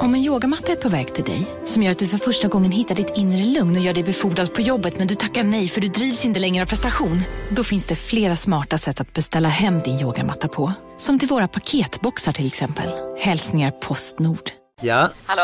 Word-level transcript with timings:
Om 0.00 0.14
en 0.14 0.20
yogamatta 0.24 0.72
är 0.72 0.76
på 0.76 0.88
väg 0.88 1.14
till 1.14 1.24
dig, 1.24 1.46
som 1.64 1.82
gör 1.82 1.90
att 1.90 1.98
du 1.98 2.08
för 2.08 2.18
första 2.18 2.48
gången 2.48 2.72
hittar 2.72 2.94
ditt 2.94 3.12
inre 3.16 3.44
lugn 3.44 3.76
och 3.76 3.82
gör 3.82 3.94
dig 3.94 4.02
befordrad 4.04 4.54
på 4.54 4.60
jobbet 4.60 4.98
men 4.98 5.06
du 5.06 5.14
tackar 5.14 5.42
nej 5.42 5.68
för 5.68 5.80
du 5.80 5.88
drivs 5.88 6.24
inte 6.24 6.40
längre 6.40 6.62
av 6.64 6.68
prestation. 6.68 7.22
Då 7.50 7.64
finns 7.64 7.86
det 7.86 7.96
flera 7.96 8.36
smarta 8.36 8.78
sätt 8.78 9.00
att 9.00 9.12
beställa 9.12 9.48
hem 9.48 9.80
din 9.80 10.00
yogamatta 10.00 10.48
på. 10.48 10.72
Som 10.98 11.18
till 11.18 11.28
våra 11.28 11.48
paketboxar 11.48 12.32
till 12.32 12.46
exempel. 12.46 12.90
Hälsningar 13.18 13.70
Postnord. 13.70 14.50
Ja, 14.80 15.08
Hallå? 15.26 15.42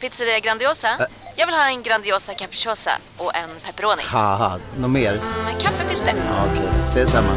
Pizzeria 0.00 0.38
Grandiosa? 0.40 0.88
Jag 1.36 1.46
vill 1.46 1.54
ha 1.54 1.68
en 1.68 1.82
Grandiosa 1.82 2.34
capriciosa 2.34 2.90
och 3.16 3.36
en 3.36 3.48
pepperoni. 3.66 4.02
haha, 4.04 4.58
något 4.80 4.90
mer? 4.90 5.12
Med 5.44 5.60
kaffefilter. 5.62 6.14
Ja, 6.26 6.44
Okej, 6.52 6.68
ses 6.86 7.10
samma. 7.10 7.32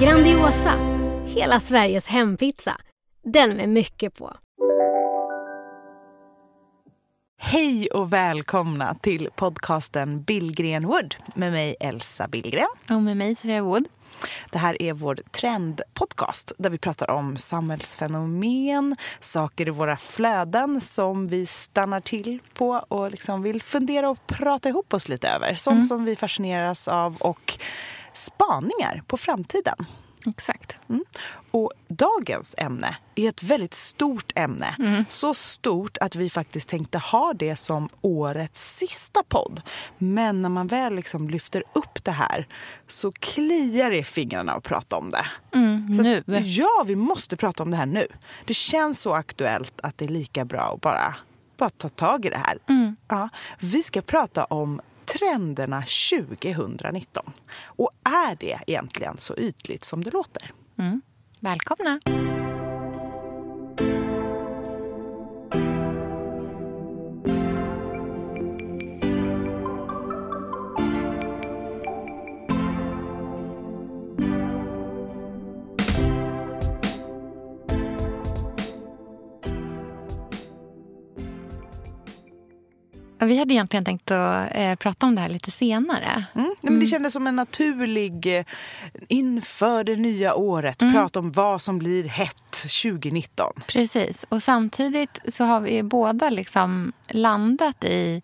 Grandiosa, 0.00 0.72
hela 1.26 1.60
Sveriges 1.60 2.06
hempizza. 2.06 2.76
Den 3.24 3.50
med 3.50 3.68
mycket 3.68 4.18
på. 4.18 4.32
Hej 7.44 7.88
och 7.88 8.12
välkomna 8.12 8.94
till 8.94 9.28
podcasten 9.34 10.22
Billgren 10.22 10.86
Wood 10.86 11.14
med 11.34 11.52
mig 11.52 11.76
Elsa 11.80 12.28
Billgren. 12.28 12.68
Och 12.90 13.02
med 13.02 13.16
mig 13.16 13.34
Sofia 13.34 13.62
Wood. 13.62 13.84
Det 14.50 14.58
här 14.58 14.82
är 14.82 14.92
vår 14.92 15.18
trendpodcast 15.30 16.52
där 16.58 16.70
vi 16.70 16.78
pratar 16.78 17.10
om 17.10 17.36
samhällsfenomen, 17.36 18.96
saker 19.20 19.68
i 19.68 19.70
våra 19.70 19.96
flöden 19.96 20.80
som 20.80 21.26
vi 21.26 21.46
stannar 21.46 22.00
till 22.00 22.38
på 22.54 22.84
och 22.88 23.10
liksom 23.10 23.42
vill 23.42 23.62
fundera 23.62 24.10
och 24.10 24.26
prata 24.26 24.68
ihop 24.68 24.94
oss 24.94 25.08
lite 25.08 25.28
över. 25.28 25.54
Sånt 25.54 25.86
som 25.86 26.04
vi 26.04 26.16
fascineras 26.16 26.88
av 26.88 27.16
och 27.16 27.58
spaningar 28.12 29.02
på 29.06 29.16
framtiden. 29.16 29.76
Exakt. 30.26 30.76
Mm. 30.88 31.04
Och 31.50 31.72
dagens 31.88 32.54
ämne 32.58 32.96
är 33.14 33.28
ett 33.28 33.42
väldigt 33.42 33.74
stort 33.74 34.32
ämne. 34.34 34.74
Mm. 34.78 35.04
Så 35.08 35.34
stort 35.34 35.96
att 36.00 36.14
vi 36.16 36.30
faktiskt 36.30 36.68
tänkte 36.68 36.98
ha 36.98 37.32
det 37.32 37.56
som 37.56 37.88
årets 38.00 38.76
sista 38.76 39.22
podd. 39.28 39.62
Men 39.98 40.42
när 40.42 40.48
man 40.48 40.66
väl 40.66 40.94
liksom 40.94 41.30
lyfter 41.30 41.62
upp 41.72 42.04
det 42.04 42.10
här 42.10 42.46
så 42.88 43.12
kliar 43.12 43.90
det 43.90 43.96
i 43.98 44.04
fingrarna 44.04 44.52
att 44.52 44.64
prata 44.64 44.96
om 44.96 45.10
det. 45.10 45.26
Mm, 45.58 45.96
Så 45.96 46.02
nu. 46.02 46.18
att, 46.18 46.46
ja, 46.46 46.84
vi 46.86 46.96
måste 46.96 47.36
prata 47.36 47.62
om 47.62 47.70
det 47.70 47.76
här 47.76 47.86
nu. 47.86 48.06
Det 48.44 48.54
känns 48.54 49.00
så 49.00 49.12
aktuellt 49.12 49.80
att 49.82 49.98
det 49.98 50.04
är 50.04 50.08
lika 50.08 50.44
bra 50.44 50.62
att 50.74 50.80
bara, 50.80 51.14
bara 51.56 51.70
ta 51.70 51.88
tag 51.88 52.24
i 52.24 52.30
det 52.30 52.38
här. 52.46 52.58
Mm. 52.68 52.96
Ja, 53.08 53.28
vi 53.60 53.82
ska 53.82 54.00
prata 54.00 54.44
om 54.44 54.80
trenderna 55.06 55.84
2019. 56.10 57.32
Och 57.64 57.90
är 58.04 58.36
det 58.36 58.58
egentligen 58.66 59.16
så 59.18 59.36
ytligt 59.36 59.84
som 59.84 60.04
det 60.04 60.10
låter? 60.10 60.50
Mm. 60.78 61.02
Välkomna. 61.40 62.00
Vi 83.26 83.38
hade 83.38 83.54
egentligen 83.54 83.84
tänkt 83.84 84.10
att 84.10 84.48
eh, 84.54 84.74
prata 84.74 85.06
om 85.06 85.14
det 85.14 85.20
här 85.20 85.28
lite 85.28 85.50
senare. 85.50 86.24
Mm. 86.34 86.54
Men 86.60 86.80
det 86.80 86.86
kändes 86.86 87.12
som 87.12 87.26
en 87.26 87.36
naturlig 87.36 88.38
eh, 88.38 88.44
inför 89.08 89.84
det 89.84 89.96
nya 89.96 90.34
året. 90.34 90.78
Prata 90.78 91.18
om 91.18 91.32
vad 91.32 91.62
som 91.62 91.78
blir 91.78 92.04
hett 92.04 92.66
2019. 92.82 93.52
Precis. 93.66 94.26
Och 94.28 94.42
samtidigt 94.42 95.18
så 95.28 95.44
har 95.44 95.60
vi 95.60 95.82
båda 95.82 96.30
liksom 96.30 96.92
landat 97.08 97.84
i 97.84 98.22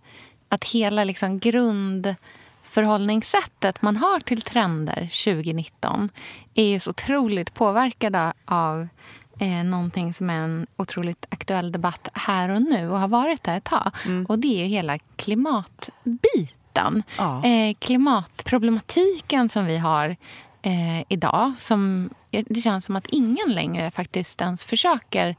att 0.48 0.64
hela 0.64 1.04
liksom 1.04 1.38
grundförhållningssättet 1.38 3.82
man 3.82 3.96
har 3.96 4.20
till 4.20 4.42
trender 4.42 5.10
2019 5.24 6.10
är 6.54 6.78
så 6.78 6.90
otroligt 6.90 7.54
påverkade 7.54 8.32
av 8.44 8.88
eh, 9.38 9.64
någonting 9.64 10.14
som 10.14 10.30
är 10.30 10.42
en 10.42 10.66
otroligt 10.76 11.26
aktuell 11.28 11.72
debatt 11.72 12.08
här 12.12 12.48
och 12.48 12.62
nu 12.62 12.90
och 12.90 12.98
har 12.98 13.08
varit 13.08 13.42
det 13.42 13.52
ett 13.52 13.64
tag. 13.64 13.90
Och 14.28 14.38
det 14.38 14.48
är 14.48 14.58
ju 14.58 14.64
hela 14.64 14.98
klimatbiten. 15.16 17.02
Ja. 17.18 17.44
Eh, 17.44 17.74
klimatproblematiken 17.78 19.48
som 19.48 19.66
vi 19.66 19.78
har 19.78 20.16
eh, 20.62 21.00
idag. 21.08 21.52
Som, 21.58 22.10
det 22.30 22.60
känns 22.60 22.84
som 22.84 22.96
att 22.96 23.06
ingen 23.06 23.54
längre 23.54 23.90
faktiskt 23.90 24.40
ens 24.40 24.64
försöker 24.64 25.36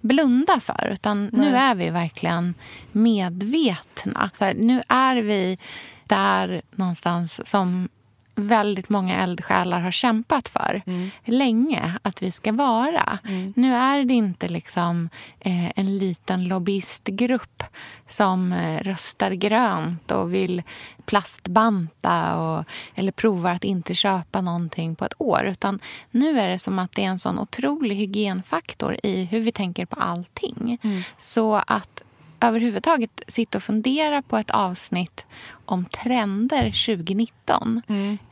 blunda 0.00 0.60
för. 0.60 0.88
Utan 0.92 1.26
nu 1.32 1.56
är 1.56 1.74
vi 1.74 1.90
verkligen 1.90 2.54
medvetna. 2.92 4.30
Här, 4.40 4.54
nu 4.54 4.82
är 4.88 5.16
vi 5.16 5.58
där 6.06 6.62
någonstans 6.70 7.48
som 7.48 7.88
väldigt 8.34 8.88
många 8.88 9.22
eldsjälar 9.22 9.80
har 9.80 9.90
kämpat 9.90 10.48
för 10.48 10.82
länge 11.24 11.98
att 12.02 12.22
vi 12.22 12.30
ska 12.30 12.52
vara. 12.52 13.18
Nu 13.54 13.74
är 13.74 14.04
det 14.04 14.14
inte 14.14 14.48
liksom 14.48 15.08
eh, 15.40 15.78
en 15.78 15.98
liten 15.98 16.44
lobbyistgrupp 16.44 17.62
som 18.08 18.52
eh, 18.52 18.82
röstar 18.82 19.30
grönt 19.30 20.10
och 20.10 20.34
vill 20.34 20.62
plastbanta 21.04 22.36
och, 22.36 22.64
eller 22.94 23.12
provar 23.12 23.50
att 23.50 23.64
inte 23.64 23.94
köpa 23.94 24.40
någonting 24.40 24.96
på 24.96 25.04
ett 25.04 25.14
år. 25.18 25.44
Utan 25.44 25.80
nu 26.10 26.40
är 26.40 26.48
det 26.48 26.58
som 26.58 26.78
att 26.78 26.92
det 26.92 27.04
är 27.04 27.08
en 27.08 27.18
sån 27.18 27.38
otrolig 27.38 27.96
hygienfaktor 27.96 28.96
i 29.02 29.24
hur 29.24 29.40
vi 29.40 29.52
tänker 29.52 29.86
på 29.86 29.96
allting. 29.96 30.78
Så 31.18 31.54
att 31.66 32.02
överhuvudtaget 32.40 33.22
sitta 33.28 33.58
och 33.58 33.64
fundera 33.64 34.22
på 34.22 34.36
ett 34.36 34.50
avsnitt 34.50 35.24
om 35.66 35.84
trender 35.84 36.64
2019 36.96 37.82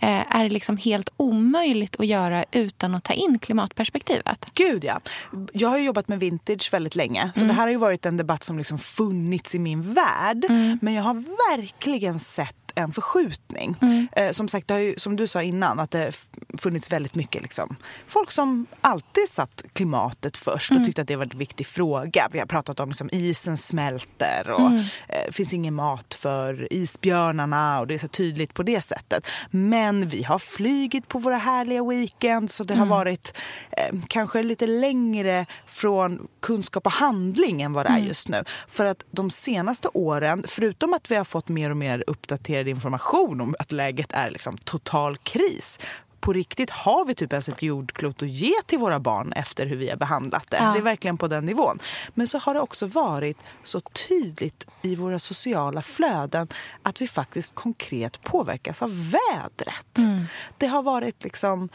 eh, 0.01 0.37
är 0.37 0.51
liksom 0.51 0.77
helt 0.77 1.09
omöjligt 1.17 2.01
att 2.01 2.07
göra 2.07 2.45
utan 2.51 2.95
att 2.95 3.05
ta 3.05 3.13
in 3.13 3.39
klimatperspektivet. 3.39 4.51
Gud 4.55 4.85
ja. 4.85 5.01
Jag 5.53 5.69
har 5.69 5.79
jobbat 5.79 6.09
med 6.09 6.21
vintage 6.21 6.69
väldigt 6.73 6.97
länge. 6.97 7.31
Så 7.35 7.45
det 7.45 7.53
här 7.53 7.63
har 7.63 7.71
ju 7.71 7.77
varit 7.77 8.07
en 8.07 8.17
debatt 8.17 8.45
som 8.45 8.59
liksom 8.59 8.79
funnits 8.79 9.55
i 9.55 9.59
min 9.59 9.95
värld. 9.95 10.47
Men 10.81 10.95
jag 10.95 11.03
har 11.03 11.15
verkligen 11.57 12.19
sett 12.19 12.62
en 12.75 12.93
förskjutning. 12.93 13.77
Eh, 14.13 14.31
som 14.31 14.49
sagt, 14.49 14.71
ju, 14.71 14.95
som 14.97 15.17
du 15.17 15.27
sa 15.27 15.43
innan, 15.43 15.81
att 15.81 15.91
det 15.91 16.13
funnits 16.59 16.93
väldigt 16.93 17.15
mycket 17.15 17.43
liksom, 17.43 17.77
folk 18.07 18.31
som 18.31 18.67
alltid 18.81 19.29
satt 19.29 19.63
klimatet 19.73 20.37
först 20.37 20.71
och 20.71 20.85
tyckte 20.85 21.03
att 21.03 21.09
det 21.09 21.17
var 21.17 21.25
en 21.25 21.39
viktig 21.39 21.67
fråga. 21.67 22.29
Vi 22.33 22.39
har 22.39 22.47
pratat 22.47 22.81
om 22.81 22.89
liksom, 22.89 23.09
isen 23.13 23.57
smälter 23.57 24.51
och 24.51 24.71
eh, 25.09 25.31
finns 25.31 25.53
ingen 25.53 25.75
mat 25.75 26.15
för 26.15 26.73
isbjörnarna 26.73 27.81
och 27.81 27.87
det 27.87 27.95
är 27.95 27.99
så 27.99 28.09
tydligt 28.09 28.55
på 28.55 28.63
det 28.63 28.81
sättet. 28.81 29.27
Men 29.51 30.09
vi 30.09 30.23
har 30.23 30.39
flygit 30.39 31.09
på 31.09 31.19
våra 31.19 31.37
härliga 31.37 31.85
weekends 31.85 32.61
och 32.61 32.67
det 32.67 32.75
har 32.75 32.87
varit 32.87 33.39
eh, 33.71 33.99
kanske 34.09 34.43
lite 34.43 34.67
längre 34.67 35.47
från 35.67 36.29
kunskap 36.41 36.87
och 36.87 36.93
handling 36.93 37.63
än 37.63 37.73
vad 37.73 37.87
det 37.87 37.91
är 37.91 37.99
just 37.99 38.29
nu. 38.29 38.45
För 38.69 38.87
att 38.87 39.05
de 39.11 39.31
senaste 39.31 39.89
åren, 39.89 40.45
förutom 40.49 40.95
att 40.95 41.11
vi 41.11 41.15
har 41.15 41.25
fått 41.25 41.49
mer 41.49 41.71
och 41.71 41.77
mer 41.77 42.05
uppdaterad 42.63 42.69
information 42.69 43.41
om 43.41 43.55
att 43.59 43.73
läget 43.73 44.13
är 44.13 44.31
liksom 44.31 44.59
total 44.59 45.17
kris 45.17 45.79
på 46.23 46.33
riktigt 46.33 46.71
har 46.71 47.05
vi 47.05 47.15
typ 47.15 47.33
ens 47.33 47.49
ett 47.49 47.63
jordklot 47.63 48.23
att 48.23 48.29
ge 48.29 48.53
till 48.67 48.79
våra 48.79 49.01
barn 49.01 49.33
efter 49.33 49.67
hur 49.67 49.77
vi 49.77 49.91
har 49.91 49.97
behandlat 49.97 50.51
det. 50.51 50.57
Ja. 50.57 50.73
Det 50.73 50.79
är 50.79 50.83
verkligen 50.83 51.19
på 51.19 51.29
den 51.29 51.45
nivån. 51.45 51.79
Men 52.15 52.27
så 52.27 52.39
har 52.39 52.55
det 52.55 52.61
också 52.61 52.87
varit 52.87 53.39
så 53.65 53.81
tydligt 53.81 54.67
i 54.83 54.95
våra 54.95 55.19
sociala 55.19 55.83
flöden 55.83 56.49
att 56.83 57.01
vi 57.01 57.09
faktiskt 57.09 57.55
konkret 57.55 58.23
påverkas 58.23 58.83
av 58.83 58.91
vädret. 59.11 59.99
Det 60.59 60.67
har 60.67 60.83
varit 60.83 61.25
liksom 61.25 61.69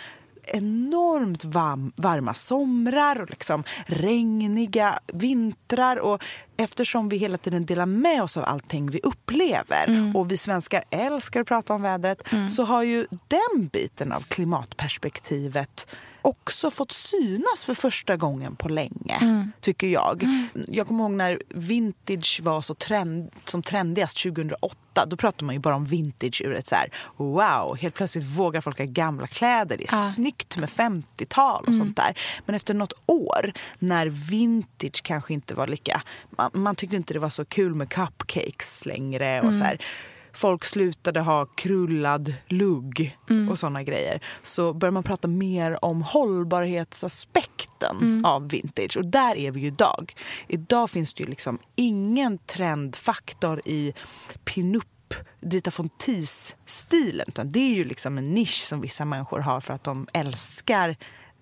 enormt 0.53 1.45
varm, 1.45 1.91
varma 1.95 2.33
somrar 2.33 3.21
och 3.21 3.29
liksom 3.29 3.63
regniga 3.85 4.99
vintrar. 5.13 5.97
Och 5.97 6.23
eftersom 6.57 7.09
vi 7.09 7.17
hela 7.17 7.37
tiden 7.37 7.65
delar 7.65 7.85
med 7.85 8.23
oss 8.23 8.37
av 8.37 8.43
allting 8.43 8.91
vi 8.91 8.99
upplever 9.03 10.11
och 10.15 10.31
vi 10.31 10.37
svenskar 10.37 10.83
älskar 10.89 11.41
att 11.41 11.47
prata 11.47 11.73
om 11.73 11.81
vädret 11.81 12.21
så 12.51 12.63
har 12.63 12.83
ju 12.83 13.07
den 13.27 13.67
biten 13.67 14.11
av 14.11 14.21
klimatperspektivet 14.21 15.87
också 16.27 16.71
fått 16.71 16.91
synas 16.91 17.65
för 17.65 17.73
första 17.73 18.17
gången 18.17 18.55
på 18.55 18.69
länge, 18.69 19.47
tycker 19.59 19.87
jag. 19.87 20.23
Jag 20.67 20.87
kommer 20.87 21.03
ihåg 21.03 21.11
när 21.11 21.41
vintage 21.49 22.39
var 22.43 22.61
så 22.61 22.73
trend, 22.73 23.29
som 23.45 23.63
trendigast 23.63 24.23
2008. 24.23 25.05
Då 25.07 25.17
pratade 25.17 25.45
man 25.45 25.55
ju 25.55 25.59
bara 25.59 25.75
om 25.75 25.85
vintage 25.85 26.41
ur 26.45 26.55
ett 26.55 26.67
så 26.67 26.75
här 26.75 26.89
wow, 27.15 27.77
helt 27.77 27.95
plötsligt 27.95 28.25
vågar 28.25 28.61
folk 28.61 28.77
ha 28.77 28.85
gamla 28.85 29.27
kläder. 29.27 29.77
Det 29.77 29.83
är 29.83 30.09
snyggt 30.09 30.57
med 30.57 30.69
50-tal 30.69 31.65
och 31.67 31.75
sånt 31.75 31.97
där. 31.97 32.17
Men 32.45 32.55
efter 32.55 32.73
något 32.73 32.93
år 33.05 33.53
när 33.79 34.07
vintage 34.07 35.03
kanske 35.03 35.33
inte 35.33 35.55
var 35.55 35.67
lika... 35.67 36.01
Man, 36.29 36.51
man 36.53 36.75
tyckte 36.75 36.95
inte 36.95 37.13
det 37.13 37.19
var 37.19 37.29
så 37.29 37.45
kul 37.45 37.75
med 37.75 37.89
cupcakes 37.89 38.85
längre 38.85 39.41
och 39.41 39.55
så 39.55 39.63
här 39.63 39.81
folk 40.37 40.65
slutade 40.65 41.19
ha 41.19 41.45
krullad 41.45 42.33
lugg 42.47 43.17
och 43.49 43.59
såna 43.59 43.83
grejer 43.83 44.23
så 44.43 44.73
börjar 44.73 44.91
man 44.91 45.03
prata 45.03 45.27
mer 45.27 45.85
om 45.85 46.01
hållbarhetsaspekten 46.01 48.25
av 48.25 48.49
vintage. 48.49 48.97
Och 48.97 49.05
där 49.05 49.35
är 49.35 49.51
vi 49.51 49.59
ju 49.59 49.67
idag. 49.67 50.15
Idag 50.47 50.89
finns 50.89 51.13
det 51.13 51.23
ju 51.23 51.29
liksom 51.29 51.59
ingen 51.75 52.37
trendfaktor 52.37 53.61
i 53.65 53.93
pinup 54.45 54.85
Dita 55.41 55.71
von 55.77 55.89
Teese-stilen. 55.89 57.25
Utan 57.27 57.51
det 57.51 57.59
är 57.59 57.73
ju 57.73 57.83
liksom 57.83 58.17
en 58.17 58.33
nisch 58.33 58.63
som 58.63 58.81
vissa 58.81 59.05
människor 59.05 59.39
har 59.39 59.61
för 59.61 59.73
att 59.73 59.83
de 59.83 60.07
älskar 60.13 60.97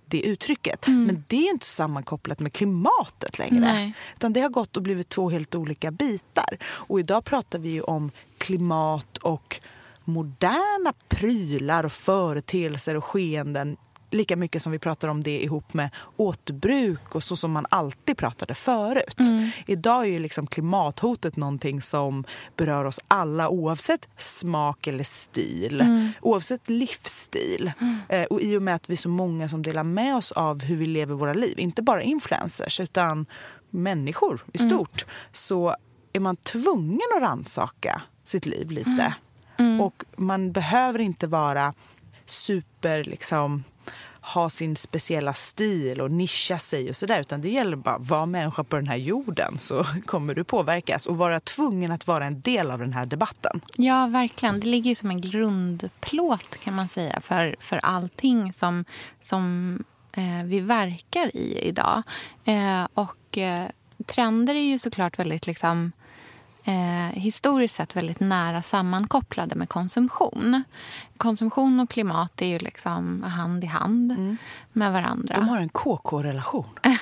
det 0.06 0.22
uttrycket. 0.22 0.88
Men 0.88 1.24
det 1.28 1.48
är 1.48 1.52
inte 1.52 1.66
sammankopplat 1.66 2.40
med 2.40 2.54
klimatet 2.54 3.40
längre. 3.40 3.60
Nej. 3.60 3.94
Utan 4.16 4.34
det 4.34 4.42
har 4.42 4.50
gått 4.50 4.78
och 4.78 4.84
blivit 4.84 5.10
två 5.10 5.30
helt 5.30 5.56
olika 5.56 5.92
bitar. 5.92 6.58
Och 6.66 7.00
idag 7.00 7.26
pratar 7.26 7.60
vi 7.60 7.70
ju 7.70 7.82
om 7.82 8.12
klimat 8.46 9.18
och 9.18 9.62
moderna 10.04 10.94
prylar 11.10 11.84
och 11.84 11.92
företeelser 11.92 12.96
och 12.96 13.06
skeenden. 13.06 13.78
Lika 14.12 14.36
mycket 14.36 14.62
som 14.64 14.72
vi 14.72 14.80
pratar 14.80 15.08
om 15.08 15.24
det 15.24 15.44
ihop 15.44 15.74
med 15.74 15.90
återbruk 16.18 17.16
och 17.16 17.24
så 17.24 17.36
som 17.36 17.52
man 17.52 17.66
alltid 17.70 18.18
pratade 18.18 18.54
förut. 18.54 19.18
Idag 19.68 20.02
är 20.02 20.10
ju 20.10 20.20
liksom 20.20 20.48
klimathotet 20.48 21.36
någonting 21.36 21.82
som 21.82 22.24
berör 22.56 22.86
oss 22.86 23.00
alla 23.08 23.50
oavsett 23.50 24.08
smak 24.18 24.88
eller 24.88 25.04
stil, 25.04 25.84
oavsett 26.22 26.70
livsstil. 26.70 27.72
Eh, 28.10 28.24
och 28.24 28.42
i 28.42 28.58
och 28.58 28.62
med 28.62 28.76
att 28.76 28.90
vi 28.90 28.94
är 28.94 28.98
så 28.98 29.10
många 29.10 29.50
som 29.50 29.62
delar 29.62 29.84
med 29.84 30.16
oss 30.16 30.32
av 30.32 30.64
hur 30.64 30.76
vi 30.76 30.86
lever 30.86 31.16
våra 31.16 31.34
liv, 31.34 31.60
inte 31.60 31.82
bara 31.82 32.04
influencers 32.04 32.80
utan 32.80 33.26
människor 33.70 34.44
i 34.54 34.58
stort, 34.58 35.06
så 35.32 35.76
är 36.14 36.20
man 36.20 36.36
tvungen 36.36 37.08
att 37.16 37.22
ransaka 37.22 38.02
sitt 38.26 38.46
liv 38.46 38.72
lite. 38.72 39.16
Och 39.82 40.04
man 40.16 40.52
behöver 40.52 41.02
inte 41.02 41.28
vara 41.28 41.74
super 42.26 43.04
liksom 43.04 43.64
ha 44.26 44.50
sin 44.50 44.76
speciella 44.76 45.34
stil 45.34 46.02
och 46.02 46.12
nischa 46.12 46.58
sig 46.58 46.90
och 46.90 46.96
sådär. 46.96 47.20
Utan 47.20 47.42
det 47.42 47.50
gäller 47.50 47.76
bara 47.76 47.96
att 47.96 48.10
vara 48.10 48.26
människa 48.26 48.64
på 48.64 48.76
den 48.76 48.88
här 48.88 48.96
jorden 48.96 49.58
så 49.58 49.84
kommer 50.06 50.36
du 50.36 50.44
påverkas 50.44 51.06
och 51.06 51.18
vara 51.18 51.40
tvungen 51.40 51.92
att 51.92 52.08
vara 52.08 52.26
en 52.26 52.42
del 52.42 52.72
av 52.72 52.80
den 52.80 52.94
här 52.94 53.06
debatten. 53.06 53.62
Ja, 53.76 54.08
verkligen. 54.08 54.60
Det 54.60 54.68
ligger 54.68 54.96
som 54.96 55.10
en 55.10 55.22
grundplåt 55.22 56.60
kan 56.64 56.74
man 56.74 56.88
säga 56.88 57.22
för, 57.22 57.56
för 57.60 57.78
allting 57.78 58.54
som, 58.54 58.86
som 59.22 59.84
eh, 60.12 60.44
vi 60.46 60.60
verkar 60.60 61.36
i 61.36 61.60
idag. 61.62 62.04
Eh, 62.46 62.88
och 62.94 63.38
eh, 63.38 63.68
trender 64.06 64.56
är 64.56 64.64
ju 64.64 64.80
såklart 64.80 65.20
väldigt 65.20 65.48
liksom 65.48 65.92
eh, 66.66 67.20
historiskt 67.20 67.76
sett 67.76 67.96
väldigt 67.96 68.20
nära 68.20 68.62
sammankopplade 68.62 69.56
med 69.56 69.70
konsumtion. 69.70 70.64
Konsumtion 71.18 71.80
och 71.80 71.90
klimat 71.90 72.42
är 72.42 72.46
ju 72.46 72.60
liksom 72.60 73.24
hand 73.24 73.64
i 73.64 73.68
hand 73.68 74.38
med 74.74 74.94
varandra. 74.94 75.36
De 75.36 75.48
har 75.48 75.58
en 75.58 75.70
KK-relation. 75.70 76.70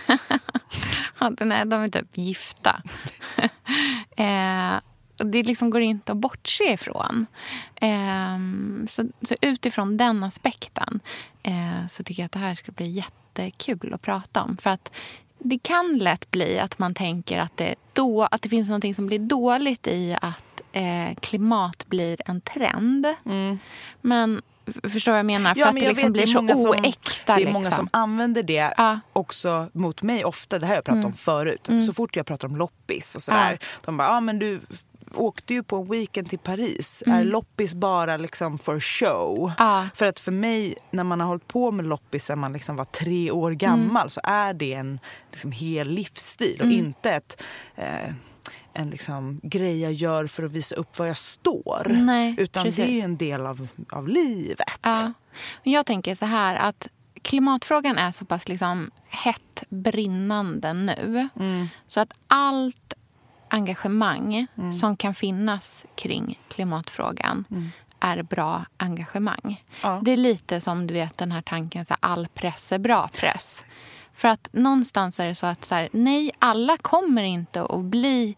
Ja, 1.19 1.31
nej, 1.39 1.65
de 1.65 1.83
är 1.83 1.87
typ 1.87 2.17
gifta. 2.17 2.81
eh, 4.15 4.79
och 5.19 5.25
det 5.25 5.43
liksom 5.43 5.69
går 5.69 5.81
inte 5.81 6.11
att 6.11 6.17
bortse 6.17 6.73
ifrån. 6.73 7.25
Eh, 7.75 8.37
så, 8.87 9.09
så 9.21 9.35
utifrån 9.41 9.97
den 9.97 10.23
aspekten 10.23 10.99
eh, 11.43 11.87
så 11.89 12.03
tycker 12.03 12.21
jag 12.21 12.25
att 12.25 12.31
det 12.31 12.39
här 12.39 12.55
ska 12.55 12.71
bli 12.71 12.87
jättekul 12.87 13.93
att 13.93 14.01
prata 14.01 14.43
om. 14.43 14.57
För 14.57 14.69
att 14.69 14.91
det 15.43 15.59
kan 15.63 15.97
lätt 15.97 16.31
bli 16.31 16.59
att 16.59 16.79
man 16.79 16.93
tänker 16.93 17.39
att 17.39 17.57
det, 17.57 17.75
då, 17.93 18.23
att 18.31 18.41
det 18.41 18.49
finns 18.49 18.69
något 18.69 18.95
som 18.95 19.07
blir 19.07 19.19
dåligt 19.19 19.87
i 19.87 20.15
att 20.21 20.61
eh, 20.71 21.15
klimat 21.21 21.85
blir 21.87 22.21
en 22.25 22.41
trend. 22.41 23.07
Men 24.01 24.41
förstår 24.83 25.11
vad 25.11 25.19
jag 25.19 25.25
menar? 25.25 25.53
För 25.53 25.61
Ja, 25.61 25.67
att 25.67 25.73
men 25.73 25.83
det 25.83 25.89
liksom 25.89 26.03
vet, 26.05 26.13
blir 26.13 26.21
det 26.21 26.27
så 26.27 26.41
många 26.41 26.55
som- 26.55 26.69
oäkta. 26.69 27.35
Det 27.35 27.43
är 27.43 27.51
många 27.53 27.65
liksom. 27.69 27.87
som 27.91 27.99
använder 28.01 28.43
det 28.43 28.73
Ja. 28.77 28.99
också 29.13 29.67
mot 29.73 30.01
mig 30.01 30.25
ofta. 30.25 30.59
Det 30.59 30.65
här 30.65 30.71
har 30.73 30.77
jag 30.77 30.85
pratat 30.85 31.05
om 31.05 31.13
förut. 31.13 31.69
Så 31.87 31.93
fort 31.93 32.15
jag 32.15 32.25
pratar 32.25 32.47
om 32.47 32.55
loppis 32.55 33.15
och 33.15 33.21
sådär. 33.21 33.59
De 33.85 33.97
bara, 33.97 34.07
ja 34.07 34.17
ah, 34.17 34.19
men 34.19 34.39
du 34.39 34.61
åkte 35.15 35.53
ju 35.53 35.63
på 35.63 35.77
en 35.77 35.85
weekend 35.85 36.29
till 36.29 36.39
Paris. 36.39 37.03
Är 37.05 37.23
loppis 37.23 37.75
bara 37.75 38.17
liksom 38.17 38.57
for 38.57 38.79
show? 38.79 39.51
Ja. 39.57 39.87
För 39.95 40.05
att 40.05 40.19
för 40.19 40.31
mig, 40.31 40.75
när 40.91 41.03
man 41.03 41.19
har 41.19 41.27
hållit 41.27 41.47
på 41.47 41.71
med 41.71 41.85
loppis 41.85 42.25
sen 42.25 42.39
man 42.39 42.53
liksom 42.53 42.75
var 42.75 42.85
tre 42.85 43.31
år 43.31 43.51
gammal 43.51 44.09
så 44.09 44.21
är 44.23 44.53
det 44.53 44.73
en 44.73 44.99
liksom 45.31 45.51
hel 45.51 45.87
livsstil 45.87 46.61
och 46.61 46.71
inte 46.71 47.11
ett 47.11 47.41
eh, 47.75 48.13
en 48.73 48.89
liksom 48.89 49.39
grej 49.43 49.81
jag 49.81 49.93
gör 49.93 50.27
för 50.27 50.43
att 50.43 50.51
visa 50.51 50.75
upp 50.75 50.99
var 50.99 51.05
jag 51.05 51.17
står. 51.17 51.87
Nej, 51.89 52.35
Utan 52.37 52.63
precis. 52.63 52.85
det 52.85 52.99
är 53.01 53.03
en 53.03 53.17
del 53.17 53.45
av, 53.45 53.67
av 53.91 54.07
livet. 54.07 54.79
Ja. 54.81 55.13
Jag 55.63 55.85
tänker 55.85 56.15
så 56.15 56.25
här 56.25 56.55
att 56.55 56.87
klimatfrågan 57.21 57.97
är 57.97 58.11
så 58.11 58.25
pass 58.25 58.47
liksom 58.47 58.91
hett 59.07 59.63
brinnande 59.69 60.73
nu. 60.73 61.29
Mm. 61.39 61.67
Så 61.87 61.99
att 61.99 62.13
allt 62.27 62.93
engagemang 63.53 64.47
Mm. 64.57 64.73
som 64.73 64.97
kan 64.97 65.13
finnas 65.15 65.85
kring 65.95 66.39
klimatfrågan 66.47 67.45
är 67.99 68.21
bra 68.23 68.65
engagemang. 68.77 69.63
Ja. 69.83 70.01
Det 70.03 70.11
är 70.11 70.17
lite 70.17 70.61
som 70.61 70.87
du 70.87 70.93
vet 70.93 71.17
den 71.17 71.31
här 71.31 71.41
tanken 71.41 71.85
så 71.85 71.93
här, 71.93 72.11
all 72.11 72.27
press 72.27 72.71
är 72.71 72.79
bra 72.79 73.09
press. 73.19 73.63
För 74.15 74.27
att 74.27 74.47
någonstans 74.51 75.19
är 75.19 75.25
det 75.25 75.35
så 75.35 75.45
att 75.45 75.65
så 75.65 75.75
här, 75.75 75.89
nej, 75.91 76.31
alla 76.39 76.77
kommer 76.77 77.23
inte 77.23 77.61
att 77.65 77.81
bli 77.83 78.35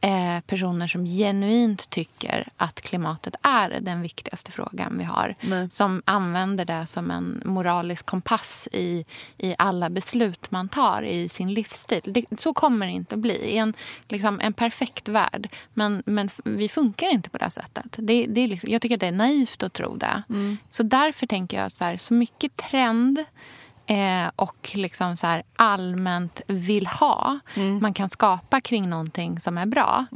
eh, 0.00 0.40
personer 0.46 0.86
som 0.86 1.04
genuint 1.04 1.90
tycker 1.90 2.48
att 2.56 2.80
klimatet 2.80 3.34
är 3.42 3.80
den 3.80 4.02
viktigaste 4.02 4.52
frågan 4.52 4.98
vi 4.98 5.04
har. 5.04 5.34
Nej. 5.40 5.70
Som 5.70 6.02
använder 6.04 6.64
det 6.64 6.86
som 6.86 7.10
en 7.10 7.42
moralisk 7.44 8.06
kompass 8.06 8.68
i, 8.72 9.04
i 9.38 9.54
alla 9.58 9.90
beslut 9.90 10.50
man 10.50 10.68
tar 10.68 11.02
i 11.02 11.28
sin 11.28 11.54
livsstil. 11.54 12.00
Det, 12.04 12.24
så 12.38 12.54
kommer 12.54 12.86
det 12.86 12.92
inte 12.92 13.14
att 13.14 13.20
bli 13.20 13.34
i 13.34 13.58
en, 13.58 13.74
liksom, 14.08 14.40
en 14.42 14.52
perfekt 14.52 15.08
värld. 15.08 15.48
Men, 15.74 16.02
men 16.06 16.30
vi 16.44 16.68
funkar 16.68 17.06
inte 17.06 17.30
på 17.30 17.38
det 17.38 17.50
sättet. 17.50 17.86
Det, 17.96 18.26
det 18.26 18.40
är 18.40 18.48
liksom, 18.48 18.70
jag 18.70 18.82
tycker 18.82 18.94
att 18.96 19.00
det 19.00 19.06
är 19.06 19.12
naivt 19.12 19.62
att 19.62 19.72
tro 19.72 19.96
det. 19.96 20.22
Så 20.70 20.82
därför 20.82 21.26
tänker 21.26 21.56
jag 21.56 21.72
så 21.72 21.84
här, 21.84 21.96
så 21.96 22.14
mycket 22.14 22.56
trend 22.56 23.24
eh, 23.86 24.30
och 24.36 24.70
liksom 24.74 25.16
så 25.16 25.26
här 25.26 25.42
allmänt 25.56 26.40
vill 26.46 26.86
ha 26.86 27.38
man 27.80 27.94
kan 27.94 28.10
skapa 28.10 28.60
kring 28.60 28.90
någonting 28.90 29.40
som 29.40 29.58
är 29.58 29.66
bra 29.66 30.06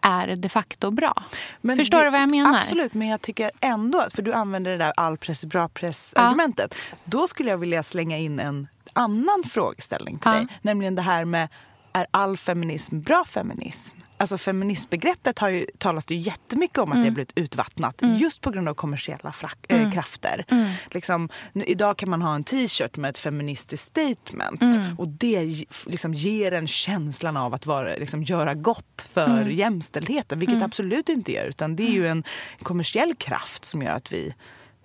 är 0.00 0.36
de 0.36 0.48
facto 0.48 0.90
bra. 0.90 1.22
Men 1.60 1.76
Förstår 1.78 1.98
det- 1.98 2.04
du 2.04 2.10
vad 2.10 2.20
jag 2.20 2.30
menar? 2.30 2.58
Absolut, 2.58 2.94
men 2.94 3.08
jag 3.08 3.22
tycker 3.22 3.50
ändå 3.60 4.00
att, 4.00 4.12
för 4.12 4.22
du 4.22 4.32
använder 4.32 4.70
det 4.70 4.76
där 4.78 4.92
all 4.96 5.16
press 5.16 5.44
är 5.44 5.48
bra 5.48 5.68
press-argumentet. 5.68 6.74
Då 7.04 7.26
skulle 7.28 7.50
jag 7.50 7.58
vilja 7.58 7.82
slänga 7.82 8.18
in 8.18 8.40
en 8.40 8.68
annan 8.92 9.42
frågeställning 9.50 10.18
till 10.18 10.30
Ja. 10.30 10.36
dig. 10.38 10.46
Nämligen 10.62 10.94
det 10.94 11.02
här 11.02 11.24
med, 11.24 11.48
är 11.92 12.06
all 12.10 12.36
feminism 12.36 13.00
bra 13.00 13.24
feminism? 13.24 13.96
Alltså 14.18 14.38
feministbegreppet 14.38 15.38
har 15.38 15.48
ju, 15.48 15.66
talas 15.78 16.04
det 16.06 16.14
ju 16.14 16.20
jättemycket 16.20 16.78
om 16.78 16.88
att 16.88 16.94
Mm. 16.94 17.04
det 17.04 17.10
har 17.10 17.14
blivit 17.14 17.32
utvattnat 17.34 18.02
just 18.18 18.40
på 18.40 18.50
grund 18.50 18.68
av 18.68 18.74
kommersiella 18.74 19.32
Mm. 19.68 19.86
äh, 19.86 19.92
krafter. 19.92 20.44
Liksom, 20.90 21.28
nu, 21.52 21.64
idag 21.64 21.96
kan 21.96 22.10
man 22.10 22.22
ha 22.22 22.34
en 22.34 22.44
t-shirt 22.44 22.96
med 22.96 23.10
ett 23.10 23.18
feministiskt 23.18 23.86
statement 23.88 24.62
Mm. 24.62 24.94
och 24.98 25.08
det 25.08 25.66
liksom 25.86 26.14
ger 26.14 26.52
en 26.52 26.66
känslan 26.66 27.36
av 27.36 27.54
att 27.54 27.66
vara, 27.66 27.96
liksom, 27.96 28.22
göra 28.22 28.54
gott 28.54 29.08
för 29.12 29.40
Mm. 29.40 29.52
jämställdheten, 29.56 30.38
vilket 30.38 30.62
absolut 30.62 31.08
inte 31.08 31.32
gör. 31.32 31.44
Utan 31.46 31.76
det 31.76 31.82
är 31.82 31.92
ju 31.92 32.08
en 32.08 32.24
kommersiell 32.62 33.14
kraft 33.14 33.64
som 33.64 33.82
gör 33.82 33.94
att 33.94 34.12
vi 34.12 34.34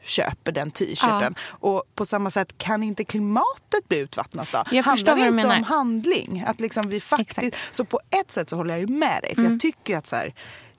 köper 0.03 0.51
den 0.51 0.71
t-shirten. 0.71 1.35
Och 1.41 1.83
på 1.95 2.05
samma 2.05 2.31
sätt 2.31 2.57
kan 2.57 2.83
inte 2.83 3.03
klimatet 3.03 3.87
bli 3.87 3.97
utvattnat 3.97 4.47
då? 4.51 4.63
Jag 4.71 4.83
Handlar 4.83 5.15
det 5.15 5.27
inte 5.27 5.47
om 5.47 5.63
handling? 5.63 6.43
Att 6.47 6.59
liksom 6.59 6.89
vi 6.89 6.99
faktiskt, 6.99 7.37
Exakt. 7.39 7.75
Så 7.75 7.85
på 7.85 7.99
ett 8.09 8.31
sätt 8.31 8.49
så 8.49 8.55
håller 8.55 8.73
jag 8.73 8.79
ju 8.79 8.87
med 8.87 9.21
dig. 9.21 9.35
För 9.35 9.43
jag 9.43 9.59
tycker 9.59 9.97
att 9.97 10.07
så 10.07 10.15
här, 10.15 10.33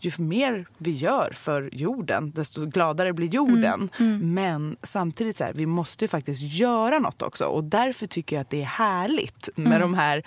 ju 0.05 0.12
mer 0.19 0.67
vi 0.79 0.91
gör 0.91 1.31
för 1.35 1.71
jorden, 1.73 2.31
desto 2.31 2.67
gladare 2.67 3.12
blir 3.12 3.29
jorden. 3.29 3.91
Men 4.23 4.76
samtidigt 4.83 5.37
så 5.37 5.45
här, 5.45 5.52
vi 5.52 5.67
måste 5.67 6.05
ju 6.05 6.09
faktiskt 6.09 6.43
göra 6.43 6.99
något 6.99 7.23
också. 7.23 7.45
Och 7.45 7.64
därför 7.64 8.07
tycker 8.07 8.37
jag 8.37 8.41
att 8.41 8.50
det 8.50 8.61
är 8.61 8.67
härligt 8.67 9.49
med 9.55 9.81
de 9.81 9.95
här 9.95 10.23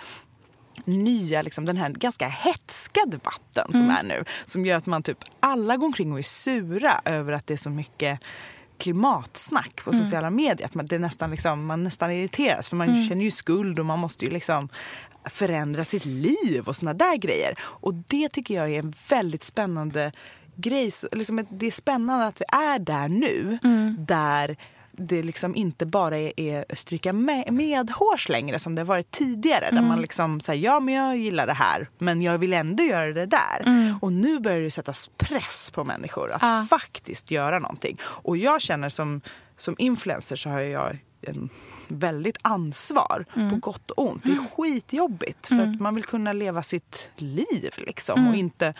nya, 0.84 1.42
liksom, 1.42 1.64
den 1.64 1.76
här 1.76 1.90
ganska 1.90 2.28
hetska 2.28 3.00
debatten 3.06 3.72
som 3.72 3.90
är 3.90 4.02
nu. 4.02 4.24
Som 4.46 4.66
gör 4.66 4.76
att 4.76 4.86
man 4.86 5.02
typ 5.02 5.18
alla 5.40 5.76
går 5.76 5.86
omkring 5.86 6.12
och 6.12 6.18
är 6.18 6.22
sura 6.22 7.00
över 7.04 7.32
att 7.32 7.46
det 7.46 7.54
är 7.54 7.58
så 7.58 7.70
mycket 7.70 8.20
klimatsnack 8.78 9.84
på 9.84 9.92
sociala 9.92 10.30
medier. 10.30 10.66
Att 10.66 10.74
man, 10.74 10.86
det 10.86 10.98
nästan 10.98 11.30
liksom, 11.30 11.66
man 11.66 11.84
nästan 11.84 12.10
irriteras 12.10 12.68
för 12.68 12.76
man 12.76 13.08
känner 13.08 13.24
ju 13.24 13.30
skuld 13.30 13.78
och 13.78 13.86
man 13.86 13.98
måste 13.98 14.24
ju 14.24 14.30
liksom 14.30 14.68
förändra 15.24 15.84
sitt 15.84 16.04
liv 16.04 16.62
och 16.66 16.76
såna 16.76 16.94
där 16.94 17.16
grejer. 17.16 17.58
Och 17.60 17.94
det 17.94 18.28
tycker 18.28 18.54
jag 18.54 18.70
är 18.70 18.78
en 18.78 18.94
väldigt 19.10 19.42
spännande 19.42 20.12
grej. 20.56 20.92
Liksom, 21.12 21.46
det 21.50 21.66
är 21.66 21.70
spännande 21.70 22.26
att 22.26 22.40
vi 22.40 22.44
är 22.58 22.78
där 22.78 23.08
nu. 23.08 23.58
Där 23.98 24.56
det 24.96 25.22
liksom 25.22 25.54
inte 25.56 25.86
bara 25.86 26.18
är, 26.18 26.32
är 26.36 26.64
stryka 26.74 27.12
med, 27.12 27.52
medhårs 27.52 28.28
längre 28.28 28.58
som 28.58 28.74
det 28.74 28.80
har 28.80 28.86
varit 28.86 29.10
tidigare. 29.10 29.70
Där 29.70 29.82
man 29.82 30.00
liksom 30.00 30.40
säger 30.40 30.64
ja 30.64 30.80
men 30.80 30.94
jag 30.94 31.16
gillar 31.16 31.46
det 31.46 31.52
här 31.52 31.88
men 31.98 32.22
jag 32.22 32.38
vill 32.38 32.52
ändå 32.52 32.82
göra 32.82 33.12
det 33.12 33.26
där. 33.26 33.94
Och 34.00 34.12
nu 34.12 34.38
börjar 34.40 34.60
det 34.60 34.70
sättas 34.70 35.10
press 35.16 35.70
på 35.74 35.84
människor 35.84 36.32
att 36.32 36.42
Ja. 36.42 36.66
faktiskt 36.70 37.30
göra 37.30 37.58
någonting. 37.58 37.98
Och 38.04 38.36
jag 38.36 38.60
känner 38.62 38.88
som, 38.88 39.20
som 39.56 39.74
influencer 39.78 40.36
så 40.36 40.48
har 40.50 40.60
jag 40.60 40.98
en 41.20 41.48
väldigt 41.88 42.36
ansvar 42.42 43.24
på 43.50 43.56
gott 43.56 43.90
och 43.90 44.10
ont. 44.10 44.22
Det 44.24 44.32
är 44.32 44.46
skitjobbigt 44.56 45.48
för 45.48 45.60
att 45.60 45.80
man 45.80 45.94
vill 45.94 46.04
kunna 46.04 46.32
leva 46.32 46.62
sitt 46.62 47.10
liv 47.16 47.74
liksom 47.76 48.28
och 48.28 48.34
inte 48.34 48.74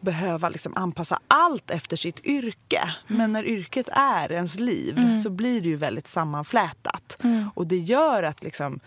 behöva 0.00 0.48
liksom 0.48 0.72
anpassa 0.76 1.18
allt 1.28 1.70
efter 1.70 1.96
sitt 1.96 2.20
yrke. 2.24 2.94
Men 3.06 3.32
när 3.32 3.44
yrket 3.44 3.88
är 3.92 4.32
ens 4.32 4.58
liv 4.58 5.16
så 5.16 5.30
blir 5.30 5.60
det 5.60 5.68
ju 5.68 5.76
väldigt 5.76 6.06
sammanflätat. 6.06 7.18
Och 7.54 7.66
det 7.66 7.78
gör 7.78 8.22
att 8.22 8.42
liksom 8.42 8.80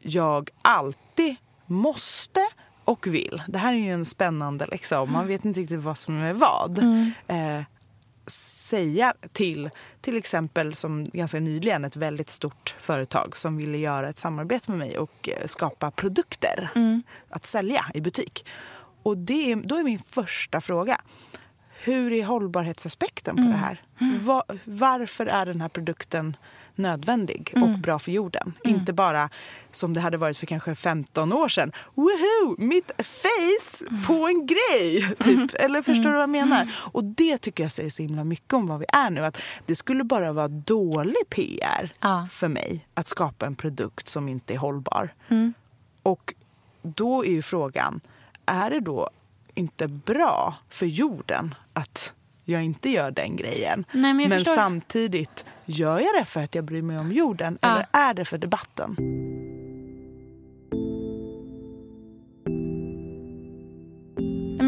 jag 0.00 0.50
alltid 0.62 1.36
måste 1.66 2.40
och 2.84 3.06
vill. 3.06 3.42
Det 3.48 3.58
här 3.58 3.74
är 3.74 3.78
ju 3.78 3.92
en 3.92 4.04
spännande 4.04 4.66
liksom, 4.66 5.12
man 5.12 5.26
vet 5.26 5.44
inte 5.44 5.60
riktigt 5.60 5.80
vad 5.80 5.98
som 5.98 6.22
är 6.22 6.32
vad. 6.32 6.78
Eh, 7.26 7.62
säga 8.30 9.14
till 9.32 9.70
till 10.00 10.16
exempel 10.16 10.74
som 10.74 11.10
ganska 11.12 11.40
nyligen 11.40 11.84
ett 11.84 11.96
väldigt 11.96 12.30
stort 12.30 12.74
företag 12.80 13.36
som 13.36 13.56
ville 13.56 13.78
göra 13.78 14.08
ett 14.08 14.18
samarbete 14.18 14.70
med 14.70 14.78
mig 14.78 14.98
och 14.98 15.28
eh, 15.28 15.46
skapa 15.46 15.90
produkter 15.90 16.70
att 17.30 17.46
sälja 17.46 17.86
i 17.94 18.00
butik. 18.00 18.44
Och 19.02 19.18
det, 19.18 19.52
är- 19.52 19.56
då 19.56 19.76
är 19.76 19.84
min 19.84 19.98
första 19.98 20.60
fråga. 20.60 21.00
Hur 21.84 22.12
är 22.12 22.24
hållbarhetsaspekten 22.24 23.36
på 23.36 23.42
det 23.42 23.48
här? 23.56 23.82
Va, 24.20 24.42
varför 24.64 25.26
är 25.26 25.46
den 25.46 25.60
här 25.60 25.68
produkten 25.68 26.36
nödvändig 26.74 27.52
och 27.62 27.78
bra 27.78 27.98
för 27.98 28.12
jorden? 28.12 28.52
Inte 28.64 28.92
bara 28.92 29.30
som 29.72 29.94
det 29.94 30.00
hade 30.00 30.16
varit 30.16 30.36
för 30.38 30.46
kanske 30.46 30.74
15 30.74 31.32
år 31.32 31.48
sedan. 31.48 31.72
Woho! 31.94 32.54
Mitt 32.58 32.90
face 32.98 33.84
på 34.06 34.26
en 34.28 34.46
grej! 34.46 35.14
Typ. 35.18 35.54
Eller 35.54 35.82
förstår 35.82 36.04
du 36.04 36.12
vad 36.12 36.22
jag 36.22 36.28
menar? 36.30 36.74
Och 36.92 37.04
det 37.04 37.38
tycker 37.38 37.64
jag 37.64 37.72
säger 37.72 37.90
så 37.90 38.02
himla 38.02 38.24
mycket 38.24 38.52
om 38.52 38.66
vad 38.66 38.78
vi 38.78 38.86
är 38.88 39.10
nu. 39.10 39.24
Att 39.24 39.38
det 39.66 39.74
skulle 39.76 40.04
bara 40.04 40.32
vara 40.32 40.48
dålig 40.48 41.28
PR 41.30 41.92
Ja. 42.00 42.28
för 42.30 42.48
mig 42.48 42.86
att 42.94 43.06
skapa 43.06 43.46
en 43.46 43.54
produkt 43.54 44.08
som 44.08 44.28
inte 44.28 44.54
är 44.54 44.58
hållbar. 44.58 45.14
Och 46.02 46.34
då 46.82 47.24
är 47.24 47.30
ju 47.30 47.42
frågan, 47.42 48.00
är 48.48 48.70
det 48.70 48.80
då 48.80 49.08
inte 49.54 49.88
bra 49.88 50.54
för 50.68 50.86
jorden 50.86 51.54
att 51.72 52.12
jag 52.44 52.64
inte 52.64 52.90
gör 52.90 53.10
den 53.10 53.36
grejen? 53.36 53.84
Nej, 53.92 54.14
men 54.14 54.30
förstår. 54.30 54.54
samtidigt, 54.54 55.44
gör 55.64 55.98
jag 56.00 56.14
det 56.20 56.24
för 56.24 56.40
att 56.40 56.54
jag 56.54 56.64
bryr 56.64 56.82
mig 56.82 56.98
om 56.98 57.12
jorden 57.12 57.58
Ja. 57.62 57.68
eller 57.68 57.86
är 57.92 58.14
det 58.14 58.24
för 58.24 58.38
debatten? 58.38 58.96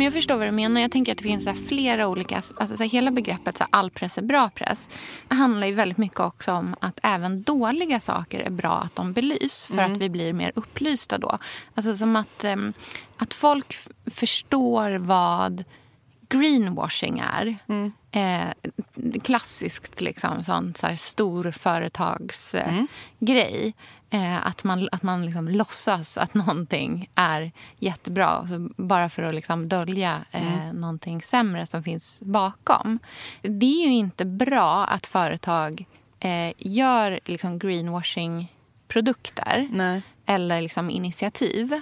Men 0.00 0.04
jag 0.04 0.12
förstår 0.14 0.37
vad 0.37 0.47
du 0.47 0.50
menar. 0.50 0.80
Jag 0.80 0.92
tänker 0.92 1.12
att 1.12 1.19
det 1.19 1.25
finns 1.25 1.45
så 1.45 1.54
flera 1.54 2.09
olika... 2.09 2.37
Alltså 2.37 2.76
så 2.76 2.85
hela 2.85 3.11
begreppet 3.11 3.57
så 3.59 3.64
all 3.71 3.90
press 3.90 4.19
är 4.19 4.23
bra 4.23 4.50
press 4.54 4.88
handlar 5.28 5.66
ju 5.66 5.75
väldigt 5.75 5.99
mycket 5.99 6.21
också 6.21 6.52
om 6.52 6.76
att 6.80 7.00
även 7.02 7.42
dåliga 7.42 8.00
saker 8.00 8.40
är 8.40 8.50
bra 8.50 8.73
att 8.73 8.97
de 8.97 9.12
belys 9.12 9.66
för 9.66 9.78
att 9.78 9.97
vi 9.97 10.09
blir 10.09 10.33
mer 10.33 10.52
upplysta 10.54 11.19
då. 11.19 11.38
Alltså 11.75 11.97
som 11.97 12.16
att, 12.16 12.45
ehm, 12.45 12.73
att 13.16 13.35
folk 13.35 13.76
förstår 14.07 14.90
vad 14.90 15.64
greenwashing 16.28 17.19
är. 17.19 17.57
Eh, 18.11 18.71
klassiskt 19.23 20.00
liksom, 20.00 20.45
sån 20.45 20.75
så 20.75 20.87
här, 20.87 20.97
stor 20.97 21.50
företagsgrej. 21.50 22.78
Eh, 22.78 22.85
grej. 23.19 23.75
Eh, 24.12 24.47
att 24.47 24.64
man, 24.64 24.88
att 24.93 25.02
man 25.02 25.25
liksom 25.25 25.49
låtsas 25.49 26.19
att 26.19 26.35
någonting 26.35 27.11
är 27.14 27.52
jättebra 27.79 28.47
så 28.49 28.69
bara 28.76 29.09
för 29.09 29.23
att 29.23 29.35
liksom 29.35 29.69
dölja 29.69 30.25
eh, 30.31 30.73
någonting 30.73 31.23
sämre 31.23 31.67
som 31.67 31.83
finns 31.83 32.23
bakom. 32.23 32.99
Det 33.43 33.67
är 33.67 33.87
ju 33.87 33.93
inte 33.93 34.25
bra 34.25 34.85
att 34.85 35.07
företag 35.07 35.85
eh, 36.21 36.52
gör 36.57 37.21
liksom 37.25 37.59
greenwashing-produkter 37.59 39.69
eller 40.26 40.61
liksom 40.61 40.90
initiativ. 40.90 41.81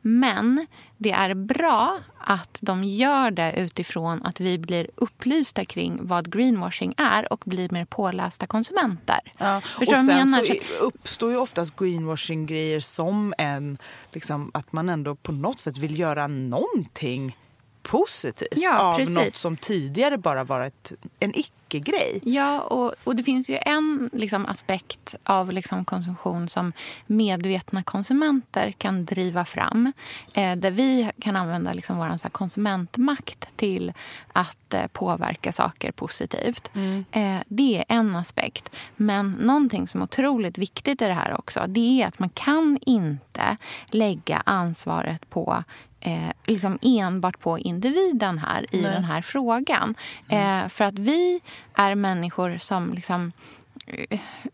Men 0.00 0.66
det 0.96 1.10
är 1.10 1.34
bra 1.34 1.98
att 2.18 2.58
de 2.60 2.84
gör 2.84 3.30
det 3.30 3.52
utifrån 3.52 4.22
att 4.22 4.40
vi 4.40 4.58
blir 4.58 4.90
upplysta 4.94 5.64
kring 5.64 5.98
vad 6.02 6.32
greenwashing 6.32 6.94
är 6.96 7.32
och 7.32 7.42
blir 7.46 7.68
mer 7.70 7.84
pålästa 7.84 8.46
konsumenter. 8.46 9.20
Ja. 9.38 9.60
Förstår 9.60 9.98
och 9.98 10.04
sen 10.04 10.26
så 10.26 10.54
uppstår 10.80 11.30
ju 11.30 11.36
oftast 11.36 11.76
greenwashing-grejer 11.76 12.80
som 12.80 13.34
en, 13.38 13.78
liksom, 14.12 14.50
att 14.54 14.72
man 14.72 14.88
ändå 14.88 15.14
på 15.14 15.32
något 15.32 15.58
sätt 15.58 15.78
vill 15.78 15.98
göra 15.98 16.26
någonting 16.26 17.36
positivt 17.82 18.48
Ja, 18.56 18.78
av 18.78 18.96
precis. 18.96 19.14
något 19.14 19.34
som 19.34 19.56
tidigare 19.56 20.18
bara 20.18 20.44
varit 20.44 20.92
en 21.20 21.34
icke-grej. 21.70 22.20
Ja, 22.24 22.60
och, 22.60 22.94
och 23.04 23.16
det 23.16 23.22
finns 23.22 23.50
ju 23.50 23.58
en 23.62 24.10
liksom, 24.12 24.46
aspekt 24.46 25.14
av 25.24 25.52
liksom, 25.52 25.84
konsumtion 25.84 26.48
som 26.48 26.72
medvetna 27.06 27.82
konsumenter 27.82 28.70
kan 28.78 29.04
driva 29.04 29.44
fram. 29.44 29.92
Eh, 30.34 30.56
där 30.56 30.70
vi 30.70 31.10
kan 31.20 31.36
använda 31.36 31.72
liksom, 31.72 31.98
vår 31.98 32.16
så 32.16 32.22
här, 32.22 32.30
konsumentmakt 32.30 33.56
till 33.56 33.92
att 34.32 34.74
eh, 34.74 34.86
påverka 34.86 35.52
saker 35.52 35.92
positivt. 35.92 36.70
Eh, 37.10 37.38
det 37.48 37.78
är 37.78 37.84
en 37.88 38.16
aspekt. 38.16 38.70
Men 38.96 39.30
någonting 39.30 39.88
som 39.88 40.00
är 40.00 40.04
otroligt 40.04 40.58
viktigt 40.58 41.02
i 41.02 41.04
det 41.04 41.14
här 41.14 41.38
också 41.38 41.64
det 41.68 42.02
är 42.02 42.06
att 42.06 42.18
man 42.18 42.28
kan 42.28 42.78
inte 42.82 43.56
lägga 43.90 44.42
ansvaret 44.46 45.30
på 45.30 45.64
eh, 46.00 46.30
liksom 46.46 46.78
enbart 46.82 47.40
på 47.40 47.58
individen 47.58 48.38
här 48.38 48.66
i 48.70 48.82
Nej. 48.82 48.92
den 48.92 49.04
här 49.04 49.22
frågan. 49.22 49.94
Eh, 50.28 50.68
för 50.68 50.84
att 50.84 50.98
vi 50.98 51.40
är 51.74 51.94
människor 51.94 52.58
som 52.58 52.94
liksom 52.94 53.32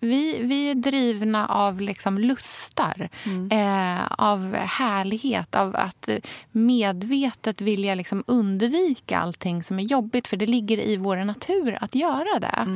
vi, 0.00 0.42
vi 0.42 0.70
är 0.70 0.74
drivna 0.74 1.46
av 1.46 1.80
liksom 1.80 2.18
lustar, 2.18 3.08
eh, 3.50 4.12
av 4.18 4.54
härlighet, 4.54 5.54
av 5.54 5.76
att 5.76 6.08
medvetet 6.50 7.60
vilja 7.60 7.94
liksom 7.94 8.24
undvika 8.26 9.18
allting 9.18 9.62
som 9.62 9.78
är 9.78 9.82
jobbigt. 9.82 10.28
För 10.28 10.36
det 10.36 10.46
ligger 10.46 10.78
i 10.78 10.96
vår 10.96 11.16
natur 11.16 11.78
att 11.80 11.94
göra 11.94 12.40
det. 12.40 12.66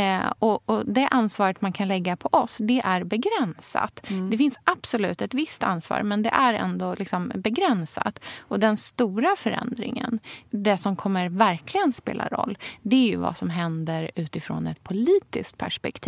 Eh, 0.00 0.32
och, 0.38 0.70
och 0.70 0.86
Det 0.86 1.08
ansvaret 1.10 1.60
man 1.60 1.72
kan 1.72 1.88
lägga 1.88 2.16
på 2.16 2.28
oss, 2.32 2.56
det 2.60 2.80
är 2.84 3.04
begränsat. 3.04 4.06
Det 4.30 4.38
finns 4.38 4.58
absolut 4.64 5.22
ett 5.22 5.34
visst 5.34 5.62
ansvar, 5.62 6.02
men 6.02 6.22
det 6.22 6.30
är 6.30 6.54
ändå 6.54 6.94
liksom 6.98 7.32
begränsat. 7.34 8.20
Och 8.38 8.60
den 8.60 8.76
stora 8.76 9.36
förändringen, 9.38 10.20
det 10.50 10.78
som 10.78 10.96
kommer 10.96 11.28
verkligen 11.28 11.92
spela 11.92 12.28
roll, 12.28 12.58
det 12.82 12.96
är 12.96 13.08
ju 13.08 13.16
vad 13.16 13.36
som 13.36 13.50
händer 13.50 14.10
utifrån 14.14 14.66
ett 14.66 14.84
politiskt 14.84 15.58
perspektiv. 15.58 16.01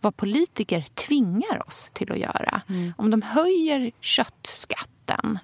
Vad 0.00 0.16
politiker 0.16 0.84
tvingar 0.94 1.68
oss 1.68 1.90
till 1.92 2.12
att 2.12 2.18
göra. 2.18 2.60
Om 2.96 3.10
de 3.10 3.22
höjer 3.22 3.90
köttskatten, 4.00 5.38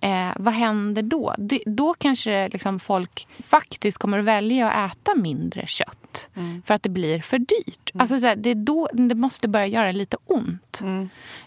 eh, 0.00 0.30
vad 0.36 0.54
händer 0.54 1.02
då? 1.02 1.34
Det, 1.38 1.62
då 1.66 1.94
kanske 1.94 2.48
liksom 2.48 2.80
folk 2.80 3.28
faktiskt 3.42 3.98
kommer 3.98 4.18
att 4.18 4.24
välja 4.24 4.70
att 4.70 4.92
äta 4.92 5.14
mindre 5.14 5.66
kött 5.66 6.28
för 6.64 6.74
att 6.74 6.82
det 6.82 6.88
blir 6.88 7.20
för 7.20 7.38
dyrt. 7.38 7.90
Alltså 7.94 8.20
så 8.20 8.26
här, 8.26 8.36
det, 8.36 8.54
då, 8.54 8.88
det 8.92 9.14
måste 9.14 9.48
börja 9.48 9.66
göra 9.66 9.92
lite 9.92 10.16
ont. 10.24 10.80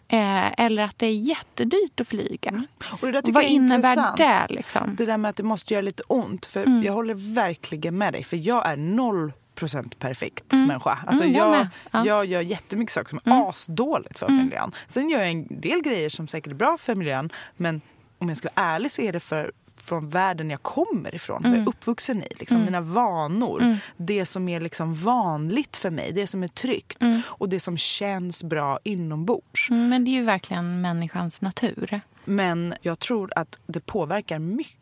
Eh, 0.07 0.62
eller 0.62 0.83
att 0.83 1.00
det 1.00 1.05
är 1.05 1.12
jättedyrt 1.15 2.00
att 2.00 2.07
flyga. 2.07 2.63
Och 3.01 3.12
det 3.12 3.21
där 3.21 3.31
Vad 3.31 3.43
innebär 3.43 3.75
intressant. 3.89 4.17
det? 4.17 4.45
Liksom? 4.50 4.95
Det 4.95 5.05
där 5.05 5.17
med 5.17 5.29
att 5.29 5.35
det 5.35 5.43
måste 5.43 5.74
göra 5.74 5.81
lite 5.81 6.03
ont. 6.07 6.45
För 6.45 6.65
Mm. 6.65 6.83
Jag 6.83 6.93
håller 6.93 7.33
verkligen 7.35 7.97
med 7.97 8.13
dig. 8.13 8.24
För 8.24 8.38
jag 8.38 8.67
är 8.69 8.77
noll 8.77 9.33
procent 9.55 10.00
perfekt 10.00 10.53
människa. 10.53 11.00
Alltså 11.07 11.24
Mm, 11.24 11.35
jag. 11.35 11.55
Ja. 11.55 11.67
Mm. 11.93 12.07
jag 12.07 12.25
gör 12.25 12.41
jättemycket 12.41 12.93
saker 12.93 13.09
som 13.09 13.19
är 13.33 13.50
asdåligt 13.50 14.17
för 14.17 14.29
miljön. 14.29 14.71
Sen 14.88 15.09
gör 15.09 15.19
jag 15.19 15.29
en 15.29 15.47
del 15.62 15.81
grejer 15.81 16.09
som 16.09 16.27
säkert 16.27 16.51
är 16.51 16.55
bra 16.55 16.77
för 16.77 16.95
miljön. 16.95 17.29
Men 17.57 17.81
om 18.17 18.29
jag 18.29 18.38
ska 18.38 18.50
vara 18.55 18.67
ärlig 18.67 18.91
så 18.91 19.01
är 19.01 19.13
det 19.13 19.19
för 19.19 19.51
från 19.77 20.09
världen 20.09 20.50
jag 20.50 20.63
kommer 20.63 21.15
ifrån, 21.15 21.35
vad 21.43 21.50
jag 21.51 21.53
Mm. 21.55 21.63
är 21.67 21.69
uppvuxen 21.69 22.24
i. 22.24 22.27
Liksom, 22.39 22.65
Mina 22.65 22.81
vanor. 22.81 23.77
Det 23.97 24.25
som 24.25 24.50
är 24.50 24.59
liksom 24.59 24.93
vanligt 24.93 25.77
för 25.77 25.89
mig, 25.91 26.12
det 26.12 26.27
som 26.27 26.43
är 26.43 26.47
tryggt. 26.47 26.97
Och 27.25 27.50
det 27.50 27.59
som 27.59 27.77
känns 27.77 28.43
bra 28.43 28.79
inombords. 28.83 29.69
Mm, 29.69 29.89
Men 29.89 30.05
det 30.05 30.12
är 30.12 30.13
ju 30.13 30.24
verkligen 30.24 30.81
människans 30.81 31.41
natur. 31.41 32.01
Men 32.25 32.74
jag 32.81 33.00
tror 33.00 33.31
att 33.35 33.59
det 33.67 33.85
påverkar 33.85 34.39
mycket 34.39 34.77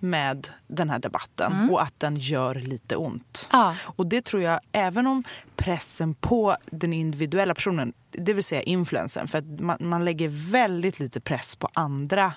med 0.00 0.48
den 0.66 0.90
här 0.90 0.98
debatten 0.98 1.70
och 1.70 1.82
att 1.82 2.00
den 2.00 2.16
gör 2.16 2.54
lite 2.54 2.96
ont. 2.96 3.48
Ja. 3.52 3.76
Och 3.82 4.06
det 4.06 4.24
tror 4.24 4.42
jag, 4.42 4.60
även 4.72 5.06
om 5.06 5.24
pressen 5.56 6.14
på 6.14 6.56
den 6.66 6.92
individuella 6.92 7.54
personen, 7.54 7.92
det 8.10 8.32
vill 8.32 8.44
säga 8.44 8.62
influensen, 8.62 9.28
för 9.28 9.38
att 9.38 9.60
man, 9.60 9.76
man 9.80 10.04
lägger 10.04 10.28
väldigt 10.50 11.00
lite 11.00 11.20
press 11.20 11.56
på 11.56 11.68
andra 11.72 12.32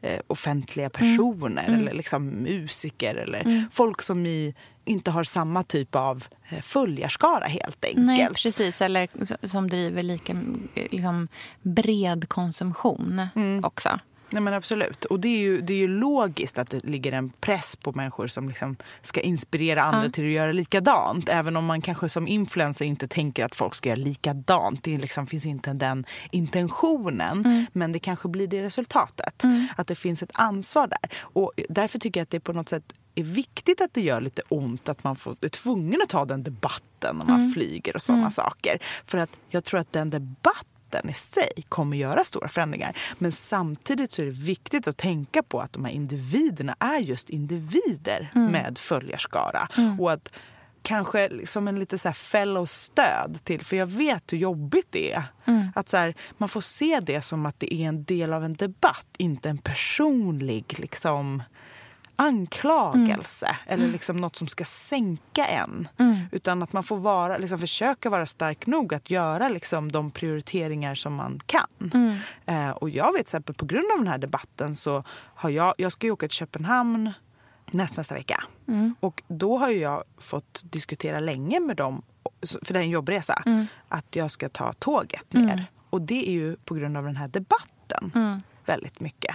eh, 0.00 0.20
offentliga 0.26 0.90
personer 0.90 1.64
eller 1.68 1.92
liksom 1.92 2.26
musiker 2.26 3.14
eller 3.14 3.66
folk 3.72 4.02
som 4.02 4.26
i, 4.26 4.54
inte 4.84 5.10
har 5.10 5.24
samma 5.24 5.62
typ 5.62 5.94
av 5.94 6.24
eh, 6.48 6.60
följarskara 6.60 7.46
helt 7.46 7.84
enkelt. 7.84 8.06
Nej, 8.06 8.28
precis. 8.34 8.80
Eller 8.80 9.08
som 9.48 9.70
driver 9.70 10.02
lika 10.02 10.36
liksom, 10.74 11.28
bred 11.62 12.28
konsumtion 12.28 13.28
också. 13.62 14.00
Nej 14.30 14.42
men 14.42 14.54
absolut. 14.54 15.04
Och 15.04 15.20
det 15.20 15.28
är, 15.28 15.38
ju, 15.40 15.60
det 15.60 15.72
är 15.72 15.78
ju 15.78 15.88
logiskt 15.88 16.58
att 16.58 16.70
det 16.70 16.84
ligger 16.84 17.12
en 17.12 17.30
press 17.30 17.76
på 17.76 17.92
människor 17.92 18.26
som 18.28 18.48
liksom 18.48 18.76
ska 19.02 19.20
inspirera 19.20 19.82
andra 19.82 20.04
Ja. 20.06 20.10
till 20.10 20.24
att 20.24 20.30
göra 20.30 20.52
likadant. 20.52 21.28
Även 21.28 21.56
om 21.56 21.64
man 21.64 21.80
kanske 21.82 22.08
som 22.08 22.28
influencer 22.28 22.84
inte 22.84 23.08
tänker 23.08 23.44
att 23.44 23.54
folk 23.54 23.74
ska 23.74 23.88
göra 23.88 23.96
likadant. 24.00 24.84
Det 24.84 24.96
liksom 24.98 25.26
finns 25.26 25.46
inte 25.46 25.72
den 25.72 26.04
intentionen. 26.30 27.66
Men 27.72 27.92
det 27.92 27.98
kanske 27.98 28.28
blir 28.28 28.46
det 28.46 28.62
resultatet. 28.62 29.42
Att 29.76 29.86
det 29.86 29.94
finns 29.94 30.22
ett 30.22 30.30
ansvar 30.34 30.86
där. 30.86 31.10
Och 31.20 31.52
därför 31.68 31.98
tycker 31.98 32.20
jag 32.20 32.22
att 32.22 32.30
det 32.30 32.40
på 32.40 32.52
något 32.52 32.68
sätt 32.68 32.92
är 33.14 33.22
viktigt 33.24 33.80
att 33.80 33.94
det 33.94 34.00
gör 34.00 34.20
lite 34.20 34.42
ont 34.48 34.88
att 34.88 35.04
man 35.04 35.16
får, 35.16 35.36
är 35.40 35.48
tvungen 35.48 36.00
att 36.02 36.08
ta 36.08 36.24
den 36.24 36.42
debatten 36.42 37.16
när 37.16 37.24
man 37.24 37.52
flyger 37.52 37.94
och 37.96 38.02
sådana 38.02 38.30
saker. 38.30 38.78
För 39.04 39.18
att 39.18 39.30
jag 39.48 39.64
tror 39.64 39.80
att 39.80 39.92
den 39.92 40.10
debatten 40.10 40.70
i 41.04 41.12
sig 41.12 41.64
kommer 41.68 41.96
göra 41.96 42.24
stora 42.24 42.48
förändringar. 42.48 42.98
Men 43.18 43.32
samtidigt 43.32 44.12
så 44.12 44.22
är 44.22 44.26
det 44.26 44.32
viktigt 44.32 44.88
att 44.88 44.96
tänka 44.96 45.42
på 45.42 45.60
att 45.60 45.72
de 45.72 45.84
här 45.84 45.92
individerna 45.92 46.76
är 46.78 46.98
just 46.98 47.30
individer 47.30 48.30
med 48.34 48.78
följarskara. 48.78 49.68
Och 49.98 50.12
att 50.12 50.28
kanske 50.82 51.46
som 51.46 51.68
en 51.68 51.78
lite 51.78 51.98
så 51.98 52.08
här 52.08 52.14
fellow-stöd 52.14 53.38
till, 53.44 53.64
för 53.64 53.76
jag 53.76 53.86
vet 53.86 54.32
hur 54.32 54.38
jobbigt 54.38 54.86
det 54.90 55.12
är. 55.12 55.22
Att 55.74 55.88
så 55.88 55.96
här, 55.96 56.14
man 56.38 56.48
får 56.48 56.60
se 56.60 57.00
det 57.00 57.22
som 57.22 57.46
att 57.46 57.60
det 57.60 57.74
är 57.74 57.88
en 57.88 58.04
del 58.04 58.32
av 58.32 58.44
en 58.44 58.54
debatt, 58.54 59.06
inte 59.18 59.48
en 59.48 59.58
personlig 59.58 60.78
liksom 60.78 61.42
anklagelse 62.16 63.56
eller 63.66 63.88
liksom 63.88 64.16
något 64.16 64.36
som 64.36 64.46
ska 64.46 64.64
sänka 64.64 65.46
en. 65.46 65.88
Utan 66.32 66.62
att 66.62 66.72
man 66.72 66.82
får 66.82 66.96
vara, 66.96 67.38
liksom 67.38 67.58
försöka 67.58 68.10
vara 68.10 68.26
stark 68.26 68.66
nog 68.66 68.94
att 68.94 69.10
göra 69.10 69.48
liksom 69.48 69.92
de 69.92 70.10
prioriteringar 70.10 70.94
som 70.94 71.14
man 71.14 71.40
kan. 71.46 71.66
Eh, 72.46 72.70
och 72.70 72.90
jag 72.90 73.12
vet 73.12 73.20
exempel 73.20 73.54
på 73.54 73.64
grund 73.64 73.86
av 73.92 73.98
den 73.98 74.08
här 74.08 74.18
debatten 74.18 74.76
så 74.76 75.04
har 75.34 75.50
jag, 75.50 75.74
jag 75.78 75.92
ska 75.92 76.06
ju 76.06 76.10
åka 76.10 76.28
till 76.28 76.36
Köpenhamn 76.36 77.12
näst, 77.72 77.96
nästa 77.96 78.14
vecka. 78.14 78.44
Och 79.00 79.22
då 79.28 79.58
har 79.58 79.68
jag 79.68 80.04
fått 80.18 80.62
diskutera 80.64 81.20
länge 81.20 81.60
med 81.60 81.76
dem, 81.76 82.02
för 82.62 82.72
det 82.74 82.78
är 82.80 82.82
en 82.82 82.90
jobbresa, 82.90 83.42
att 83.88 84.16
jag 84.16 84.30
ska 84.30 84.48
ta 84.48 84.72
tåget 84.72 85.32
ner. 85.32 85.66
Och 85.90 86.02
det 86.02 86.28
är 86.28 86.32
ju 86.32 86.56
på 86.56 86.74
grund 86.74 86.96
av 86.96 87.04
den 87.04 87.16
här 87.16 87.28
debatten 87.28 88.10
väldigt 88.66 89.00
mycket. 89.00 89.34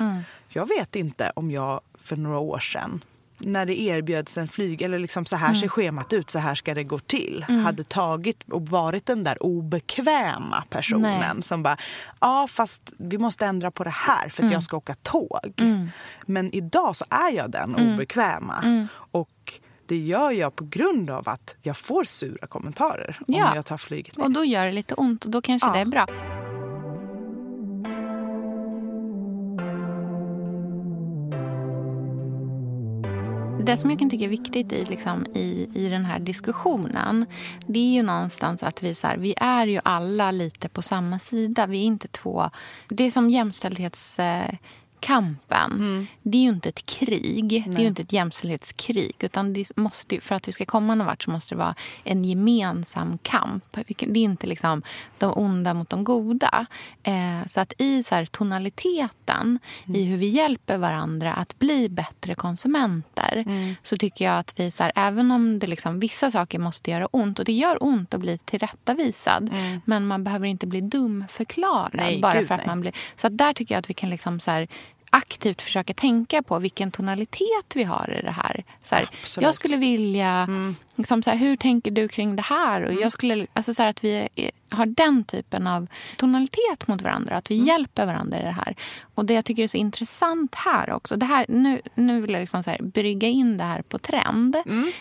Jag 0.49 0.67
vet 0.67 0.95
inte 0.95 1.31
om 1.35 1.51
jag 1.51 1.81
för 1.93 2.15
några 2.15 2.39
år 2.39 2.59
sedan 2.59 3.03
när 3.43 3.65
det 3.65 3.81
erbjöds 3.81 4.37
en 4.37 4.47
flyg, 4.47 4.81
eller 4.81 4.99
liksom 4.99 5.25
så 5.25 5.35
här 5.35 5.55
ser 5.55 5.67
schemat 5.67 6.13
ut, 6.13 6.29
så 6.29 6.39
här 6.39 6.55
ska 6.55 6.73
det 6.73 6.83
gå 6.83 6.99
till. 6.99 7.45
Hade 7.63 7.83
tagit 7.83 8.43
och 8.51 8.67
varit 8.67 9.05
den 9.05 9.23
där 9.23 9.43
obekväma 9.43 10.63
personen 10.69 11.19
Nej. 11.35 11.43
som 11.43 11.63
bara, 11.63 11.77
ja 12.19 12.47
fast 12.49 12.93
vi 12.97 13.17
måste 13.17 13.45
ändra 13.45 13.71
på 13.71 13.83
det 13.83 13.89
här 13.89 14.29
för 14.29 14.45
att 14.45 14.51
jag 14.51 14.63
ska 14.63 14.77
åka 14.77 14.93
tåg. 14.95 15.61
Men 16.25 16.53
idag 16.55 16.95
så 16.95 17.05
är 17.09 17.31
jag 17.31 17.51
den 17.51 17.75
obekväma. 17.75 18.87
Och 18.93 19.53
det 19.85 19.97
gör 19.97 20.31
jag 20.31 20.55
på 20.55 20.63
grund 20.65 21.09
av 21.09 21.29
att 21.29 21.55
jag 21.61 21.77
får 21.77 22.03
sura 22.03 22.47
kommentarer 22.47 23.19
Ja. 23.27 23.49
om 23.49 23.55
jag 23.55 23.65
tar 23.65 23.77
flyget 23.77 24.17
ner. 24.17 24.25
Och 24.25 24.31
då 24.31 24.45
gör 24.45 24.65
det 24.65 24.71
lite 24.71 24.93
ont 24.93 25.25
och 25.25 25.31
då 25.31 25.41
kanske 25.41 25.67
Ja. 25.67 25.73
det 25.73 25.79
är 25.79 25.85
bra. 25.85 26.07
Det 33.65 33.77
som 33.77 33.89
jag 33.89 33.99
kan 33.99 34.09
tycka 34.09 34.25
är 34.25 34.29
viktigt 34.29 34.73
i, 34.73 34.85
liksom, 34.85 35.25
i, 35.33 35.69
i 35.73 35.89
den 35.89 36.05
här 36.05 36.19
diskussionen 36.19 37.25
det 37.67 37.79
är 37.79 37.93
ju 37.93 38.03
någonstans 38.03 38.63
att 38.63 38.83
vi, 38.83 38.95
så 38.95 39.07
här, 39.07 39.17
vi 39.17 39.33
är 39.37 39.67
ju 39.67 39.79
alla 39.83 40.31
lite 40.31 40.69
på 40.69 40.81
samma 40.81 41.19
sida. 41.19 41.65
Vi 41.65 41.77
är 41.77 41.83
inte 41.83 42.07
två... 42.07 42.49
Det 42.89 43.03
är 43.03 43.11
som 43.11 43.29
jämställdhets... 43.29 44.19
Eh, 44.19 44.55
jämställdhetskampen. 45.09 46.07
Det 46.23 46.37
är 46.37 46.41
ju 46.41 46.49
inte 46.49 46.69
ett 46.69 46.85
krig. 46.85 47.49
Det 47.67 47.75
är 47.75 47.81
ju 47.81 47.87
inte 47.87 48.01
ett 48.01 48.13
jämställdhetskrig. 48.13 49.15
Utan 49.19 49.53
det 49.53 49.77
måste, 49.77 50.21
för 50.21 50.35
att 50.35 50.47
vi 50.47 50.51
ska 50.51 50.65
komma 50.65 50.95
någon 50.95 51.07
vart 51.07 51.23
så 51.23 51.31
måste 51.31 51.55
det 51.55 51.59
vara 51.59 51.75
en 52.03 52.25
gemensam 52.25 53.17
kamp. 53.23 53.63
Det 53.71 54.01
är 54.01 54.17
inte 54.17 54.47
liksom 54.47 54.81
de 55.17 55.33
onda 55.35 55.73
mot 55.73 55.89
de 55.89 56.03
goda. 56.03 56.65
Eh, 57.03 57.47
så 57.47 57.59
att 57.59 57.73
i 57.77 58.03
så 58.03 58.25
tonaliteten 58.31 59.59
i 59.85 60.03
hur 60.03 60.17
vi 60.17 60.27
hjälper 60.27 60.77
varandra 60.77 61.33
att 61.33 61.59
bli 61.59 61.89
bättre 61.89 62.35
konsumenter 62.35 63.45
så 63.83 63.97
tycker 63.97 64.25
jag 64.25 64.39
att 64.39 64.59
vi, 64.59 64.71
så 64.71 64.83
här, 64.83 64.91
även 64.95 65.31
om 65.31 65.59
det 65.59 65.67
liksom, 65.67 65.99
vissa 65.99 66.31
saker 66.31 66.59
måste 66.59 66.91
göra 66.91 67.05
ont 67.05 67.39
och 67.39 67.45
det 67.45 67.53
gör 67.53 67.83
ont 67.83 68.13
att 68.13 68.19
bli 68.19 68.37
tillrättavisad 68.37 69.51
men 69.85 70.07
man 70.07 70.23
behöver 70.23 70.47
inte 70.47 70.67
bli 70.67 70.81
dumförklarad 70.81 71.91
Nej, 71.93 72.21
bara 72.21 72.39
gud, 72.39 72.47
för 72.47 72.55
att 72.55 72.61
nej. 72.61 72.67
man 72.67 72.81
blir... 72.81 72.93
Så 73.15 73.27
att 73.27 73.37
där 73.37 73.53
tycker 73.53 73.75
jag 73.75 73.79
att 73.79 73.89
vi 73.89 73.93
kan 73.93 74.09
liksom 74.09 74.39
så 74.39 74.51
här, 74.51 74.67
aktivt 75.13 75.61
försöka 75.61 75.93
tänka 75.93 76.43
på 76.43 76.59
vilken 76.59 76.91
tonalitet 76.91 77.75
vi 77.75 77.83
har 77.83 78.17
i 78.19 78.21
det 78.21 78.31
här. 78.31 78.63
Så 78.83 78.95
här 78.95 79.09
jag 79.39 79.55
skulle 79.55 79.77
vilja... 79.77 80.47
Liksom 80.95 81.23
så 81.23 81.29
här, 81.29 81.37
hur 81.37 81.55
tänker 81.55 81.91
du 81.91 82.07
kring 82.07 82.35
det 82.35 82.41
här? 82.41 82.81
Och 82.81 82.93
jag 82.93 83.11
skulle, 83.11 83.47
alltså 83.53 83.73
så 83.73 83.81
här, 83.81 83.89
att 83.89 84.03
vi 84.03 84.29
är, 84.35 84.51
har 84.69 84.85
den 84.85 85.23
typen 85.23 85.67
av 85.67 85.87
tonalitet 86.17 86.87
mot 86.87 87.01
varandra. 87.01 87.37
Att 87.37 87.51
vi 87.51 87.55
hjälper 87.55 88.05
varandra 88.05 88.39
i 88.39 88.43
det 88.43 88.51
här. 88.51 88.75
Och 89.15 89.25
det 89.25 89.33
jag 89.33 89.45
tycker 89.45 89.63
är 89.63 89.67
så 89.67 89.77
intressant 89.77 90.55
här 90.55 90.91
också. 90.91 91.15
Det 91.15 91.25
här, 91.25 91.45
nu, 91.49 91.81
nu 91.95 92.21
vill 92.21 92.31
jag 92.31 92.39
liksom 92.39 92.63
så 92.63 92.69
här, 92.69 92.81
brygga 92.81 93.27
in 93.27 93.57
det 93.57 93.63
här 93.63 93.81
på 93.81 93.97
trend. 93.99 94.57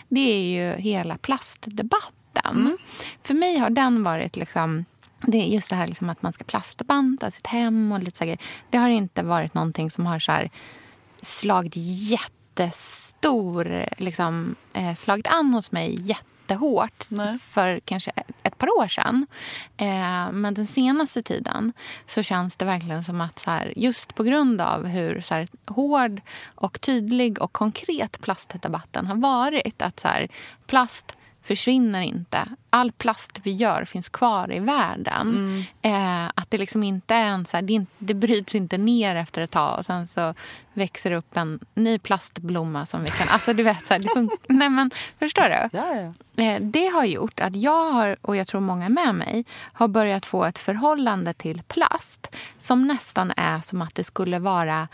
Det 0.07 0.33
är 0.33 0.41
ju 0.41 0.81
hela 0.81 1.17
plastdebatten. 1.17 2.77
För 3.23 3.33
mig 3.33 3.57
har 3.57 3.69
den 3.69 4.03
varit 4.03 4.35
liksom... 4.35 4.85
Det 5.25 5.37
är 5.37 5.47
just 5.47 5.69
det 5.69 5.75
här 5.75 5.87
liksom 5.87 6.09
att 6.09 6.21
man 6.21 6.33
ska 6.33 6.43
plastbanta 6.43 7.31
sitt 7.31 7.47
hem 7.47 7.91
och 7.91 7.99
lite 7.99 8.17
så 8.17 8.25
här. 8.25 8.37
Det 8.69 8.77
har 8.77 8.89
inte 8.89 9.23
varit 9.23 9.53
någonting 9.53 9.91
som 9.91 10.05
har 10.05 10.19
så 10.19 10.31
här 10.31 10.49
slagit 11.21 11.73
jättestor... 11.75 13.85
Liksom, 13.97 14.55
eh, 14.73 14.95
slagit 14.95 15.27
an 15.27 15.53
hos 15.53 15.71
mig 15.71 16.01
jättehårt 16.01 17.05
Nej. 17.09 17.39
för 17.39 17.79
kanske 17.79 18.11
ett 18.43 18.57
par 18.57 18.79
år 18.79 18.87
sedan. 18.87 19.27
Eh, 19.77 20.31
men 20.31 20.53
den 20.53 20.67
senaste 20.67 21.23
tiden 21.23 21.73
så 22.07 22.23
känns 22.23 22.55
det 22.55 22.65
verkligen 22.65 23.03
som 23.03 23.21
att 23.21 23.39
så 23.39 23.51
här, 23.51 23.73
just 23.75 24.15
på 24.15 24.23
grund 24.23 24.61
av 24.61 24.87
hur 24.87 25.21
så 25.21 25.33
här, 25.33 25.47
hård 25.65 26.21
och 26.55 26.81
tydlig 26.81 27.41
och 27.41 27.53
konkret 27.53 28.21
plastdebatten 28.21 29.07
har 29.07 29.15
varit. 29.15 29.81
Att 29.81 29.99
så 29.99 30.07
här, 30.07 30.27
plast 30.67 31.15
försvinner 31.43 32.01
inte. 32.01 32.45
All 32.69 32.91
plast 32.91 33.39
vi 33.43 33.51
gör 33.53 33.85
finns 33.85 34.09
kvar 34.09 34.53
i 34.53 34.59
världen. 34.59 35.63
Eh, 35.81 36.25
att 36.35 36.51
det 36.51 36.57
liksom 36.57 36.83
inte 36.83 37.15
är 37.15 37.25
en 37.25 37.45
så 37.45 37.57
här, 37.57 37.61
det, 37.61 37.85
det 37.97 38.13
bryts 38.13 38.55
inte 38.55 38.77
ner 38.77 39.15
efter 39.15 39.41
ett 39.41 39.51
tag 39.51 39.77
och 39.79 39.85
sen 39.85 40.07
så 40.07 40.33
växer 40.73 41.09
det 41.09 41.15
upp 41.15 41.37
en 41.37 41.59
ny 41.73 41.99
plastblomma 41.99 42.85
som 42.85 43.03
vi 43.03 43.09
kan... 43.09 43.27
Alltså 43.29 43.53
du 43.53 43.63
vet, 43.63 43.87
så 43.87 43.93
här, 43.93 43.99
det 43.99 44.09
funkar. 44.09 44.37
Nej 44.53 44.69
men 44.69 44.91
förstår 45.19 45.43
du? 45.43 45.77
Ja, 45.77 46.13
ja. 46.35 46.43
Eh, 46.43 46.61
Det 46.61 46.85
har 46.87 47.05
gjort 47.05 47.39
att 47.39 47.55
jag 47.55 47.91
har, 47.91 48.15
och 48.21 48.35
jag 48.35 48.47
tror 48.47 48.61
många 48.61 48.89
med 48.89 49.15
mig, 49.15 49.45
har 49.73 49.87
börjat 49.87 50.25
få 50.25 50.45
ett 50.45 50.59
förhållande 50.59 51.33
till 51.33 51.61
plast 51.67 52.35
som 52.59 52.87
nästan 52.87 53.31
är 53.37 53.59
som 53.61 53.81
att 53.81 53.95
det 53.95 54.03
skulle 54.03 54.39
vara 54.39 54.87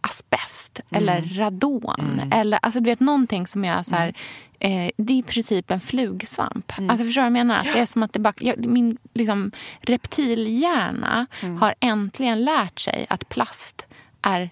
asbest 0.00 0.80
eller 0.90 1.22
radon. 1.38 2.20
Eller, 2.32 2.58
alltså 2.62 2.80
du 2.80 2.90
vet 2.90 3.00
någonting 3.00 3.46
som 3.46 3.64
jag 3.64 3.86
så 3.86 3.94
här, 3.94 4.14
eh, 4.62 4.90
det 4.96 5.12
är 5.12 5.16
i 5.16 5.22
princip 5.22 5.70
en 5.70 5.80
flugsvamp. 5.80 6.72
Alltså 6.78 7.04
förstår 7.04 7.08
du 7.08 7.14
vad 7.14 7.24
jag 7.24 7.32
menar? 7.32 7.58
Att 7.58 7.72
det 7.74 7.78
är 7.78 7.86
som 7.86 8.02
att 8.02 8.12
det 8.12 8.18
bara, 8.18 8.34
jag, 8.38 8.66
min 8.66 8.98
liksom, 9.14 9.52
reptilhjärna 9.80 11.26
har 11.60 11.74
äntligen 11.80 12.44
lärt 12.44 12.78
sig 12.78 13.06
att 13.08 13.28
plast 13.28 13.86
är 14.22 14.50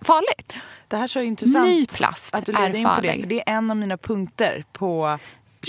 farligt. 0.00 0.56
Det 0.88 0.96
här 0.96 1.04
är 1.04 1.08
så 1.08 1.20
intressant 1.20 1.66
Ny 1.66 1.86
plast 1.86 2.34
att 2.34 2.46
du 2.46 2.52
leder 2.52 2.74
in 2.74 2.88
på 2.96 3.00
det. 3.00 3.20
För 3.20 3.26
det 3.26 3.48
är 3.48 3.56
en 3.56 3.70
av 3.70 3.76
mina 3.76 3.96
punkter 3.96 4.64
på 4.72 5.18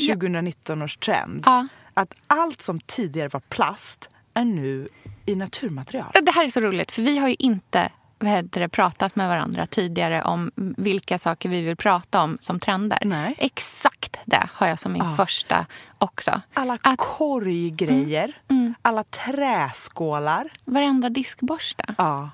2019 0.08 0.82
års 0.82 0.98
trend. 0.98 1.44
Ja. 1.46 1.68
Att 1.94 2.16
allt 2.28 2.62
som 2.62 2.80
tidigare 2.80 3.30
var 3.30 3.40
plast 3.40 4.10
är 4.34 4.46
nu 4.46 4.88
i 5.26 5.36
naturmaterial. 5.36 6.12
Det 6.14 6.32
här 6.32 6.46
är 6.46 6.50
så 6.50 6.62
roligt, 6.62 6.92
för 6.92 7.02
vi 7.02 7.18
har 7.18 7.28
ju 7.28 7.36
inte 7.40 7.92
vad 8.20 8.30
heter 8.32 8.62
det, 8.62 8.70
pratat 8.70 9.16
med 9.16 9.28
varandra 9.28 9.66
tidigare 9.66 10.24
om 10.24 10.52
vilka 10.78 11.20
saker 11.20 11.50
vi 11.50 11.62
vill 11.62 11.76
prata 11.76 12.22
om 12.22 12.38
som 12.40 12.60
trender. 12.60 12.98
Nej. 13.02 13.36
Exakt 13.38 14.18
det 14.26 14.44
har 14.54 14.68
jag 14.68 14.80
som 14.80 14.94
min 14.94 15.04
Ja. 15.10 15.16
första 15.18 15.66
också. 15.98 16.42
Alla 16.54 16.74
Att 16.74 16.86
Mm. 16.86 16.98
korggrejer, 16.98 18.38
alla 18.82 19.04
träskålar. 19.04 20.48
varenda 20.66 21.10
diskborste, 21.10 21.96
Ja, 21.98 22.30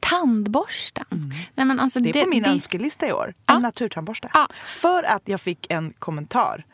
tandborsten. 0.00 1.32
Nej, 1.54 1.66
men 1.66 1.80
alltså 1.80 2.00
det 2.00 2.10
är 2.10 2.24
på 2.24 2.30
min 2.30 2.42
det, 2.42 2.48
önskelista 2.50 3.08
i 3.08 3.12
år. 3.12 3.26
En 3.46 3.54
Ja. 3.54 3.58
naturtandborste. 3.58 4.30
Ja. 4.34 4.48
För 4.66 5.02
att 5.02 5.22
jag 5.24 5.40
fick 5.40 5.66
en 5.72 5.92
kommentar 5.98 6.64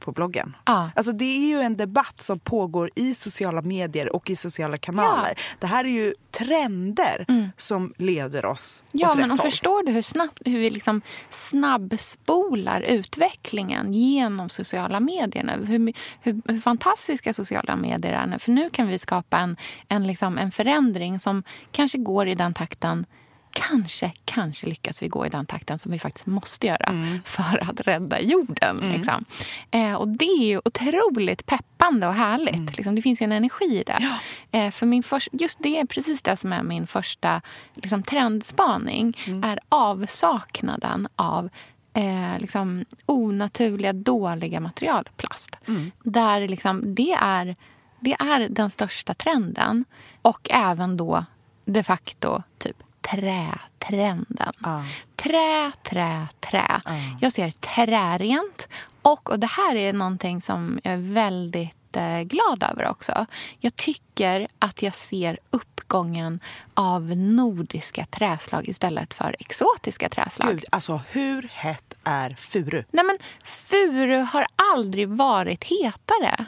på 0.00 0.12
bloggen. 0.12 0.56
Ja. 0.66 0.90
Alltså 0.96 1.12
det 1.12 1.24
är 1.24 1.48
ju 1.48 1.60
en 1.60 1.76
debatt 1.76 2.22
som 2.22 2.38
pågår 2.38 2.90
i 2.94 3.14
sociala 3.14 3.62
medier 3.62 4.16
och 4.16 4.30
i 4.30 4.36
sociala 4.36 4.76
kanaler. 4.76 5.38
Det 5.58 5.66
här 5.66 5.84
är 5.84 5.88
ju 5.88 6.14
trender 6.30 7.26
som 7.56 7.94
leder 7.96 8.44
oss 8.44 8.60
Mm. 8.94 9.02
Ja, 9.02 9.10
åt 9.10 9.16
men 9.16 9.30
rätt 9.30 9.42
förstår 9.42 9.82
du 9.82 9.92
hur, 9.92 10.02
snabbt, 10.02 10.38
hur 10.44 10.58
vi 10.58 10.70
liksom 10.70 11.02
snabbspolar 11.30 12.80
utvecklingen 12.80 13.92
genom 13.92 14.48
sociala 14.48 15.00
medier 15.00 15.44
nu? 15.44 15.66
Hur, 15.66 15.92
hur, 16.20 16.52
hur 16.52 16.60
fantastiska 16.60 17.34
sociala 17.34 17.76
medier 17.76 18.12
är 18.12 18.26
nu. 18.26 18.38
För 18.38 18.52
nu 18.52 18.70
kan 18.70 18.88
vi 18.88 18.98
skapa 18.98 19.38
en, 19.38 19.56
en, 19.88 20.06
liksom, 20.06 20.38
en 20.38 20.50
förändring 20.50 21.20
som 21.20 21.42
kanske 21.70 21.98
går 21.98 22.28
i 22.28 22.34
den 22.34 22.54
takten 22.54 23.06
Kanske, 23.52 24.12
kanske 24.24 24.66
lyckas 24.66 25.02
vi 25.02 25.08
gå 25.08 25.26
i 25.26 25.28
den 25.28 25.46
takten 25.46 25.78
som 25.78 25.92
vi 25.92 25.98
faktiskt 25.98 26.26
måste 26.26 26.66
göra 26.66 26.84
Mm. 26.90 27.18
för 27.24 27.70
att 27.70 27.80
rädda 27.80 28.20
jorden. 28.20 28.76
Liksom. 28.96 29.24
Eh, 29.70 29.94
och 29.94 30.08
Det 30.08 30.24
är 30.24 30.44
ju 30.44 30.60
otroligt 30.64 31.46
peppande 31.46 32.06
och 32.06 32.14
härligt. 32.14 32.54
Mm. 32.54 32.72
Liksom, 32.76 32.94
det 32.94 33.02
finns 33.02 33.22
ju 33.22 33.24
en 33.24 33.32
energi 33.32 33.64
i 33.80 33.82
det. 33.86 34.18
Eh, 34.58 34.70
för 34.70 34.86
min 34.86 35.02
först, 35.02 35.28
just 35.32 35.58
det 35.62 35.80
är 35.80 35.84
precis 35.84 36.22
det 36.22 36.36
som 36.36 36.52
är 36.52 36.62
min 36.62 36.86
första 36.86 37.40
liksom, 37.74 38.02
trendspaning. 38.02 39.16
Mm. 39.26 39.44
är 39.44 39.58
avsaknaden 39.68 41.08
av 41.16 41.48
eh, 41.94 42.38
liksom, 42.38 42.84
onaturliga, 43.06 43.92
dåliga 43.92 44.60
material, 44.60 45.08
plast. 45.16 45.56
Mm. 45.68 45.90
Där 46.02 46.48
liksom, 46.48 46.94
det, 46.94 47.12
är, 47.12 47.56
det 48.00 48.12
är 48.18 48.48
den 48.48 48.70
största 48.70 49.14
trenden. 49.14 49.84
Och 50.22 50.48
även 50.50 50.96
då 50.96 51.24
de 51.64 51.82
facto 51.84 52.42
typ 52.58 52.76
trätrenden. 53.00 54.52
Ja. 54.62 54.84
Trä, 55.16 55.72
trä, 55.82 56.28
trä. 56.40 56.80
Jag 57.20 57.32
ser 57.32 57.50
trärent. 57.50 58.68
Och, 59.02 59.30
och 59.30 59.40
det 59.40 59.46
här 59.46 59.76
är 59.76 59.92
någonting 59.92 60.42
som 60.42 60.80
jag 60.84 60.94
är 60.94 61.14
väldigt 61.14 61.79
eh, 61.96 62.20
glad 62.20 62.62
över 62.72 62.86
också. 62.88 63.26
Jag 63.58 63.76
tycker 63.76 64.48
att 64.58 64.82
jag 64.82 64.94
ser 64.94 65.38
uppgången 65.50 66.40
av 66.74 67.02
nordiska 67.16 68.06
träslag 68.06 68.68
istället 68.68 69.14
för 69.14 69.36
exotiska 69.38 70.08
träslag. 70.08 70.48
Gud, 70.50 70.64
alltså 70.70 71.00
hur 71.10 71.48
hett 71.52 71.94
är 72.04 72.30
furu? 72.30 72.84
Nej, 72.90 73.04
men 73.04 73.16
furu 73.44 74.20
har 74.20 74.46
aldrig 74.74 75.08
varit 75.08 75.64
hetare. 75.64 76.46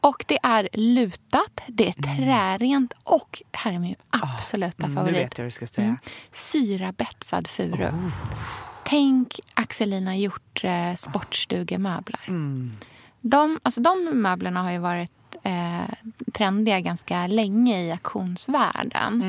Och 0.00 0.24
det 0.28 0.38
är 0.42 0.68
lutat, 0.72 1.60
det 1.66 1.88
är 1.88 2.16
trärent 2.16 2.92
och, 3.02 3.42
här 3.52 3.72
är 3.72 3.78
min 3.78 3.96
absoluta 4.10 4.84
Mm, 4.84 4.94
nu 4.94 5.00
favorit, 5.00 5.16
vet 5.16 5.38
jag 5.38 5.44
vad 5.44 5.46
du 5.46 5.50
ska 5.50 5.66
säga. 5.66 5.86
Mm. 5.86 5.98
syrabetsad 6.32 7.48
furu. 7.48 7.90
Tänk 8.84 9.40
Axelina 9.54 10.16
Hjort 10.16 10.64
sportstugemöbler. 10.96 12.20
De, 13.26 13.58
alltså 13.62 13.80
de 13.80 14.04
möblerna 14.12 14.62
har 14.62 14.70
ju 14.70 14.78
varit 14.78 15.10
eh, 15.46 15.94
trendiga 16.32 16.80
ganska 16.80 17.26
länge 17.26 17.82
i 17.82 17.90
auktionsvärlden. 17.90 19.24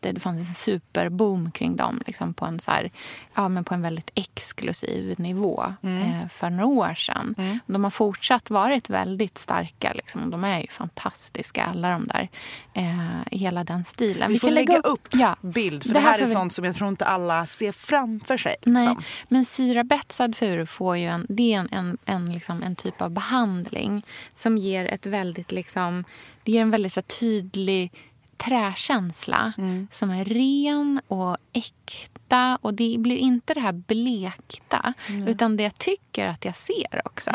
Det, 0.00 0.12
det 0.12 0.20
fanns 0.20 0.48
en 0.48 0.54
superboom 0.54 1.50
kring 1.50 1.76
dem 1.76 2.02
liksom 2.06 2.34
på, 2.34 2.46
en 2.46 2.60
så 2.60 2.70
här, 2.70 2.90
ja, 3.34 3.48
men 3.48 3.64
på 3.64 3.74
en 3.74 3.82
väldigt 3.82 4.10
exklusiv 4.14 5.14
nivå 5.20 5.64
eh, 5.82 6.28
för 6.28 6.50
några 6.50 6.66
år 6.66 6.94
sedan. 6.94 7.60
De 7.66 7.84
har 7.84 7.90
fortsatt 7.90 8.50
varit 8.50 8.90
väldigt 8.90 9.38
starka. 9.38 9.92
Liksom. 9.92 10.30
De 10.30 10.44
är 10.44 10.60
ju 10.60 10.66
fantastiska, 10.66 11.64
alla 11.64 11.90
de 11.90 12.06
där. 12.06 12.28
Eh, 12.74 13.38
hela 13.38 13.64
den 13.64 13.84
stilen. 13.84 14.32
Vi, 14.32 14.38
får 14.38 14.48
kan 14.48 14.54
lägga 14.54 14.78
upp 14.78 15.08
ja, 15.12 15.36
bild, 15.40 15.82
för 15.82 15.94
det, 15.94 16.00
här 16.00 16.14
är 16.14 16.18
får 16.18 16.26
vi- 16.26 16.32
sånt 16.32 16.52
som 16.52 16.64
jag 16.64 16.76
tror 16.76 16.88
inte 16.88 17.04
alla 17.06 17.46
ser 17.46 17.72
framför 17.72 18.36
sig. 18.36 18.56
Nej, 18.62 18.86
liksom. 18.86 19.04
men 19.28 19.44
syrabetsad 19.44 20.36
furu 20.36 20.66
får 20.66 20.96
ju 20.96 21.06
en, 21.06 21.26
det 21.28 21.54
är 21.54 21.58
en, 21.60 21.68
en, 21.72 21.98
en, 22.04 22.32
liksom, 22.32 22.62
en 22.62 22.76
typ 22.76 23.02
av 23.02 23.10
behandling 23.10 24.02
som 24.34 24.58
ger 24.58 24.92
ett 24.92 25.06
väldigt 25.06 25.52
liksom, 25.62 26.04
det 26.42 26.52
ger 26.52 26.62
en 26.62 26.70
väldigt 26.70 26.92
så 26.92 27.02
tydlig 27.02 27.92
träkänsla 28.36 29.52
som 29.90 30.10
är 30.10 30.24
ren 30.24 31.00
och 31.08 31.36
äkta. 31.52 32.58
Och 32.62 32.74
Det 32.74 32.96
blir 32.98 33.16
inte 33.16 33.54
det 33.54 33.60
här 33.60 33.72
blekta. 33.72 34.94
Utan 35.26 35.56
det 35.56 35.62
jag 35.62 35.78
tycker 35.78 36.26
att 36.26 36.44
jag 36.44 36.56
ser 36.56 37.02
också 37.04 37.30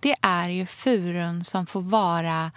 det 0.00 0.14
är 0.20 0.48
ju 0.48 0.66
furun 0.66 1.44
som 1.44 1.66
får 1.66 1.80
vara 1.80 2.50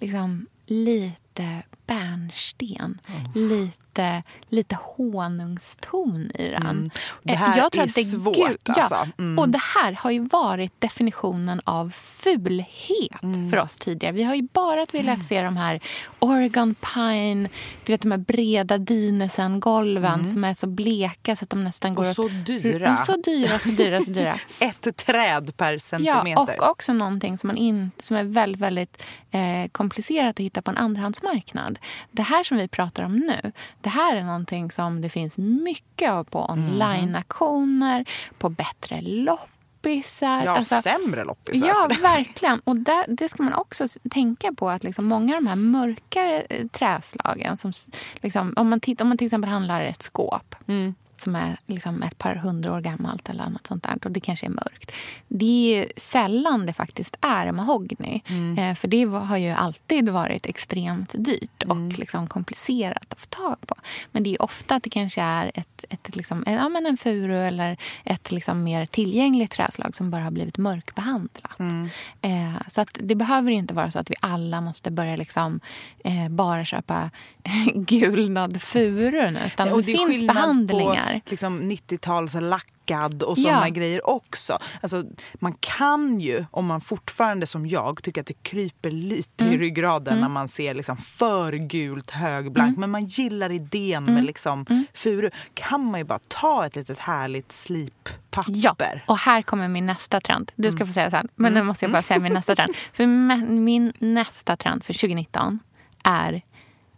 liksom, 0.00 0.46
lite 0.66 1.62
bärnsten. 1.86 2.98
Lite, 3.34 4.22
lite 4.48 4.78
honungston 4.82 6.30
i 6.34 6.50
den. 6.50 6.90
Det 7.22 7.32
Eh, 7.32 7.38
här 7.38 7.58
är 7.58 7.70
det 7.82 7.88
svårt, 7.88 8.36
gud- 8.36 8.58
alltså. 8.66 9.08
Mm. 9.18 9.38
Och 9.38 9.48
det 9.48 9.60
här 9.74 9.92
har 9.92 10.10
ju 10.10 10.20
varit 10.24 10.80
definitionen 10.80 11.60
av 11.64 11.90
fulhet 11.94 13.22
Mm. 13.22 13.50
för 13.50 13.56
oss 13.58 13.76
tidigare. 13.76 14.12
Vi 14.14 14.22
har 14.22 14.34
ju 14.34 14.48
bara 14.52 14.86
velat 14.92 15.24
se 15.24 15.42
de 15.42 15.56
här 15.56 15.80
Oregon 16.18 16.74
Pine, 16.74 17.48
du 17.84 17.92
vet 17.92 18.00
de 18.02 18.10
här 18.10 18.18
breda 18.18 18.78
Dinesen-golven 18.78 20.28
som 20.32 20.44
är 20.44 20.54
så 20.54 20.66
bleka 20.66 21.36
så 21.36 21.44
att 21.44 21.50
de 21.50 21.64
nästan 21.64 21.94
går 21.94 22.02
Mm. 22.04 22.14
Och 22.18 22.24
att- 22.26 22.46
så 22.46 22.52
dyra. 22.52 22.86
Mm, 22.86 22.96
Så 23.06 23.16
dyra, 23.16 23.58
så 23.58 23.68
dyra, 23.68 24.00
så 24.00 24.10
dyra. 24.10 24.36
Ett 24.58 24.96
träd 24.96 25.56
per 25.56 25.78
centimeter. 25.78 26.30
Ja, 26.30 26.40
och 26.40 26.70
också 26.70 26.92
någonting 26.92 27.38
som, 27.38 27.46
man 27.46 27.56
in, 27.56 27.90
som 28.00 28.16
är 28.16 28.24
väldigt, 28.24 28.60
väldigt 28.60 29.02
eh, 29.30 29.68
komplicerat 29.72 30.30
att 30.30 30.38
hitta 30.40 30.62
på 30.62 30.70
en 30.70 30.76
andrahandsmarknad. 30.76 31.71
Det 32.10 32.22
här 32.22 32.44
som 32.44 32.56
vi 32.56 32.68
pratar 32.68 33.02
om 33.02 33.16
nu, 33.18 33.52
det 33.80 33.90
här 33.90 34.16
är 34.16 34.22
någonting 34.22 34.70
som 34.70 35.00
det 35.00 35.08
finns 35.08 35.38
mycket 35.38 36.10
av 36.10 36.24
på 36.24 36.46
online-auktioner, 36.48 38.08
på 38.38 38.48
bättre 38.48 39.00
loppisar. 39.02 40.44
ja, 40.44 40.56
Alltså, 40.56 40.80
sämre 40.80 41.24
loppisar. 41.24 41.66
Ja, 41.68 41.90
verkligen. 42.02 42.60
Och 42.64 42.76
där, 42.76 43.04
det 43.08 43.28
ska 43.28 43.42
man 43.42 43.54
också 43.54 43.86
tänka 44.10 44.52
på. 44.52 44.70
att 44.70 44.84
liksom 44.84 45.04
Många 45.04 45.36
av 45.36 45.42
de 45.42 45.48
här 45.48 45.56
mörkare 45.56 46.40
eh, 46.40 46.66
träslagen... 46.66 47.56
Som, 47.56 47.72
liksom, 48.14 48.52
om, 48.56 48.70
man 48.70 48.80
om 49.00 49.08
man 49.08 49.18
till 49.18 49.26
exempel 49.26 49.50
handlar 49.50 49.82
ett 49.82 50.02
skåp 50.02 50.54
Mm. 50.66 50.94
Som 51.22 51.36
är 51.36 51.56
liksom 51.66 52.02
ett 52.02 52.18
par 52.18 52.34
hundra 52.34 52.72
år 52.72 52.80
gammalt 52.80 53.28
eller 53.28 53.48
något 53.48 53.66
sånt 53.66 53.82
där, 53.82 53.98
och 54.04 54.10
det 54.10 54.20
kanske 54.20 54.46
är 54.46 54.50
mörkt. 54.50 54.92
Det 55.28 55.76
är 55.78 56.00
sällan 56.00 56.66
det 56.66 56.72
faktiskt 56.72 57.16
är 57.20 57.52
mahogny. 57.52 58.20
Mm. 58.26 58.58
Eh, 58.58 58.74
för 58.74 58.88
det 58.88 59.04
har 59.04 59.36
ju 59.36 59.50
alltid 59.50 60.08
varit 60.08 60.46
extremt 60.46 61.10
dyrt 61.14 61.62
och 61.62 61.76
Mm. 61.76 61.88
liksom 61.88 62.26
komplicerat 62.28 63.06
att 63.12 63.20
få 63.20 63.26
tag 63.26 63.56
på. 63.66 63.74
Men 64.12 64.22
det 64.22 64.30
är 64.34 64.42
ofta 64.42 64.74
att 64.74 64.82
det 64.82 64.90
kanske 64.90 65.22
är 65.22 65.50
ett, 65.54 65.84
ett, 65.88 66.16
liksom, 66.16 66.44
ja, 66.46 66.68
men 66.68 66.86
en 66.86 66.96
furu 66.96 67.38
eller 67.38 67.76
ett 68.04 68.30
liksom 68.30 68.62
mer 68.62 68.86
tillgängligt 68.86 69.50
träslag 69.50 69.94
som 69.94 70.10
bara 70.10 70.22
har 70.22 70.30
blivit 70.30 70.58
mörkbehandlat. 70.58 71.58
Mm. 71.58 71.88
Eh, 72.20 72.60
så 72.68 72.80
att 72.80 72.98
det 73.00 73.14
behöver 73.14 73.50
inte 73.50 73.74
vara 73.74 73.90
så 73.90 73.98
att 73.98 74.10
vi 74.10 74.14
alla 74.20 74.60
måste 74.60 74.90
börja 74.90 75.16
liksom, 75.16 75.60
eh, 76.04 76.28
bara 76.28 76.64
köpa 76.64 77.10
gulnad 77.74 78.62
furu 78.62 79.30
nu. 79.30 79.38
Utan 79.46 79.72
Och 79.72 79.82
det, 79.82 79.92
är 79.92 79.96
finns 79.96 80.26
behandlingar. 80.26 81.20
På 81.24 81.30
liksom 81.30 81.60
90-tals 81.70 82.34
lackad 82.40 83.22
och 83.22 83.38
Ja. 83.38 83.54
såna 83.54 83.68
grejer 83.70 84.06
också. 84.08 84.58
Alltså, 84.80 85.04
man 85.34 85.54
kan 85.60 86.20
ju, 86.20 86.44
om 86.50 86.66
man 86.66 86.80
fortfarande 86.80 87.46
som 87.46 87.66
jag 87.66 88.02
tycker 88.02 88.20
att 88.20 88.26
det 88.26 88.42
kryper 88.42 88.90
lite 88.90 89.44
Mm. 89.44 89.54
i 89.54 89.58
ryggraden 89.58 90.20
när 90.20 90.28
man 90.28 90.48
ser 90.48 90.74
liksom 90.74 90.96
för 90.96 91.52
gult 91.52 92.10
högblankt. 92.10 92.78
Men 92.78 92.90
man 92.90 93.04
gillar 93.04 93.50
idén 93.52 94.04
med 94.04 94.24
liksom 94.24 94.66
Mm. 94.70 94.84
furu. 94.94 95.30
Kan 95.54 95.84
man 95.90 96.00
ju 96.00 96.04
bara 96.04 96.18
ta 96.28 96.66
ett 96.66 96.76
litet 96.76 96.98
härligt 96.98 97.46
Ja, 97.48 97.52
slippapper. 97.54 99.04
och 99.06 99.18
här 99.18 99.42
kommer 99.42 99.68
min 99.68 99.86
nästa 99.86 100.20
trend. 100.20 100.52
Du 100.56 100.68
Mm. 100.68 100.76
ska 100.78 100.86
få 100.86 100.92
säga 100.92 101.10
sen, 101.10 101.28
men 101.34 101.54
nu 101.54 101.62
måste 101.62 101.84
jag 101.84 101.92
bara 101.92 102.02
säga 102.02 102.20
min 102.20 102.32
nästa 102.32 102.56
trend. 102.56 102.74
För 102.92 103.06
min 103.42 103.92
nästa 103.98 104.56
trend 104.56 104.84
för 104.84 104.92
2019 104.94 105.58
är 106.04 106.42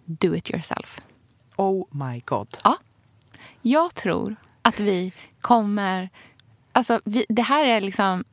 do 0.04 0.34
it 0.36 0.50
yourself. 0.50 1.00
Oh 1.56 1.86
my 1.90 2.22
god. 2.24 2.56
Ja. 2.64 2.76
Jag 3.62 3.94
tror 3.94 4.36
att 4.62 4.80
vi 4.80 5.12
kommer... 5.40 6.08
Alltså, 6.72 7.00
vi, 7.04 7.26
det 7.28 7.42
här 7.42 7.64
är 7.64 7.80
liksom 7.80 8.24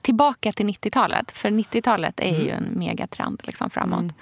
tillbaka 0.00 0.52
till 0.52 0.66
90-talet. 0.66 1.30
För 1.30 1.50
90-talet 1.50 2.20
är 2.20 2.40
ju 2.40 2.50
en 2.50 2.72
megatrend 2.76 3.40
liksom 3.44 3.70
framåt. 3.70 4.12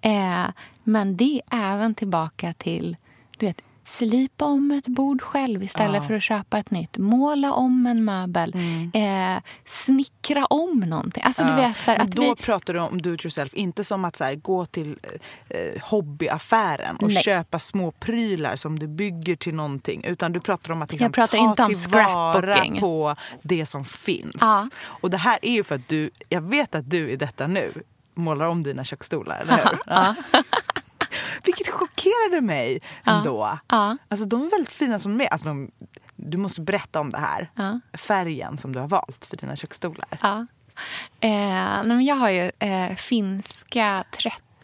Eh, 0.00 0.46
men 0.84 1.16
det 1.16 1.42
är 1.50 1.74
även 1.74 1.94
tillbaka 1.94 2.52
till 2.52 2.96
du 3.38 3.46
vet, 3.46 3.62
slipa 3.90 4.44
om 4.44 4.70
ett 4.70 4.86
bord 4.86 5.22
själv 5.22 5.62
istället 5.62 6.02
Ja. 6.02 6.08
för 6.08 6.14
att 6.14 6.22
köpa 6.22 6.58
ett 6.58 6.70
nytt. 6.70 6.98
Måla 6.98 7.52
om 7.52 7.86
en 7.86 8.04
möbel. 8.04 8.54
Eh, 8.94 9.42
snickra 9.66 10.46
om 10.46 10.80
någonting. 10.80 11.22
Alltså, 11.26 11.42
du 11.42 11.48
Ja, 11.50 11.56
vet, 11.56 11.76
så 11.84 11.90
här, 11.90 11.98
att 11.98 12.10
då 12.12 12.22
vi, 12.22 12.34
pratar 12.42 12.74
du 12.74 12.80
om 12.80 13.02
do 13.02 13.14
it 13.14 13.24
yourself, 13.24 13.54
inte 13.54 13.84
som 13.84 14.04
att 14.04 14.16
så 14.16 14.24
här, 14.24 14.34
gå 14.34 14.66
till 14.66 14.98
eh, 15.48 15.82
hobbyaffären 15.82 16.96
och 16.96 17.08
Nej. 17.12 17.22
köpa 17.22 17.58
små 17.58 17.90
prylar 17.90 18.56
som 18.56 18.78
du 18.78 18.86
bygger 18.88 19.36
till 19.36 19.54
någonting. 19.54 20.04
Utan 20.04 20.32
du 20.32 20.40
pratar 20.40 20.72
om 20.72 20.82
att 20.82 20.90
liksom, 20.92 21.12
ta 21.12 21.22
inte 21.36 21.62
om 21.62 21.74
tillvara 21.74 22.80
på 22.80 23.16
det 23.42 23.66
som 23.66 23.84
finns. 23.84 24.36
Ja. 24.40 24.68
Och 24.82 25.10
det 25.10 25.16
här 25.16 25.38
är 25.42 25.52
ju 25.52 25.64
för 25.64 25.74
att 25.74 25.88
du, 25.88 26.10
jag 26.28 26.40
vet 26.40 26.74
att 26.74 26.90
du 26.90 27.10
i 27.10 27.16
detta 27.16 27.46
nu 27.46 27.72
målar 28.14 28.46
om 28.46 28.62
dina 28.62 28.84
köksstolar, 28.84 29.40
eller 29.40 29.56
hur? 29.64 29.80
Vilket 31.44 31.68
chockerade 31.68 32.40
mig 32.40 32.80
ändå. 33.04 33.58
Ja. 33.68 33.96
Alltså 34.08 34.26
de 34.26 34.42
är 34.46 34.50
väldigt 34.50 34.72
fina 34.72 34.98
som 34.98 35.18
de 35.18 35.24
är. 35.24 35.28
Alltså, 35.28 35.48
de, 35.48 35.70
du 36.16 36.36
måste 36.38 36.60
berätta 36.60 37.00
om 37.00 37.10
det 37.10 37.18
här. 37.18 37.50
Ja. 37.54 37.80
Färgen 37.98 38.58
som 38.58 38.72
du 38.72 38.80
har 38.80 38.88
valt 38.88 39.24
för 39.24 39.36
dina 39.36 39.56
köksstolar. 39.56 40.18
Ja. 40.22 40.46
Eh, 41.20 41.84
men 41.84 42.04
jag 42.04 42.16
har 42.16 42.30
ju 42.30 42.50
eh, 42.58 42.94
finska 42.96 44.04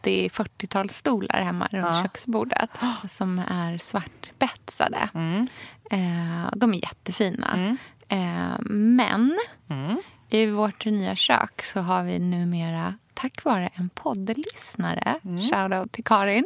30-40-talsstolar 0.02 1.42
hemma 1.44 1.68
runt 1.70 1.86
Ja. 1.96 2.02
köksbordet 2.02 2.70
som 3.10 3.38
är 3.38 3.78
svartbetsade. 3.78 5.08
Mm. 5.14 5.48
Eh, 5.90 6.50
de 6.56 6.74
är 6.74 6.78
jättefina. 6.78 7.52
Mm. 7.54 7.76
Eh, 8.08 8.56
men 8.70 9.38
Mm. 9.68 9.96
i 10.28 10.46
vårt 10.46 10.84
nya 10.84 11.14
kök 11.16 11.62
så 11.62 11.80
har 11.80 12.02
vi 12.04 12.18
numera, 12.18 12.94
tack 13.16 13.44
vare 13.44 13.68
en 13.74 13.88
poddlyssnare, 13.88 15.14
Mm. 15.24 15.38
shoutout 15.42 15.92
till 15.92 16.04
Karin, 16.04 16.44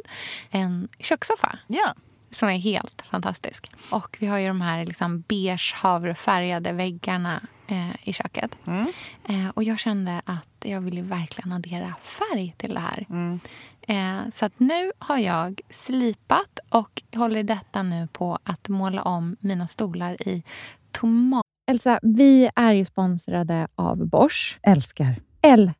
en 0.50 0.88
kökssoffa 0.98 1.58
Ja. 1.66 1.94
som 2.30 2.48
är 2.48 2.58
helt 2.58 3.02
fantastisk. 3.02 3.70
Och 3.90 4.16
vi 4.20 4.26
har 4.26 4.38
ju 4.38 4.46
de 4.48 4.60
här 4.60 4.84
liksom 4.86 5.20
beige 5.20 5.74
havrefärgade 5.76 6.72
väggarna 6.72 7.40
eh, 7.66 8.08
i 8.08 8.12
köket. 8.12 8.56
Mm. 8.66 8.86
Eh, 9.28 9.48
och 9.48 9.64
jag 9.64 9.78
kände 9.78 10.22
att 10.24 10.46
jag 10.64 10.80
ville 10.80 11.02
verkligen 11.02 11.52
addera 11.52 11.94
färg 12.02 12.54
till 12.56 12.74
det 12.74 12.80
här. 12.80 13.06
Mm. 13.10 13.40
Eh, 13.82 14.30
så 14.32 14.44
att 14.44 14.60
nu 14.60 14.92
har 14.98 15.18
jag 15.18 15.60
slipat 15.70 16.58
och 16.68 17.02
håller 17.14 17.42
detta 17.42 17.82
nu 17.82 18.08
på 18.12 18.38
att 18.44 18.68
måla 18.68 19.02
om 19.02 19.36
mina 19.40 19.68
stolar 19.68 20.28
i 20.28 20.42
tomat. 20.92 21.42
Elsa, 21.70 21.98
vi 22.02 22.50
är 22.56 22.72
ju 22.72 22.84
sponsrade 22.84 23.68
av 23.74 24.06
Bosch. 24.06 24.58
Älskar. 24.62 25.16
Älskar 25.42 25.79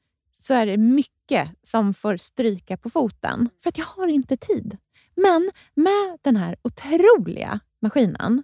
så 0.41 0.53
är 0.53 0.65
det 0.65 0.77
mycket 0.77 1.49
som 1.63 1.93
får 1.93 2.17
stryka 2.17 2.77
på 2.77 2.89
foten. 2.89 3.49
För 3.63 3.69
att 3.69 3.77
jag 3.77 3.85
har 3.85 4.07
inte 4.07 4.37
tid. 4.37 4.77
Men 5.15 5.51
med 5.75 6.17
den 6.21 6.35
här 6.35 6.55
otroliga 6.61 7.59
maskinen 7.81 8.43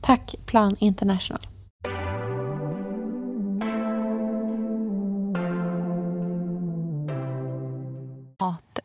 Tack 0.00 0.34
Plan 0.46 0.76
International. 0.78 1.40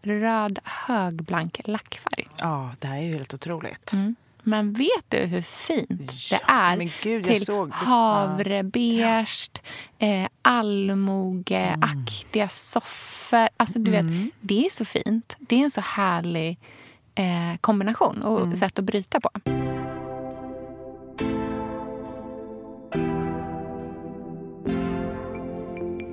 Röd 0.06 0.60
högblank 0.63 1.62
lackfärg. 1.65 2.28
Ja, 2.39 2.71
det 2.80 2.88
här 2.88 2.97
är 2.97 3.01
ju 3.01 3.13
helt 3.13 3.34
otroligt. 3.34 3.93
Mm. 3.93 4.15
Men 4.43 4.73
vet 4.73 5.06
du 5.10 5.17
hur 5.17 5.41
fint 5.41 6.12
ja, 6.32 6.39
det 6.47 6.54
är 6.84 7.04
Gud, 7.04 7.23
till 7.23 7.71
havrebeige, 7.71 9.51
eh, 9.99 10.28
allmogeaktiga 10.41 12.43
mm. 12.43 12.49
soffor. 12.49 13.49
Alltså, 13.58 13.80
du 13.80 13.95
mm. 13.95 14.23
vet, 14.23 14.34
det 14.41 14.65
är 14.65 14.69
så 14.69 14.86
fint. 14.86 15.36
Det 15.39 15.56
är 15.56 15.63
en 15.63 15.71
så 15.71 15.82
härlig 15.82 16.58
eh, 17.15 17.58
kombination 17.62 18.21
och 18.21 18.41
mm. 18.41 18.58
sätt 18.58 18.80
att 18.80 18.86
bryta 18.86 19.19
på. 19.19 19.30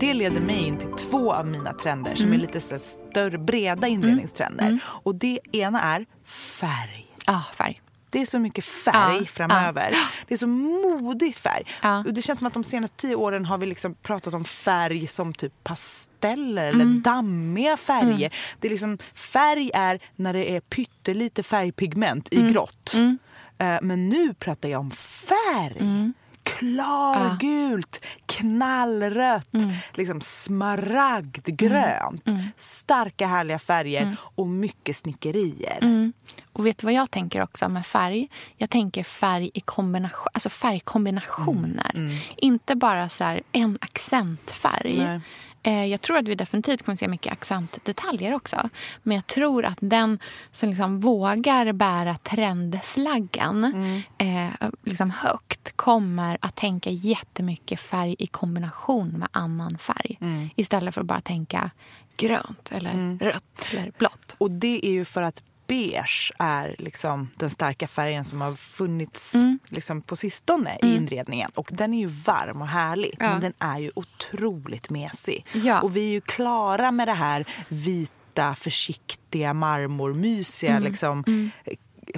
Det 0.03 0.15
leder 0.15 0.41
mig 0.41 0.67
in 0.67 0.79
till 0.79 0.93
två 0.93 1.33
av 1.33 1.47
mina 1.47 1.73
trender 1.73 2.15
som 2.15 2.27
mm. 2.27 2.39
är 2.39 2.43
lite 2.43 2.61
så 2.61 2.79
större, 2.79 3.39
breda 3.39 3.89
inredningstrender. 3.89 4.67
Mm. 4.67 4.79
Och 4.85 5.15
det 5.15 5.39
ena 5.53 5.83
är 5.83 6.07
färg. 6.25 7.07
Ja, 7.27 7.35
ah, 7.35 7.55
färg. 7.55 7.81
Det 8.11 8.23
är 8.23 8.27
så 8.27 8.39
mycket 8.39 8.65
färg 8.65 9.19
ja, 9.19 9.25
framöver. 9.25 9.91
Ja. 9.93 9.99
Det 10.29 10.35
är 10.35 10.39
så 10.39 10.47
modig 10.47 11.37
färg. 11.37 11.65
Och 12.07 12.15
det 12.15 12.23
känns 12.23 12.39
som 12.39 12.47
att 12.47 12.55
de 12.55 12.65
senaste 12.65 12.97
tio 12.97 13.15
åren 13.15 13.45
har 13.45 13.59
vi 13.59 13.67
liksom 13.67 13.95
pratat 13.95 14.35
om 14.35 14.45
färg 14.45 15.07
som 15.07 15.35
typ 15.35 15.65
pasteller 15.65 16.69
mm. 16.69 16.81
eller 16.81 17.01
dammiga 17.01 17.77
färger. 17.77 18.13
Mm. 18.13 18.31
Det 18.61 18.69
är 18.69 18.71
liksom, 18.71 18.99
färg 19.15 19.71
är 19.75 20.01
när 20.17 20.33
det 20.33 20.57
är 20.57 20.61
pyttelite 20.61 21.43
färgpigment 21.43 22.29
i 22.33 22.41
mm. 22.41 22.53
grått. 22.53 22.93
Mm. 22.95 23.19
Uh, 23.63 23.79
men 23.83 24.09
nu 24.09 24.35
pratar 24.35 24.69
jag 24.69 24.81
om 24.81 24.91
färg. 24.91 26.13
Klargult, 26.45 28.01
ja. 28.03 28.09
knallrött, 28.27 29.55
mm. 29.55 29.71
liksom 29.95 30.21
smaragdgrönt. 30.21 32.29
Mm. 32.29 32.39
Mm. 32.39 32.51
Starka 32.57 33.27
härliga 33.27 33.59
färger 33.59 34.03
mm. 34.03 34.17
och 34.23 34.49
mycket 34.49 34.97
snickerier. 34.97 35.79
Mm. 35.83 36.13
Och 36.53 36.67
vet 36.67 36.79
du 36.79 36.87
vad 36.87 36.95
jag 36.95 37.11
tänker 37.11 37.43
också 37.43 37.69
med 37.69 37.87
färg? 37.87 38.29
Jag 38.57 38.71
tänker 38.71 39.05
färg 39.05 39.51
i 39.55 39.61
kombination, 39.61 40.29
alltså 40.33 40.49
färgkombinationer. 40.49 41.91
Mm. 41.95 42.19
Inte 42.37 42.77
bara 42.77 43.09
så 43.09 43.39
en 43.53 43.79
accentfärg. 43.81 44.99
Nej. 44.99 45.21
Eh, 45.63 45.87
jag 45.87 46.01
tror 46.01 46.17
att 46.17 46.29
vi 46.29 46.35
definitivt 46.35 46.83
kommer 46.83 46.97
se 46.97 47.09
mycket 47.09 47.33
accentdetaljer 47.33 48.35
också. 48.35 48.69
Men 49.03 49.15
jag 49.15 49.27
tror 49.27 49.65
att 49.65 49.79
den 49.81 50.19
som 50.53 50.69
liksom 50.69 51.01
vågar 51.01 51.73
bära 51.73 52.15
trendflaggan 52.15 53.65
mm. 53.65 54.03
eh, 54.19 54.71
liksom 54.83 55.11
högt 55.11 55.77
kommer 55.77 56.39
att 56.41 56.57
tänka 56.57 56.91
jättemycket 56.91 57.81
färg 57.81 58.17
i 58.19 58.27
kombination 58.27 59.09
med 59.09 59.29
annan 59.33 59.79
färg. 59.79 60.19
Mm. 60.21 60.51
Istället 60.57 60.95
för 60.95 61.01
att 61.01 61.07
bara 61.07 61.21
tänka 61.21 61.71
grönt 62.17 62.73
eller 62.73 62.91
mm. 62.91 63.19
rött 63.19 63.69
eller 63.71 63.93
blått. 63.99 64.35
Och 64.39 64.51
det 64.51 64.87
är 64.87 64.93
ju 64.93 65.05
för 65.05 65.23
att 65.23 65.43
beige 65.73 66.33
är 66.39 66.75
liksom 66.79 67.31
den 67.37 67.51
starka 67.51 67.89
färgen 67.89 68.25
som 68.25 68.41
har 68.41 68.55
funnits 68.55 69.35
mm. 69.35 69.59
liksom 69.69 70.03
på 70.03 70.17
sistone 70.17 70.71
mm. 70.71 70.93
i 70.93 70.97
inredningen. 70.97 71.51
Och 71.55 71.69
Den 71.73 71.95
är 71.95 71.99
ju 71.99 72.07
varm 72.07 72.63
och 72.63 72.69
härlig, 72.69 73.17
ja. 73.19 73.31
men 73.31 73.41
den 73.41 73.53
är 73.59 73.79
ju 73.79 73.91
otroligt 73.95 74.91
mesig. 74.91 75.47
Ja. 75.53 75.81
Och 75.81 75.97
vi 75.97 76.01
är 76.01 76.11
ju 76.11 76.21
klara 76.21 76.91
med 76.91 77.09
det 77.09 77.13
här 77.13 77.49
vita, 77.69 78.55
försiktiga, 78.55 79.55
marmormysiga 79.55 80.71
mm. 80.71 80.83
liksom, 80.83 81.25
mm 81.27 81.51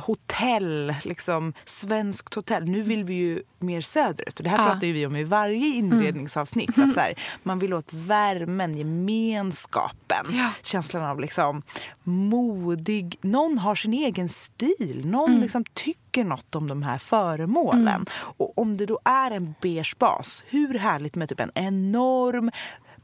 hotell, 0.00 0.94
liksom 1.02 1.52
svenskt 1.64 2.34
hotell. 2.34 2.64
Nu 2.64 2.82
vill 2.82 3.04
vi 3.04 3.14
ju 3.14 3.42
mer 3.58 3.80
söderut. 3.80 4.38
Och 4.38 4.44
det 4.44 4.50
här 4.50 4.58
ja. 4.58 4.64
pratar 4.64 4.80
vi 4.80 5.06
om 5.06 5.16
i 5.16 5.24
varje 5.24 5.66
inredningsavsnitt. 5.66 6.76
Mm. 6.76 6.88
Att 6.88 6.94
så 6.94 7.00
här, 7.00 7.14
man 7.42 7.58
vill 7.58 7.74
åt 7.74 7.92
värmen, 7.92 8.76
gemenskapen, 8.76 10.26
ja. 10.30 10.50
känslan 10.62 11.02
av 11.02 11.20
liksom 11.20 11.62
modig. 12.02 13.18
Någon 13.20 13.58
har 13.58 13.74
sin 13.74 13.92
egen 13.92 14.28
stil. 14.28 15.02
Någon 15.04 15.30
mm. 15.30 15.42
liksom 15.42 15.64
tycker 15.74 16.24
något 16.24 16.54
om 16.54 16.68
de 16.68 16.82
här 16.82 16.98
föremålen. 16.98 17.88
Mm. 17.88 18.06
Och 18.12 18.58
om 18.58 18.76
det 18.76 18.86
då 18.86 18.98
är 19.04 19.30
en 19.30 19.54
beige 19.60 19.94
bas, 19.98 20.44
hur 20.46 20.78
härligt 20.78 21.14
med 21.14 21.28
typ 21.28 21.40
en 21.40 21.52
enorm 21.54 22.50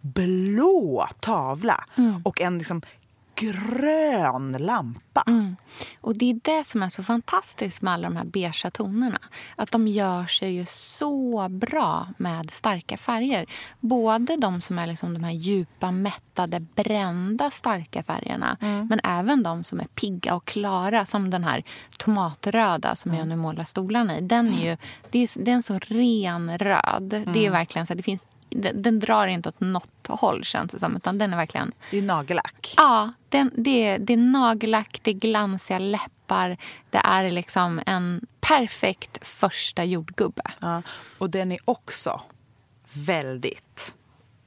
blå 0.00 1.08
tavla 1.20 1.84
mm. 1.96 2.22
och 2.24 2.40
en 2.40 2.58
liksom 2.58 2.82
grön 3.40 4.52
lampa. 4.52 5.24
Mm. 5.26 5.56
Och 6.00 6.16
Det 6.16 6.30
är 6.30 6.40
det 6.42 6.66
som 6.66 6.82
är 6.82 6.90
så 6.90 7.02
fantastiskt 7.02 7.82
med 7.82 7.92
alla 7.92 8.08
de 8.08 8.16
här 8.16 8.24
beiga 8.24 8.70
tonerna. 8.72 9.18
Att 9.56 9.70
de 9.72 9.88
gör 9.88 10.26
sig 10.26 10.52
ju 10.52 10.66
så 10.68 11.48
bra 11.48 12.08
med 12.16 12.50
starka 12.50 12.96
färger. 12.96 13.46
Både 13.80 14.36
de 14.36 14.60
som 14.60 14.78
är 14.78 14.86
liksom 14.86 15.14
de 15.14 15.24
här 15.24 15.32
djupa, 15.32 15.90
mättade, 15.90 16.60
brända 16.60 17.50
starka 17.50 18.02
färgerna 18.02 18.56
mm. 18.60 18.86
men 18.86 19.00
även 19.04 19.42
de 19.42 19.64
som 19.64 19.80
är 19.80 19.86
pigga 19.86 20.34
och 20.34 20.44
klara, 20.44 21.06
som 21.06 21.30
den 21.30 21.44
här 21.44 21.64
tomatröda 21.98 22.96
som 22.96 23.10
mm. 23.10 23.18
jag 23.18 23.28
nu 23.28 23.36
målar 23.36 23.64
stolarna 23.64 24.18
i. 24.18 24.20
Den 24.20 24.48
är 24.48 24.70
ju, 24.70 24.76
det 25.10 25.18
är, 25.18 25.44
det 25.44 25.50
är 25.50 25.54
en 25.54 25.62
så 25.62 25.78
ren 25.78 26.58
röd. 26.58 27.08
Det 27.08 27.16
är 27.16 27.36
mm. 27.36 27.52
verkligen 27.52 27.86
så 27.86 27.94
det 27.94 28.02
finns 28.02 28.24
den, 28.50 28.82
den, 28.82 29.00
drar 29.00 29.26
inte 29.26 29.48
åt 29.48 29.60
något 29.60 30.06
håll 30.08 30.44
känns 30.44 30.72
det 30.72 30.78
som. 30.78 30.96
Utan 30.96 31.18
den 31.18 31.32
är 31.32 31.36
verkligen... 31.36 31.72
Det 31.90 31.98
är 31.98 32.02
nagellack. 32.02 32.74
Ja, 32.76 33.12
den, 33.28 33.50
det, 33.56 33.86
är, 33.86 33.98
det 33.98 34.12
är 34.12 34.16
nagellack, 34.16 35.00
det 35.02 35.10
är 35.10 35.14
glansiga 35.14 35.78
läppar. 35.78 36.56
Det 36.90 36.98
är 36.98 37.30
liksom 37.30 37.80
en 37.86 38.26
perfekt 38.40 39.26
första 39.26 39.84
jordgubbe. 39.84 40.42
Ja, 40.60 40.82
och 41.18 41.30
den 41.30 41.52
är 41.52 41.58
också 41.64 42.20
väldigt 42.92 43.94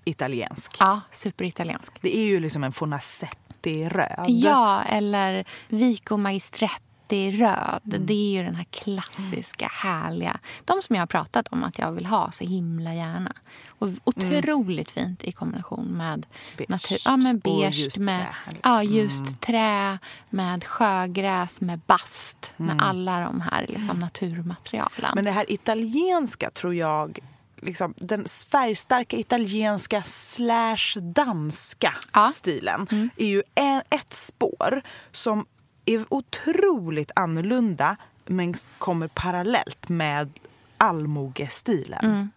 italiensk. 0.06 0.76
Ja, 0.80 1.02
superitaliensk. 1.12 1.94
Det 2.02 2.18
är 2.18 2.26
ju 2.26 2.40
liksom 2.40 2.64
en 2.64 2.72
Fornasetti-röd. 2.72 4.26
Ja, 4.28 4.84
eller 4.84 5.46
Vico 5.68 6.18
Maestretti 6.18 6.93
det 7.08 7.16
är 7.28 7.32
röd. 7.32 7.82
Det 7.84 8.14
är 8.14 8.32
ju 8.38 8.44
den 8.44 8.56
här 8.56 8.66
klassiska, 8.72 9.68
härliga. 9.74 10.40
De 10.66 10.82
som 10.82 10.96
jag 10.96 11.02
har 11.02 11.08
pratat 11.08 11.48
om 11.48 11.64
att 11.64 11.80
jag 11.80 11.92
vill 11.92 12.06
ha 12.06 12.32
så 12.32 12.44
himla 12.44 12.94
gärna. 12.94 13.34
Och 13.68 13.90
otroligt 14.04 14.92
fint 14.92 15.24
i 15.24 15.32
kombination 15.32 15.86
med 15.86 16.26
Beige. 16.58 16.70
natur. 16.70 16.98
Ja, 17.06 17.14
Och 17.14 17.36
beige, 17.40 17.76
ljust 17.76 17.98
med 17.98 18.28
trä, 18.50 18.58
ja, 18.64 18.84
ljust 18.84 19.42
trä, 19.42 20.00
med 20.30 20.64
sjögräs, 20.64 21.62
med 21.62 21.80
bast. 21.80 22.52
Med 22.58 22.82
alla 22.82 23.20
de 23.20 23.42
här 23.42 23.66
liksom, 23.70 24.00
naturmaterialen. 24.00 25.12
Men 25.16 25.26
det 25.26 25.32
här 25.32 25.52
italienska 25.52 26.50
tror 26.52 26.76
jag 26.76 27.20
Liksom, 27.62 27.94
den 27.98 28.26
färgstarka 28.52 29.18
italienska 29.18 30.04
slash 30.06 31.00
danska 31.02 31.94
Ja. 32.14 32.32
stilen 32.34 33.12
är 33.18 33.26
ju 33.26 33.44
en, 33.56 33.82
ett 33.90 34.14
spår 34.14 34.82
som 35.12 35.46
är 35.86 36.06
otroligt 36.10 37.12
annorlunda 37.16 37.98
men 38.26 38.54
kommer 38.78 39.08
parallellt 39.08 39.90
med 39.90 40.30
allmogestilen. 40.78 42.32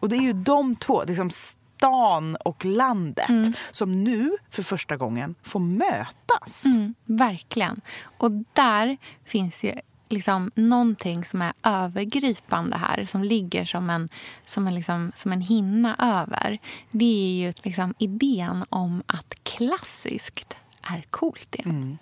Och 0.00 0.08
det 0.08 0.16
är 0.16 0.20
ju 0.20 0.32
de 0.32 0.76
två, 0.76 1.04
liksom 1.04 1.30
stan 1.30 2.36
och 2.36 2.64
landet, 2.64 3.56
som 3.70 4.04
nu 4.04 4.30
för 4.50 4.62
första 4.62 4.96
gången 4.96 5.34
får 5.42 5.60
mötas. 5.60 6.64
Mm, 6.64 6.94
verkligen. 7.04 7.80
Och 8.18 8.30
där 8.52 8.96
finns 9.24 9.64
ju 9.64 9.74
liksom 10.08 10.50
någonting 10.54 11.24
som 11.24 11.42
är 11.42 11.52
övergripande 11.62 12.76
här 12.76 13.04
som 13.04 13.24
ligger 13.24 13.64
som 13.64 13.90
en, 13.90 14.08
som 14.46 14.66
en, 14.66 14.74
liksom, 14.74 15.12
som 15.16 15.32
en 15.32 15.40
hinna 15.40 15.96
över. 15.98 16.58
Det 16.90 17.04
är 17.04 17.46
ju 17.46 17.52
liksom 17.62 17.94
idén 17.98 18.64
om 18.68 19.02
att 19.06 19.34
klassiskt 19.42 20.56
är 20.82 21.04
coolt 21.10 21.54
igen. 21.54 21.98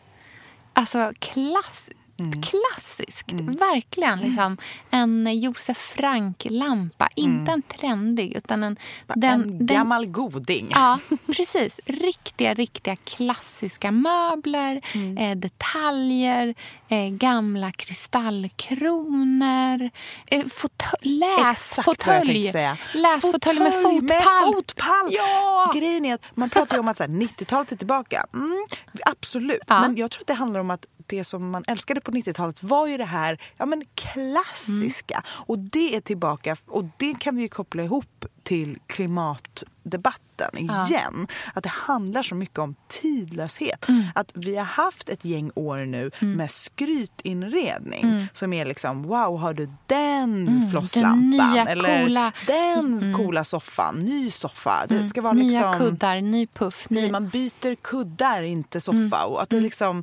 Alltså 0.74 1.12
klass, 1.18 1.90
klassiskt. 2.30 3.32
Verkligen. 3.32 4.18
Liksom, 4.18 4.56
en 4.90 5.40
Josef 5.40 5.78
Frank-lampa. 5.78 7.08
Inte 7.16 7.52
en 7.52 7.62
trendig, 7.62 8.36
utan 8.36 8.62
en... 8.62 8.76
Den, 9.06 9.42
en 9.42 9.66
den, 9.66 9.76
gammal 9.76 10.06
goding. 10.06 10.68
Ja, 10.70 10.98
precis. 11.26 11.80
Riktiga, 11.84 12.54
riktiga 12.54 12.96
klassiska 12.96 13.90
möbler, 13.90 14.80
eh, 15.18 15.36
detaljer, 15.36 16.54
eh, 16.88 17.08
gamla 17.08 17.72
kristallkronor, 17.72 19.90
eh, 20.26 20.44
tänkte 20.82 21.08
läsfåtölj. 21.08 22.52
Läsfåtölj 22.94 23.60
med 23.60 23.72
fotpall. 23.72 24.02
Med 24.02 24.24
fotpall. 24.54 25.08
Ja! 25.10 25.72
Grejen 25.74 26.04
är 26.04 26.14
att 26.14 26.24
man 26.34 26.50
pratar 26.50 26.76
ju 26.76 26.80
om 26.80 26.88
att 26.88 26.96
så 26.96 27.02
här, 27.02 27.10
90-talet 27.10 27.72
är 27.72 27.76
tillbaka. 27.76 28.26
Mm, 28.34 28.64
absolut. 29.06 29.62
Ja. 29.66 29.80
Men 29.80 29.96
jag 29.96 30.10
tror 30.10 30.22
att 30.22 30.26
det 30.26 30.34
handlar 30.34 30.60
om 30.60 30.70
att 30.70 30.86
det 31.06 31.24
som 31.24 31.50
man 31.50 31.64
älskade 31.66 32.00
på 32.00 32.11
90-talet 32.12 32.62
var 32.62 32.86
ju 32.86 32.96
det 32.96 33.04
här 33.04 33.40
ja, 33.56 33.66
men 33.66 33.84
klassiska. 33.94 35.14
Mm. 35.14 35.44
Och 35.46 35.58
det 35.58 35.96
är 35.96 36.00
tillbaka. 36.00 36.56
Och 36.66 36.84
det 36.96 37.14
kan 37.18 37.36
vi 37.36 37.42
ju 37.42 37.48
koppla 37.48 37.82
ihop 37.82 38.24
till 38.42 38.78
klimatdebatten 38.86 40.58
igen. 40.58 41.26
Att 41.54 41.62
det 41.62 41.68
handlar 41.68 42.22
så 42.22 42.34
mycket 42.34 42.58
om 42.58 42.74
tidlöshet. 42.88 43.88
Mm. 43.88 44.02
Att 44.14 44.32
vi 44.34 44.56
har 44.56 44.64
haft 44.64 45.08
ett 45.08 45.24
gäng 45.24 45.50
år 45.54 45.78
nu 45.78 46.10
med 46.20 46.50
skrytinredning 46.50 48.26
som 48.32 48.52
är 48.52 48.64
liksom 48.64 49.02
wow, 49.02 49.38
har 49.38 49.54
du 49.54 49.68
den 49.86 50.68
flosslampan? 50.70 51.18
Mm. 51.18 51.52
nya 51.52 51.66
eller 51.66 52.04
coola- 52.04 52.32
den 52.46 53.14
coola 53.14 53.44
soffan, 53.44 53.94
ny 53.94 54.30
soffa. 54.30 54.86
Det 54.88 55.08
ska 55.08 55.22
vara 55.22 55.32
Nya 55.32 55.70
liksom... 55.70 55.90
kuddar, 55.90 56.20
ny 56.20 56.46
puff. 56.46 56.90
Ny... 56.90 57.10
Man 57.10 57.28
byter 57.28 57.74
kuddar, 57.74 58.42
inte 58.42 58.80
soffa. 58.80 58.98
Mm. 58.98 59.32
Och 59.32 59.42
att 59.42 59.50
det 59.50 59.60
liksom... 59.60 60.02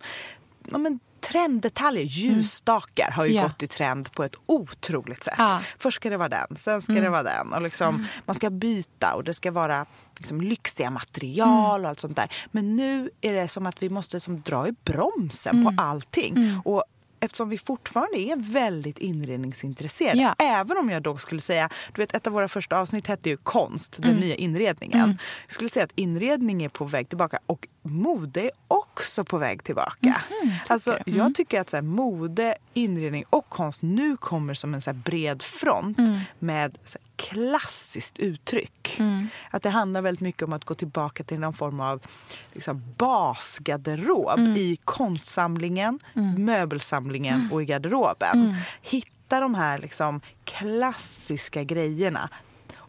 Ja, 0.71 0.77
men, 0.77 0.99
trenddetaljer, 1.21 2.03
ljusstakar 2.03 3.11
har 3.11 3.25
ju 3.25 3.33
Ja. 3.33 3.43
gått 3.43 3.63
i 3.63 3.67
trend 3.67 4.11
på 4.11 4.23
ett 4.23 4.35
otroligt 4.45 5.23
sätt. 5.23 5.35
Ja. 5.37 5.59
Först 5.79 5.95
ska 5.95 6.09
det 6.09 6.17
vara 6.17 6.29
den, 6.29 6.55
sen 6.57 6.81
ska 6.81 6.93
det 6.93 7.09
vara 7.09 7.23
den. 7.23 7.53
Och 7.53 7.61
liksom, 7.61 8.07
Man 8.25 8.35
ska 8.35 8.49
byta 8.49 9.13
och 9.13 9.23
det 9.23 9.33
ska 9.33 9.51
vara 9.51 9.85
liksom, 10.17 10.41
lyxiga 10.41 10.89
material 10.89 11.83
och 11.83 11.89
allt 11.89 11.99
sånt 11.99 12.15
där. 12.15 12.33
Men 12.51 12.75
nu 12.75 13.09
är 13.21 13.33
det 13.33 13.47
som 13.47 13.65
att 13.65 13.83
vi 13.83 13.89
måste 13.89 14.19
som, 14.19 14.41
dra 14.41 14.67
i 14.67 14.71
bromsen 14.83 15.65
på 15.65 15.81
allting. 15.81 16.61
Och 16.65 16.83
Eftersom 17.19 17.49
vi 17.49 17.57
fortfarande 17.57 18.17
är 18.19 18.35
väldigt 18.35 18.97
inredningsintresserade. 18.97 20.21
Ja. 20.21 20.35
Även 20.37 20.77
om 20.77 20.89
jag 20.89 21.01
då 21.01 21.17
skulle 21.17 21.41
säga, 21.41 21.69
du 21.93 22.01
vet 22.01 22.15
ett 22.15 22.27
av 22.27 22.33
våra 22.33 22.47
första 22.47 22.79
avsnitt 22.79 23.07
hette 23.07 23.29
ju 23.29 23.37
konst, 23.37 23.95
den 23.99 24.15
nya 24.15 24.35
inredningen. 24.35 25.17
Jag 25.47 25.53
skulle 25.53 25.69
säga 25.69 25.85
att 25.85 25.91
inredning 25.95 26.63
är 26.63 26.69
på 26.69 26.85
väg 26.85 27.09
tillbaka 27.09 27.39
och 27.45 27.67
mode 27.81 28.41
är 28.41 28.51
också 28.67 29.23
på 29.25 29.37
väg 29.37 29.63
tillbaka. 29.63 30.21
alltså, 30.67 30.97
Jag 31.05 31.35
tycker 31.35 31.61
att 31.61 31.69
så 31.69 31.77
här, 31.77 31.81
mode, 31.81 32.55
inredning 32.73 33.23
och 33.29 33.49
konst 33.49 33.81
nu 33.81 34.17
kommer 34.17 34.53
som 34.53 34.73
en 34.73 34.81
så 34.81 34.93
bred 34.93 35.41
front 35.41 35.97
med 36.39 36.77
så 36.85 36.97
klassiskt 37.19 38.19
uttryck. 38.19 38.99
Att 39.51 39.63
det 39.63 39.69
handlar 39.69 40.01
väldigt 40.01 40.21
mycket 40.21 40.43
om 40.43 40.53
att 40.53 40.65
gå 40.65 40.73
tillbaka 40.73 41.23
till 41.23 41.39
någon 41.39 41.53
form 41.53 41.79
av 41.79 42.01
liksom, 42.53 42.83
basgarderob 42.97 44.39
i 44.39 44.77
konstsamlingen, 44.83 45.99
möbelsamlingen 46.37 47.49
och 47.51 47.61
i 47.61 47.65
garderoben. 47.65 48.55
Hitta 48.81 49.39
de 49.39 49.55
här 49.55 49.79
liksom, 49.79 50.21
klassiska 50.45 51.63
grejerna. 51.63 52.29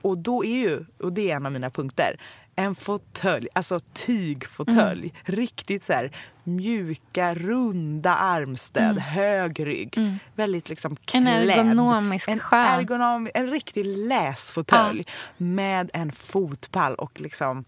Och 0.02 0.18
då 0.18 0.44
är 0.44 0.58
ju, 0.58 0.84
och 0.98 1.12
det 1.12 1.30
är 1.30 1.36
en 1.36 1.46
av 1.46 1.52
mina 1.52 1.70
punkter, 1.70 2.20
en 2.56 2.74
fåtölj, 2.74 3.48
alltså 3.52 3.80
tygfåtölj. 3.80 5.12
Riktigt 5.24 5.84
så 5.84 5.92
här 5.92 6.12
mjuka, 6.44 7.34
runda 7.34 8.14
armstöd, 8.14 8.98
hög 8.98 9.66
rygg. 9.66 10.18
Väldigt 10.34 10.68
liksom 10.68 10.92
En 10.92 10.96
klädd. 11.24 11.50
ergonomisk 11.50 12.28
en, 12.28 12.40
ergonom, 12.52 13.28
en 13.34 13.50
riktig 13.50 13.84
läsfåtölj 13.84 15.02
med 15.36 15.90
en 15.92 16.12
fotpall 16.12 16.94
och 16.94 17.20
liksom 17.20 17.64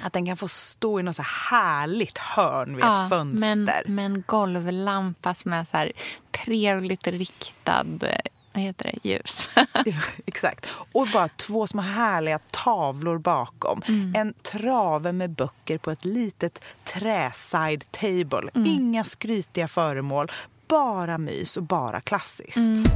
att 0.00 0.12
den 0.12 0.26
kan 0.26 0.36
få 0.36 0.48
stå 0.48 1.00
i 1.00 1.02
något 1.02 1.16
så 1.16 1.22
här 1.22 1.60
härligt 1.60 2.18
hörn 2.18 2.76
vid 2.76 2.84
ett 2.84 3.08
fönster. 3.08 3.56
Med, 3.56 3.88
med 3.88 4.04
en 4.04 4.24
golvlampa 4.26 5.34
som 5.34 5.52
är 5.52 5.64
så 5.64 5.76
här 5.76 5.92
trevligt 6.30 7.06
riktad 7.06 7.86
eh, 8.02 8.18
vad 8.56 8.64
heter 8.64 8.92
det, 8.92 9.08
ljus. 9.08 9.48
Exakt. 10.26 10.66
Och 10.92 11.08
bara 11.12 11.28
två 11.28 11.66
små 11.66 11.82
härliga 11.82 12.38
tavlor 12.38 13.18
bakom. 13.18 13.82
En 14.14 14.34
trave 14.42 15.12
med 15.12 15.30
böcker 15.30 15.78
på 15.78 15.90
ett 15.90 16.04
litet 16.04 16.60
trä-side 16.84 17.84
table. 17.90 18.50
Inga 18.54 19.04
skrytiga 19.04 19.68
föremål. 19.68 20.30
Bara 20.68 21.18
mys 21.18 21.56
och 21.56 21.62
bara 21.62 22.00
klassiskt. 22.00 22.90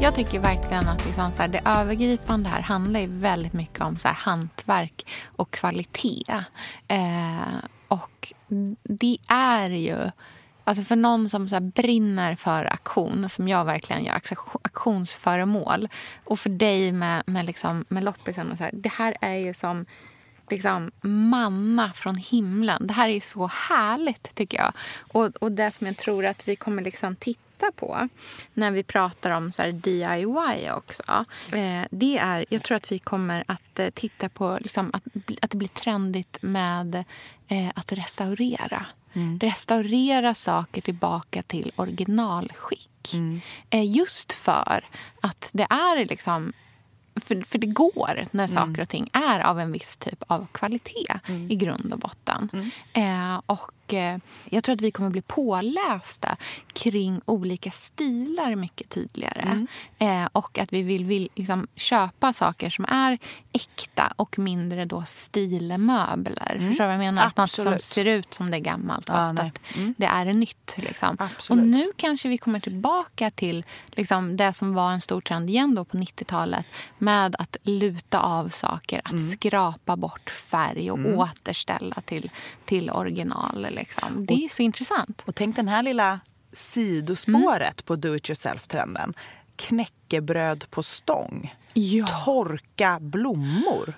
Jag 0.00 0.14
tycker 0.14 0.40
verkligen 0.40 0.88
att 0.88 1.06
liksom 1.06 1.32
så 1.32 1.42
här, 1.42 1.48
det 1.48 1.62
övergripande 1.64 2.48
här 2.48 2.62
handlar 2.62 3.00
ju 3.00 3.06
väldigt 3.06 3.52
mycket 3.52 3.80
om 3.80 3.98
så 3.98 4.08
här, 4.08 4.14
hantverk 4.14 5.06
och 5.36 5.50
kvalitet. 5.50 6.44
Eh, 6.88 7.58
och 7.88 8.32
det 8.82 9.18
är 9.28 9.70
ju... 9.70 10.10
Alltså 10.64 10.84
för 10.84 10.96
någon 10.96 11.30
som 11.30 11.48
så 11.48 11.54
här 11.54 11.60
brinner 11.60 12.34
för 12.34 12.64
aktion, 12.64 13.28
som 13.30 13.48
jag 13.48 13.64
verkligen 13.64 14.04
gör, 14.04 14.20
aktionsföremål. 14.62 15.88
Och 16.24 16.38
för 16.38 16.50
dig 16.50 16.92
med, 16.92 17.22
med, 17.26 17.46
liksom, 17.46 17.84
med 17.88 18.04
loppisen. 18.04 18.52
och 18.52 18.58
Så 18.58 18.64
här, 18.64 18.70
det 18.74 18.92
här 18.92 19.16
är 19.20 19.34
ju 19.34 19.54
som 19.54 19.86
liksom 20.50 20.90
manna 21.00 21.92
från 21.92 22.16
himlen. 22.16 22.86
Det 22.86 22.94
här 22.94 23.08
är 23.08 23.20
så 23.20 23.46
härligt, 23.46 24.34
tycker 24.34 24.58
jag. 24.58 24.72
Och, 25.12 25.36
och 25.36 25.52
det 25.52 25.70
som 25.70 25.86
jag 25.86 25.96
tror 25.96 26.26
att 26.26 26.48
vi 26.48 26.56
kommer 26.56 26.82
liksom 26.82 27.16
titta 27.16 27.45
på 27.76 28.08
när 28.54 28.70
vi 28.70 28.82
pratar 28.82 29.30
om 29.30 29.52
så 29.52 29.62
här 29.62 29.72
DIY 29.72 30.70
också. 30.70 31.24
Eh, 31.52 31.86
det 31.90 32.18
är, 32.18 32.44
jag 32.48 32.62
tror 32.62 32.76
att 32.76 32.92
vi 32.92 32.98
kommer 32.98 33.44
att 33.48 33.78
eh, 33.78 33.90
titta 33.90 34.28
på 34.28 34.58
liksom, 34.60 34.90
att, 34.92 35.02
att 35.42 35.50
det 35.50 35.56
blir 35.56 35.68
trendigt 35.68 36.38
med 36.40 37.04
eh, 37.48 37.68
att 37.74 37.92
restaurera. 37.92 38.86
Restaurera 39.40 40.34
saker 40.34 40.80
tillbaka 40.80 41.42
till 41.42 41.72
originalskick. 41.76 43.14
Eh, 43.70 43.96
just 43.96 44.32
för 44.32 44.84
att 45.20 45.48
det 45.52 45.66
är 45.70 46.04
liksom 46.04 46.52
för, 47.20 47.42
för 47.42 47.58
det 47.58 47.66
går 47.66 48.26
när 48.30 48.46
saker 48.46 48.82
och 48.82 48.88
ting 48.88 49.08
är 49.12 49.40
av 49.40 49.60
en 49.60 49.72
viss 49.72 49.96
typ 49.96 50.22
av 50.26 50.46
kvalitet 50.52 51.20
i 51.48 51.56
grund 51.56 51.92
och 51.92 51.98
botten. 51.98 52.70
Eh, 52.92 53.40
och 53.46 53.85
Och 53.86 53.94
eh, 53.94 54.18
jag 54.50 54.64
tror 54.64 54.74
att 54.74 54.80
vi 54.80 54.90
kommer 54.90 55.10
bli 55.10 55.22
pålästa 55.22 56.36
kring 56.72 57.20
olika 57.24 57.70
stilar 57.70 58.54
mycket 58.54 58.88
tydligare. 58.88 59.40
Mm. 59.40 59.66
Eh, 60.24 60.28
och 60.32 60.58
att 60.58 60.72
vi 60.72 60.82
vill, 60.82 61.04
vill 61.04 61.28
liksom 61.34 61.66
köpa 61.76 62.32
saker 62.32 62.70
som 62.70 62.84
är 62.88 63.18
äkta 63.52 64.12
och 64.16 64.38
mindre 64.38 64.84
då 64.84 65.04
stilmöbler. 65.06 66.56
Förstår 66.68 66.68
du 66.68 66.76
vad 66.84 66.92
jag 66.92 66.98
menar? 66.98 67.24
Något 67.24 67.50
som 67.50 67.66
Mm. 67.66 67.72
Absolut. 67.74 67.82
ser 67.82 68.04
ut 68.04 68.34
som 68.34 68.50
det 68.50 68.56
är 68.56 68.60
gammalt 68.60 69.04
Ja, 69.08 69.14
fast 69.14 69.34
nej. 69.34 69.46
att 69.46 69.58
det 69.96 70.06
är 70.06 70.24
nytt. 70.32 70.74
Liksom. 70.76 71.16
Absolut. 71.20 71.62
Och 71.62 71.68
nu 71.68 71.92
kanske 71.96 72.28
vi 72.28 72.38
kommer 72.38 72.60
tillbaka 72.60 73.30
till 73.30 73.64
liksom, 73.88 74.36
det 74.36 74.52
som 74.52 74.74
var 74.74 74.92
en 74.92 75.00
stor 75.00 75.20
trend 75.20 75.50
igen 75.50 75.74
då 75.74 75.84
på 75.84 75.96
90-talet 75.96 76.66
med 76.98 77.36
att 77.38 77.56
luta 77.62 78.20
av 78.20 78.48
saker, 78.48 79.00
att 79.04 79.10
Mm. 79.12 79.28
skrapa 79.30 79.96
bort 79.96 80.30
färg 80.30 80.90
och 80.90 80.98
återställa 81.18 82.00
till, 82.04 82.30
till 82.64 82.90
original. 82.90 83.75
Liksom. 83.76 84.26
Det 84.26 84.34
är 84.44 84.48
så 84.48 84.62
intressant. 84.62 85.22
Och 85.26 85.34
tänk 85.34 85.56
den 85.56 85.68
här 85.68 85.82
lilla 85.82 86.20
sidospåret 86.52 87.60
Mm. 87.62 87.84
på 87.84 87.96
do 87.96 88.14
it 88.16 88.28
yourself-trenden. 88.30 89.14
Knäckebröd 89.56 90.64
på 90.70 90.82
stång. 90.82 91.54
Ja. 91.72 92.06
Torka 92.24 92.98
blommor. 93.00 93.94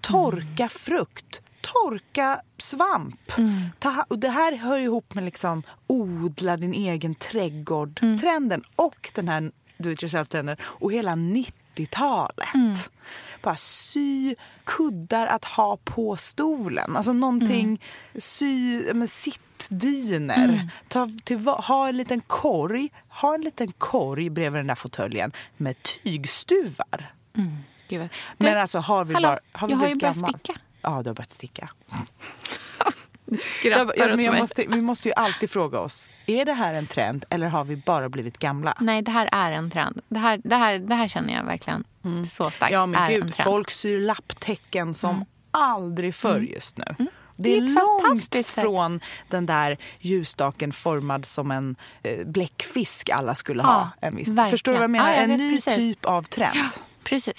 Torka 0.00 0.68
frukt. 0.68 1.42
Torka 1.60 2.40
svamp. 2.58 3.38
Mm. 3.38 3.62
Ta, 3.78 4.04
och 4.08 4.18
det 4.18 4.28
här 4.28 4.56
hör 4.56 4.78
ihop 4.78 5.14
med 5.14 5.24
liksom 5.24 5.62
odla 5.86 6.56
din 6.56 6.74
egen 6.74 7.14
trädgård-trenden 7.14 8.62
och 8.76 9.10
den 9.14 9.28
här 9.28 9.52
do 9.78 9.90
it 9.90 10.02
yourself-trenden 10.02 10.56
och 10.62 10.92
hela 10.92 11.12
90-talet. 11.12 12.90
Bara 13.42 13.56
sy 13.56 14.34
kuddar 14.64 15.26
att 15.26 15.44
ha 15.44 15.76
på 15.84 16.16
stolen. 16.16 16.96
Alltså 16.96 17.12
någonting, 17.12 17.80
sy 18.14 18.82
ja, 18.88 18.94
men 18.94 19.08
sittdyner. 19.08 20.68
Ta 20.88 21.08
till, 21.24 21.38
ha 21.46 21.88
en 21.88 21.96
liten 21.96 22.20
korg, 22.20 22.88
ha 23.08 23.34
en 23.34 23.40
liten 23.42 23.72
korg 23.72 24.30
bredvid 24.30 24.58
den 24.58 24.66
där 24.66 24.74
fåtöljen 24.74 25.32
med 25.56 25.82
tygstuvar. 25.82 27.12
Gud, 27.88 28.00
vad- 28.00 28.08
Men 28.36 28.52
Du, 28.54 28.58
alltså 28.58 28.78
har 28.78 29.04
vi 29.04 29.14
hallå, 29.14 29.28
bara... 29.28 29.38
Har 29.52 29.66
vi 29.68 29.72
jag 29.72 29.78
har 29.78 29.86
ju 29.88 29.94
börjat 29.94 30.16
gammal? 30.16 30.30
sticka. 30.34 30.58
Ja, 30.82 31.02
du 31.02 31.10
har 31.10 31.14
börjat 31.14 31.30
sticka. 31.30 31.70
skrattar 33.60 33.94
Ja, 33.96 34.16
men 34.16 34.24
jag 34.24 34.38
måste, 34.38 34.64
vi 34.68 34.80
måste 34.80 35.08
ju 35.08 35.14
alltid 35.14 35.50
fråga 35.50 35.78
oss, 35.78 36.08
är 36.26 36.44
det 36.44 36.52
här 36.52 36.74
en 36.74 36.86
trend 36.86 37.24
eller 37.30 37.48
har 37.48 37.64
vi 37.64 37.76
bara 37.76 38.08
blivit 38.08 38.38
gamla? 38.38 38.74
Nej, 38.80 39.02
det 39.02 39.10
här 39.10 39.28
är 39.32 39.52
en 39.52 39.70
trend. 39.70 40.00
Det 40.08 40.18
här, 40.18 40.40
det 40.44 40.56
här, 40.56 40.78
det 40.78 40.94
här 40.94 41.08
känner 41.08 41.34
jag 41.34 41.44
verkligen 41.44 41.84
så 42.30 42.50
starkt 42.50 42.62
Mm. 42.62 42.72
Ja 42.72 42.86
men 42.86 43.10
gud, 43.20 43.34
folk 43.44 43.70
syr 43.70 44.00
lapptäcken 44.00 44.94
som 44.94 45.24
aldrig 45.50 46.14
förr 46.14 46.40
just 46.40 46.76
nu. 46.76 46.84
Det 46.98 47.06
Det 47.36 47.56
är, 47.56 47.60
långt 47.60 48.46
från 48.46 49.00
den 49.28 49.46
där 49.46 49.76
ljusstaken 50.00 50.72
formad 50.72 51.24
som 51.24 51.50
en 51.50 51.76
eh, 52.02 52.26
bläckfisk 52.26 53.10
alla 53.10 53.34
skulle 53.34 53.62
Ja, 53.62 53.68
ha. 53.68 53.90
En 54.00 54.16
viss. 54.16 54.28
verkligen. 54.28 54.50
Förstår 54.50 54.72
du 54.72 54.78
vad 54.78 54.84
jag 54.84 54.90
menar? 54.90 55.08
Ja, 55.08 55.14
jag 55.14 55.24
en 55.30 55.36
ny 55.38 55.54
precis. 55.54 55.76
typ 55.76 56.04
av 56.04 56.22
trend. 56.22 56.56
Precis. 57.04 57.34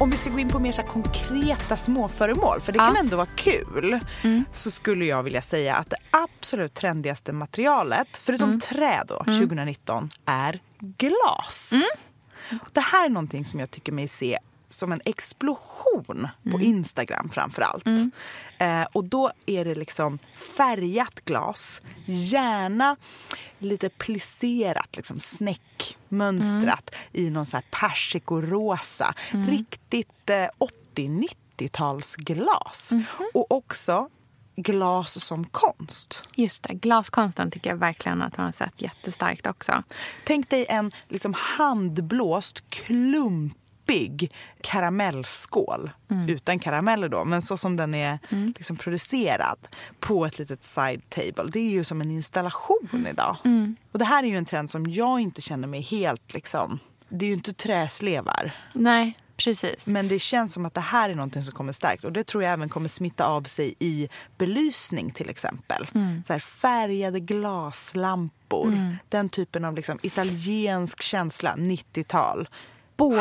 Om 0.00 0.10
vi 0.10 0.16
ska 0.16 0.30
gå 0.30 0.38
in 0.38 0.48
på 0.48 0.58
mer 0.58 0.72
så 0.72 0.82
konkreta 0.82 1.76
småföremål, 1.76 2.60
för 2.60 2.72
det 2.72 2.78
Ja. 2.78 2.86
kan 2.86 2.96
ändå 2.96 3.16
vara 3.16 3.26
kul, 3.36 3.98
Mm. 4.24 4.44
så 4.52 4.70
skulle 4.70 5.04
jag 5.04 5.22
vilja 5.22 5.42
säga 5.42 5.74
att 5.76 5.90
det 5.90 5.96
absolut 6.10 6.74
trendigaste 6.74 7.32
materialet, 7.32 8.08
förutom 8.12 8.48
Mm. 8.48 8.60
trä 8.60 9.02
då, 9.08 9.24
2019, 9.24 10.08
är 10.26 10.60
glas. 10.80 11.72
Mm. 11.72 11.84
Det 12.72 12.80
här 12.80 13.04
är 13.06 13.10
någonting 13.10 13.44
som 13.44 13.60
jag 13.60 13.70
tycker 13.70 13.92
mig 13.92 14.08
se 14.08 14.38
som 14.78 14.92
en 14.92 15.00
explosion 15.04 16.28
på 16.42 16.48
Mm. 16.56 16.62
Instagram 16.62 17.28
framför 17.28 17.62
allt. 17.62 17.86
Eh, 18.58 18.82
och 18.92 19.04
då 19.04 19.30
är 19.46 19.64
det 19.64 19.74
liksom 19.74 20.18
färgat 20.56 21.20
glas, 21.24 21.82
gärna 22.06 22.96
lite 23.58 23.88
plisserat, 23.88 24.96
liksom 24.96 25.20
snäckmönstrat 25.20 26.90
i 27.12 27.30
någon 27.30 27.46
så 27.46 27.56
här 27.56 27.64
persikorosa. 27.70 29.14
Riktigt 29.30 30.30
eh, 30.30 30.46
80-90-talsglas. 30.94 32.92
Och 33.34 33.52
också 33.52 34.08
glas 34.56 35.24
som 35.24 35.44
konst. 35.44 36.28
Just 36.34 36.62
det, 36.62 36.74
glaskonsten 36.74 37.50
tycker 37.50 37.70
jag 37.70 37.76
verkligen 37.76 38.22
att 38.22 38.36
man 38.36 38.46
har 38.46 38.52
sett 38.52 38.82
jättestarkt 38.82 39.46
också. 39.46 39.82
Tänk 40.26 40.50
dig 40.50 40.66
en 40.68 40.90
liksom 41.08 41.34
handblåst, 41.38 42.64
klumpig 43.84 44.32
karamellskål. 44.60 45.90
Utan 46.28 46.58
karameller 46.58 47.08
då, 47.08 47.24
men 47.24 47.42
så 47.42 47.56
som 47.56 47.76
den 47.76 47.94
är 47.94 48.18
liksom 48.58 48.76
producerad 48.76 49.58
på 50.00 50.26
ett 50.26 50.38
litet 50.38 50.64
side 50.64 51.10
table. 51.10 51.44
Det 51.52 51.58
är 51.58 51.70
ju 51.70 51.84
som 51.84 52.00
en 52.00 52.10
installation 52.10 53.06
idag. 53.10 53.36
Och 53.92 53.98
det 53.98 54.04
här 54.04 54.22
är 54.22 54.26
ju 54.26 54.36
en 54.36 54.44
trend 54.44 54.70
som 54.70 54.86
jag 54.86 55.20
inte 55.20 55.42
känner 55.42 55.68
mig 55.68 55.80
helt 55.80 56.34
liksom... 56.34 56.78
Det 57.08 57.24
är 57.24 57.28
ju 57.28 57.34
inte 57.34 57.52
träslevar. 57.52 58.52
Nej, 58.72 59.18
precis. 59.36 59.86
Men 59.86 60.08
det 60.08 60.18
känns 60.18 60.52
som 60.52 60.66
att 60.66 60.74
det 60.74 60.80
här 60.80 61.10
är 61.10 61.14
någonting 61.14 61.42
som 61.42 61.54
kommer 61.54 61.72
starkt. 61.72 62.04
Och 62.04 62.12
det 62.12 62.24
tror 62.24 62.42
jag 62.42 62.52
även 62.52 62.68
kommer 62.68 62.88
smitta 62.88 63.26
av 63.26 63.42
sig 63.42 63.74
i 63.78 64.08
belysning 64.38 65.10
till 65.10 65.30
exempel. 65.30 65.86
Så 66.26 66.32
här, 66.32 66.40
färgade 66.40 67.20
glaslampor. 67.20 68.96
Den 69.08 69.28
typen 69.28 69.64
av 69.64 69.74
liksom 69.74 69.98
italiensk 70.02 71.02
känsla, 71.02 71.54
90-tal. 71.56 72.48
Båls- 72.96 73.20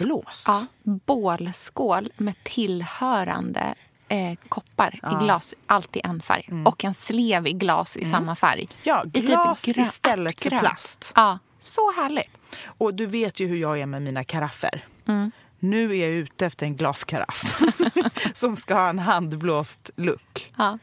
Handblåst. 0.00 0.44
Ja, 0.46 0.66
bålskål 0.82 2.08
med 2.16 2.34
tillhörande 2.44 3.74
eh, 4.08 4.34
koppar 4.48 4.98
Ja. 5.02 5.20
i 5.20 5.24
glas. 5.24 5.54
Alltid 5.66 6.02
en 6.06 6.22
färg. 6.22 6.48
Och 6.64 6.84
en 6.84 6.94
slev 6.94 7.46
i 7.46 7.52
glas 7.52 7.96
i 7.96 8.04
samma 8.04 8.36
färg. 8.36 8.68
Ja, 8.82 9.04
I 9.06 9.10
typ 9.10 9.26
glas 9.26 9.68
istället 9.68 10.40
för 10.40 10.50
plast. 10.58 11.12
Ja, 11.16 11.38
så 11.60 11.92
härligt. 11.96 12.30
Och 12.66 12.94
du 12.94 13.06
vet 13.06 13.40
ju 13.40 13.46
hur 13.46 13.56
jag 13.56 13.80
är 13.80 13.86
med 13.86 14.02
mina 14.02 14.24
karaffer. 14.24 14.84
Mm. 15.06 15.30
Nu 15.58 15.90
är 15.96 16.00
jag 16.06 16.10
ute 16.10 16.46
efter 16.46 16.66
en 16.66 16.76
glaskaraff 16.76 17.60
som 18.34 18.56
ska 18.56 18.74
ha 18.74 18.88
en 18.88 18.98
handblåst 18.98 19.90
look. 19.96 20.52
Ja. 20.58 20.78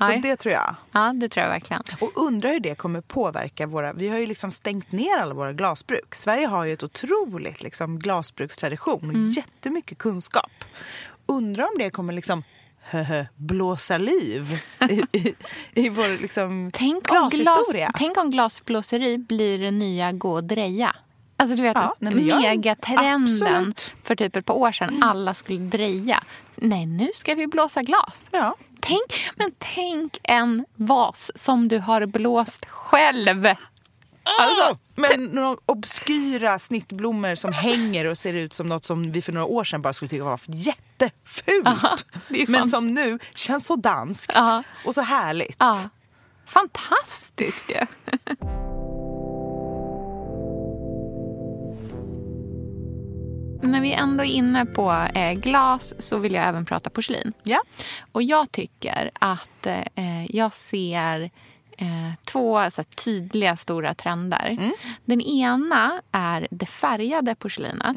Så 0.00 0.06
Nej. 0.08 0.20
det 0.20 0.36
tror 0.36 0.52
jag. 0.54 0.74
ja, 0.92 1.12
det 1.12 1.28
tror 1.28 1.42
jag 1.42 1.50
verkligen. 1.50 1.82
Och 2.00 2.10
undrar 2.14 2.50
hur 2.52 2.60
det 2.60 2.74
kommer 2.74 3.00
påverka 3.00 3.66
våra... 3.66 3.92
Vi 3.92 4.08
har 4.08 4.18
ju 4.18 4.26
liksom 4.26 4.50
stängt 4.50 4.92
ner 4.92 5.18
alla 5.18 5.34
våra 5.34 5.52
glasbruk. 5.52 6.14
Sverige 6.14 6.46
har 6.46 6.64
ju 6.64 6.72
ett 6.72 6.82
otroligt 6.82 7.62
liksom, 7.62 7.98
glasbrukstradition 7.98 9.08
och 9.08 9.14
Mm. 9.14 9.30
jättemycket 9.30 9.98
kunskap. 9.98 10.50
Undrar 11.26 11.64
om 11.64 11.70
det 11.78 11.90
kommer 11.90 12.12
liksom 12.12 12.42
blåsa 13.36 13.98
liv 13.98 14.62
i, 14.90 15.02
i, 15.18 15.34
i 15.74 15.88
vår 15.88 16.22
liksom, 16.22 16.70
Tänk 16.74 17.10
om, 17.10 17.16
glas, 17.16 17.32
glashistoria. 17.34 17.92
tänk 17.98 18.16
om 18.18 18.30
glasblåseri 18.30 19.18
blir 19.18 19.58
det 19.58 19.70
nya 19.70 20.12
gå 20.12 20.32
och 20.32 20.44
dreja. 20.44 20.96
Alltså 21.36 21.56
du 21.56 21.62
vet 21.62 21.76
Ja, 21.76 21.94
nej, 21.98 22.14
megatrenden 22.14 23.22
absolut. 23.42 23.92
för 24.02 24.16
typ 24.16 24.36
ett 24.36 24.46
par 24.46 24.54
år 24.54 24.72
sedan. 24.72 25.02
Alla 25.02 25.34
skulle 25.34 25.58
dreja. 25.58 26.22
Nej, 26.54 26.86
nu 26.86 27.08
ska 27.14 27.34
vi 27.34 27.46
blåsa 27.46 27.82
glas. 27.82 28.28
Ja. 28.30 28.54
Tänk, 28.82 29.30
men 29.36 29.50
tänk 29.58 30.18
en 30.22 30.64
vas 30.76 31.30
som 31.34 31.68
du 31.68 31.78
har 31.78 32.06
blåst 32.06 32.64
själv. 32.66 33.46
Alltså, 34.40 34.78
men 34.94 35.24
några 35.24 35.56
obskyra 35.66 36.58
snittblommor 36.58 37.34
som 37.34 37.52
hänger 37.52 38.04
och 38.04 38.18
ser 38.18 38.32
ut 38.34 38.52
som 38.54 38.68
något 38.68 38.84
som 38.84 39.12
vi 39.12 39.22
för 39.22 39.32
några 39.32 39.46
år 39.46 39.64
sedan 39.64 39.82
bara 39.82 39.92
skulle 39.92 40.08
tycka 40.08 40.24
var 40.24 40.40
jättefult. 40.46 41.66
Aha, 41.66 41.96
men 42.48 42.68
som 42.68 42.94
nu 42.94 43.18
känns 43.34 43.66
så 43.66 43.76
danskt 43.76 44.32
Ja. 44.34 44.62
och 44.84 44.94
så 44.94 45.00
härligt. 45.00 45.56
Ja. 45.58 45.78
Fantastiskt 46.46 47.70
ju. 47.70 47.86
När 53.62 53.80
vi 53.80 53.92
ändå 53.92 54.24
är 54.24 54.28
inne 54.28 54.66
på 54.66 54.92
eh, 55.14 55.32
glas 55.32 55.94
så 55.98 56.18
vill 56.18 56.34
jag 56.34 56.48
även 56.48 56.64
prata 56.64 56.90
porslin. 56.90 57.32
Ja. 57.42 57.62
Och 58.12 58.22
jag 58.22 58.52
tycker 58.52 59.10
att 59.18 59.66
eh, 59.66 60.36
jag 60.36 60.54
ser 60.54 61.30
eh, 61.78 62.12
två 62.24 62.70
så 62.70 62.80
här, 62.80 62.84
tydliga 63.04 63.56
stora 63.56 63.94
trender. 63.94 64.58
Den 65.04 65.20
ena 65.20 66.02
är 66.12 66.48
det 66.50 66.66
färgade 66.66 67.34
porslinet. 67.34 67.96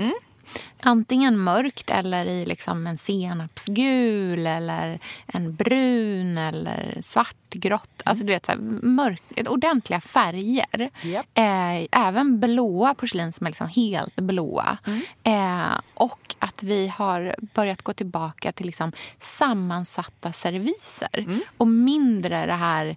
Antingen 0.80 1.40
mörkt 1.40 1.90
eller 1.90 2.26
i 2.26 2.46
liksom 2.46 2.88
en 2.88 2.98
senapsgul 2.98 4.48
eller 4.48 5.00
en 5.28 5.56
brun 5.56 6.38
eller 6.38 6.98
svartgrått. 7.02 8.02
Alltså 8.06 8.26
du 8.26 8.34
vet, 8.34 8.46
så 8.46 8.52
här, 8.52 8.60
mörk, 8.82 9.22
ordentliga 9.48 10.02
färger. 10.02 10.90
Japp. 11.02 11.26
Eh, 11.34 11.88
även 11.92 12.40
blåa 12.40 12.94
porslin 12.94 13.34
som 13.34 13.48
är 13.48 13.52
liksom 13.52 13.68
helt 13.68 14.16
blåa. 14.16 14.78
Eh, 15.24 15.80
och 15.94 16.36
att 16.40 16.64
vi 16.64 16.88
har 16.88 17.36
börjat 17.54 17.82
gå 17.82 17.94
tillbaka 17.94 18.52
till 18.52 18.66
liksom 18.66 18.92
sammansatta 19.22 20.34
serviser. 20.34 21.42
Och 21.58 21.68
mindre 21.68 22.46
det 22.46 22.54
här 22.54 22.96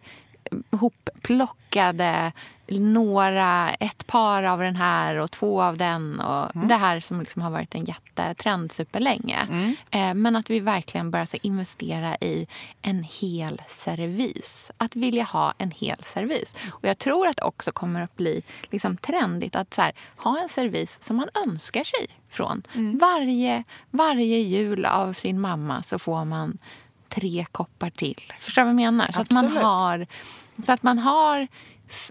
hopplockade 0.71 2.33
några, 2.69 3.71
ett 3.71 4.07
par 4.07 4.43
av 4.43 4.59
den 4.59 4.77
här 4.77 5.17
och 5.17 5.31
två 5.31 5.62
av 5.62 5.77
den. 5.77 6.21
Och 6.21 6.57
Mm. 6.57 6.69
Det 6.69 6.75
här 6.75 7.01
som 7.01 7.21
liksom 7.21 7.43
har 7.43 7.51
varit 7.51 7.75
en 7.75 7.85
jättetrend 7.85 8.73
superlänge. 8.73 9.47
Eh, 9.91 10.14
men 10.14 10.37
att 10.37 10.51
vi 10.51 10.61
verkligen 10.61 11.11
börjar 11.11 11.27
så 11.27 11.37
investera 11.43 12.17
i 12.17 12.47
en 12.83 13.03
hel 13.03 13.62
servis. 13.69 14.71
Att 14.79 14.97
vilja 14.97 15.25
ha 15.25 15.55
en 15.59 15.71
hel 15.71 15.97
servis. 16.14 16.55
Och 16.71 16.85
jag 16.85 16.99
tror 16.99 17.27
att 17.27 17.37
det 17.37 17.43
också 17.43 17.73
kommer 17.73 18.03
att 18.03 18.17
bli 18.17 18.43
liksom 18.71 18.97
trendigt 18.97 19.57
att 19.57 19.77
här, 19.77 19.93
ha 20.17 20.39
en 20.43 20.49
servis 20.49 20.99
som 21.03 21.17
man 21.17 21.29
önskar 21.47 21.85
sig 21.85 22.09
från. 22.31 22.62
Mm. 22.75 22.99
Varje, 22.99 23.64
varje 23.91 24.39
jul 24.39 24.85
av 24.85 25.12
sin 25.12 25.41
mamma 25.41 25.83
så 25.83 25.99
får 25.99 26.25
man 26.25 26.59
tre 27.09 27.47
koppar 27.53 27.91
till. 27.91 28.33
Förstår 28.41 28.62
du 28.62 28.67
vad 28.67 28.71
jag 28.71 28.77
menar? 28.77 29.12
Så 29.12 29.21
att 29.21 29.31
man 29.31 29.45
Absolut. 29.45 29.62
har... 29.64 30.07
Så 30.62 30.73
att 30.73 30.83
man 30.83 30.99
har 30.99 31.49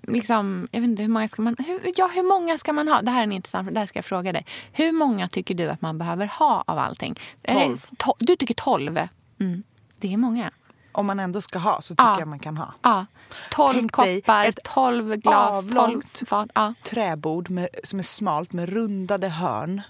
Liksom, 0.01 0.67
jag 0.71 0.81
vet 0.81 0.89
inte, 0.89 1.01
hur 1.01 1.09
många 1.09 1.27
ska 1.27 1.41
man 1.41 1.55
hur, 1.67 1.81
ja, 1.95 2.09
hur 2.15 2.23
många 2.23 2.57
ska 2.57 2.73
man 2.73 2.87
ha? 2.87 3.01
Det 3.01 3.11
här 3.11 3.19
är 3.19 3.23
en 3.23 3.31
intressant 3.31 3.73
Det 3.73 3.79
här 3.79 3.87
ska 3.87 3.97
jag 3.97 4.05
fråga 4.05 4.33
dig. 4.33 4.45
Hur 4.73 4.91
många 4.91 5.27
tycker 5.27 5.55
du 5.55 5.69
att 5.69 5.81
man 5.81 5.97
behöver 5.97 6.25
ha 6.27 6.63
av 6.67 6.77
allting? 6.77 7.19
Det- 7.41 7.53
Tolv. 7.53 7.75
to- 7.77 8.15
du 8.19 8.35
tycker 8.35 8.53
tolv? 8.53 8.99
Mm. 9.39 9.63
Det 9.99 10.13
är 10.13 10.17
många. 10.17 10.51
Om 10.91 11.05
man 11.05 11.19
ändå 11.19 11.41
ska 11.41 11.59
ha 11.59 11.81
så 11.81 11.93
tycker 11.95 12.03
Ja. 12.03 12.19
jag 12.19 12.27
man 12.27 12.39
kan 12.39 12.57
ha. 12.57 12.73
Ja. 12.81 13.05
Tolv 13.51 13.87
koppar, 13.89 14.45
ett 14.45 14.59
tolv 14.63 15.15
glas, 15.15 15.69
tolv 15.71 16.01
fat. 16.27 16.49
Ja. 16.55 16.73
Träbord 16.83 17.49
med, 17.49 17.67
som 17.83 17.99
är 17.99 18.03
smalt 18.03 18.53
med 18.53 18.69
rundade 18.69 19.29
hörn. 19.29 19.81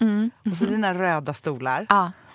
Och 0.50 0.56
så 0.56 0.64
dina 0.64 0.94
röda 0.94 1.34
stolar. 1.34 1.86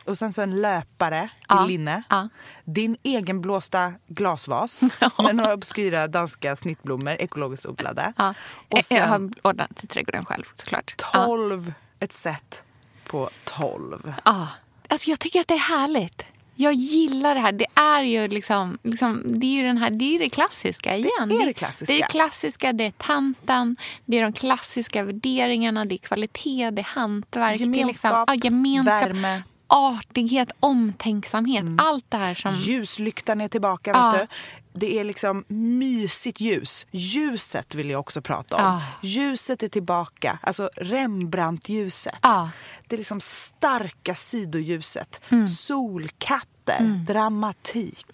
Och 0.06 0.18
sen 0.18 0.34
så 0.34 0.42
en 0.42 0.62
löpare 0.62 1.30
Ja. 1.48 1.66
i 1.66 1.68
linne. 1.68 2.04
Ja. 2.10 2.30
Din 2.66 2.98
egenblåsta 3.04 3.94
glasvas 4.08 4.82
med 5.24 5.36
några 5.36 5.54
obskyra 5.54 6.08
danska 6.08 6.56
snittblommor, 6.56 7.12
ekologiskt 7.20 7.66
odlade. 7.66 8.14
Ja. 8.18 8.30
Och 8.70 8.78
jag 8.78 8.86
sen 8.86 9.10
har 9.10 9.30
ordnat 9.42 9.84
i 9.84 9.88
trädgården 9.88 10.26
själv 10.26 10.44
såklart. 10.56 10.96
Ja. 11.14 11.26
tolv, 11.26 11.74
ett 12.00 12.14
set 12.14 12.64
på 13.06 13.30
tolv. 13.44 14.14
Ja. 14.26 14.48
Alltså 14.88 15.10
jag 15.10 15.20
tycker 15.20 15.42
att 15.42 15.48
det 15.48 15.54
är 15.54 15.58
härligt. 15.78 16.26
Jag 16.56 16.74
gillar 16.74 17.36
det 17.36 17.42
här. 17.42 17.52
Det 17.52 17.66
är 17.76 18.04
ju 18.04 18.28
liksom, 18.28 18.78
liksom 18.84 19.24
det 19.26 19.46
är 19.46 19.62
ju 19.62 19.64
den 19.68 19.78
här, 19.78 19.90
det 19.90 20.16
är 20.16 20.20
det 20.20 20.30
klassiska 20.30 20.96
igen. 20.96 21.30
Det 21.30 21.36
är 21.36 21.46
det 21.46 21.54
klassiska. 21.54 21.94
Det 21.94 22.00
är 22.00 22.04
det 22.04 22.12
klassiska, 22.12 22.74
det 22.74 22.84
är 22.84 22.92
tanten, 22.92 23.76
det 24.06 24.18
är 24.18 24.24
de 24.24 24.34
klassiska 24.34 25.04
värderingarna, 25.04 25.86
det 25.86 25.96
är 25.96 25.98
kvalitet, 25.98 26.70
det 26.72 26.82
är 26.82 26.96
hantverk. 26.96 27.60
det 27.60 27.64
är 27.64 27.70
liksom, 27.70 27.74
Gemenskap, 27.74 28.24
ja, 28.28 28.36
gemenskap 28.36 29.04
värme. 29.04 29.42
Mm. 29.72 29.96
artighet, 29.98 30.52
omtänksamhet. 30.60 31.66
Allt 31.78 32.06
det 32.10 32.18
här 32.18 32.36
som... 32.36 32.54
Ljuslyktan 32.54 33.42
är 33.42 33.48
tillbaka. 33.48 33.92
Ja. 33.92 34.12
Vet 34.12 34.30
du? 34.30 34.36
Det 34.74 35.00
är 35.00 35.04
liksom 35.04 35.44
mysigt 35.48 36.40
ljus. 36.40 36.86
Ljuset 36.92 37.76
vill 37.76 37.90
jag 37.90 38.00
också 38.00 38.22
prata 38.22 38.56
om. 38.56 38.64
Ja. 38.64 38.82
Ljuset 39.02 39.64
är 39.64 39.68
tillbaka. 39.68 40.40
Alltså 40.42 40.70
Rembrandt-ljuset. 40.76 42.20
Ja. 42.22 42.50
Det 42.88 42.96
är 42.96 42.98
liksom 42.98 43.20
starka 43.22 44.16
sidoljuset. 44.16 45.22
Mm. 45.30 45.48
Solkatter, 45.48 47.06
dramatik. 47.08 48.06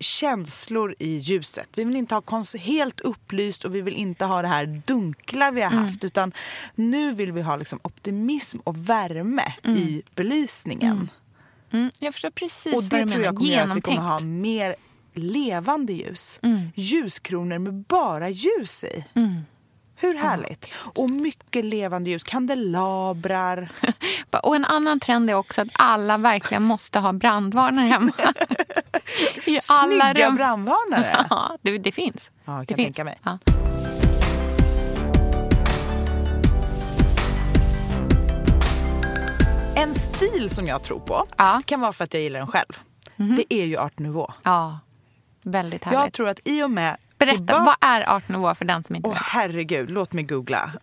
Känslor 0.00 0.94
i 0.98 1.16
ljuset. 1.18 1.68
Vi 1.74 1.84
vill 1.84 1.96
inte 1.96 2.14
ha 2.14 2.44
helt 2.60 3.00
upplyst 3.00 3.64
och 3.64 3.74
vi 3.74 3.80
vill 3.80 3.94
inte 3.94 4.24
ha 4.24 4.42
det 4.42 4.48
här 4.48 4.82
dunkla 4.86 5.50
vi 5.50 5.62
har 5.62 5.70
Mm. 5.70 5.84
haft. 5.84 6.04
Utan 6.04 6.32
nu 6.74 7.12
vill 7.12 7.32
vi 7.32 7.42
ha 7.42 7.56
liksom 7.56 7.78
optimism 7.82 8.58
och 8.64 8.88
värme 8.88 9.54
i 9.64 10.02
belysningen. 10.14 11.10
Mm, 11.72 11.90
jag 11.98 12.14
förstår 12.14 12.30
precis 12.30 12.74
Och 12.74 12.82
vad 12.82 12.90
det 12.90 13.02
du 13.04 13.08
tror 13.08 13.22
jag 13.24 13.36
kommer 13.36 13.50
göra 13.50 13.62
att 13.70 13.76
vi 13.76 13.80
kommer 13.80 13.96
Genomtänkt. 13.96 14.22
ha 14.22 14.28
mer 14.28 14.76
levande 15.14 15.92
ljus. 15.92 16.40
Mm. 16.42 16.68
Ljuskronor 16.74 17.58
med 17.58 17.74
bara 17.74 18.28
ljus 18.28 18.84
i. 18.84 19.04
Hur 20.00 20.14
härligt? 20.14 20.72
Och 20.94 21.10
mycket 21.10 21.64
levande 21.64 22.10
ljus. 22.10 22.24
Kandelabrar. 22.24 23.68
Och 24.42 24.56
en 24.56 24.64
annan 24.64 25.00
trend 25.00 25.30
är 25.30 25.34
också 25.34 25.62
att 25.62 25.68
alla 25.72 26.18
verkligen 26.18 26.62
måste 26.62 26.98
ha 26.98 27.12
brandvarnare 27.12 27.86
hemma. 27.86 28.12
I 29.46 29.58
alla 29.70 30.12
Snygga 30.12 30.28
rum. 30.28 30.36
brandvarnare. 30.36 31.26
Ja, 31.30 31.56
det, 31.62 31.78
det 31.78 31.92
finns. 31.92 32.30
Ja, 32.44 32.52
jag 32.52 32.60
det 32.60 32.66
kan 32.66 32.76
finns. 32.76 32.86
tänka 32.96 33.04
mig. 33.04 33.18
Ja. 33.22 33.38
En 39.76 39.94
stil 39.94 40.50
som 40.50 40.66
jag 40.66 40.82
tror 40.82 41.00
på 41.00 41.24
Ja. 41.36 41.62
Kan 41.66 41.80
vara 41.80 41.92
för 41.92 42.04
att 42.04 42.14
jag 42.14 42.22
gillar 42.22 42.38
den 42.40 42.48
själv. 42.48 42.78
Det 43.16 43.54
är 43.54 43.64
ju 43.64 43.76
art 43.76 43.98
nouveau. 43.98 44.32
ja, 44.42 44.78
väldigt 45.42 45.84
härligt. 45.84 46.00
Jag 46.00 46.12
tror 46.12 46.28
att 46.28 46.40
i 46.44 46.62
och 46.62 46.70
med... 46.70 46.96
Berätta, 47.20 47.58
vad 47.64 47.76
är 47.80 48.08
art 48.08 48.28
nouveau 48.28 48.54
för 48.54 48.64
den 48.64 48.82
som 48.82 48.96
inte 48.96 49.08
Åh 49.08 49.14
vet? 49.14 49.22
herregud, 49.22 49.90
låt 49.90 50.12
mig 50.12 50.24
googla. 50.24 50.72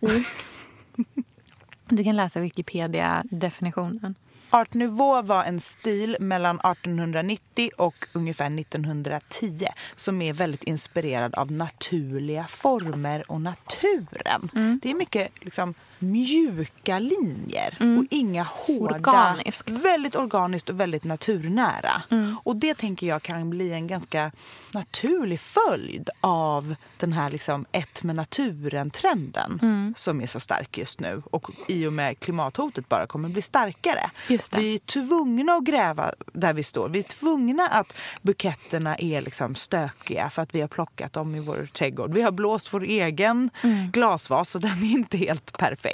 Du 1.90 2.04
kan 2.04 2.16
läsa 2.16 2.40
Wikipedia-definitionen. 2.40 4.14
Art 4.50 4.74
nouveau 4.74 5.22
var 5.22 5.44
en 5.44 5.60
stil 5.60 6.16
mellan 6.20 6.56
1890 6.60 7.70
och 7.76 7.94
ungefär 8.14 8.58
1910 8.60 9.66
som 9.96 10.22
är 10.22 10.32
väldigt 10.32 10.62
inspirerad 10.62 11.34
av 11.34 11.52
naturliga 11.52 12.46
former 12.46 13.30
och 13.30 13.40
naturen. 13.40 14.50
Mm. 14.54 14.80
Det 14.82 14.90
är 14.90 14.94
mycket 14.94 15.44
liksom, 15.44 15.74
mjuka 15.98 16.98
linjer 16.98 17.74
och 17.98 18.04
inga 18.10 18.42
hårda... 18.42 18.94
Organiskt. 18.96 19.68
Väldigt 19.68 20.16
organiskt 20.16 20.68
och 20.70 20.80
väldigt 20.80 21.04
naturnära. 21.04 22.02
Mm. 22.10 22.36
Och 22.44 22.56
det 22.56 22.74
tänker 22.74 23.06
jag 23.06 23.22
kan 23.22 23.50
bli 23.50 23.72
en 23.72 23.86
ganska 23.86 24.32
naturlig 24.72 25.40
följd 25.40 26.10
av 26.20 26.74
den 26.98 27.12
här 27.12 27.30
liksom, 27.30 27.66
ett 27.72 28.02
med 28.02 28.16
naturen-trenden 28.16 29.58
Mm. 29.62 29.94
som 29.96 30.20
är 30.20 30.26
så 30.26 30.40
stark 30.40 30.78
just 30.78 31.00
nu 31.00 31.22
och 31.30 31.50
i 31.68 31.86
och 31.86 31.92
med 31.92 32.20
klimathotet 32.20 32.88
bara 32.88 33.06
kommer 33.06 33.28
bli 33.28 33.42
starkare. 33.42 34.10
Vi 34.58 34.74
är 34.74 34.78
tvungna 34.78 35.52
att 35.52 35.64
gräva 35.64 36.12
där 36.32 36.52
vi 36.52 36.62
står. 36.62 36.88
Vi 36.88 36.98
är 36.98 37.02
tvungna 37.02 37.68
att 37.68 37.92
buketterna 38.22 38.96
är 38.96 39.20
liksom 39.20 39.54
stökiga 39.54 40.30
för 40.30 40.42
att 40.42 40.54
vi 40.54 40.60
har 40.60 40.68
plockat 40.68 41.12
dem 41.12 41.34
i 41.34 41.40
vår 41.40 41.68
trädgård. 41.72 42.12
Vi 42.14 42.22
har 42.22 42.30
blåst 42.32 42.72
vår 42.74 42.82
egen 42.84 43.50
Mm. 43.62 43.90
glasvas 43.90 44.54
och 44.54 44.60
den 44.60 44.82
är 44.82 44.90
inte 44.92 45.16
helt 45.18 45.58
perfekt. 45.58 45.87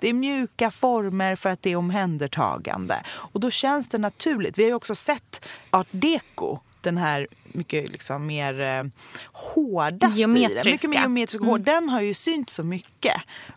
Det 0.00 0.08
är 0.08 0.12
mjuka 0.12 0.70
former 0.70 1.36
för 1.36 1.50
att 1.50 1.62
det 1.62 1.70
är 1.70 1.76
omhändertagande. 1.76 3.02
Och 3.06 3.40
då 3.40 3.50
känns 3.50 3.88
det 3.88 3.98
naturligt. 3.98 4.58
Vi 4.58 4.62
har 4.62 4.68
ju 4.68 4.74
också 4.74 4.94
sett 4.94 5.44
art 5.70 5.88
deco 5.90 6.58
den 6.80 6.98
här 6.98 7.26
mycket 7.52 7.88
liksom 7.88 8.26
mer 8.26 8.60
eh, 8.60 8.84
hårda 9.32 10.10
stilen. 10.10 10.32
Mycket 10.64 10.90
mer 10.90 10.98
geometrisk 10.98 11.40
och 11.40 11.46
hård. 11.46 11.60
Den 11.60 11.88
har 11.88 12.00
ju 12.00 12.14
synts 12.14 12.54
så 12.54 12.62
mycket. 12.62 13.16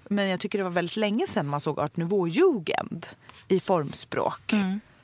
Men 0.09 0.27
jag 0.27 0.39
tycker 0.39 0.57
det 0.57 0.63
var 0.63 0.71
väldigt 0.71 0.97
länge 0.97 1.27
sedan 1.27 1.47
man 1.47 1.61
såg 1.61 1.79
art 1.79 1.97
nouveau-jugend 1.97 3.05
i 3.47 3.59
formspråk. 3.59 4.53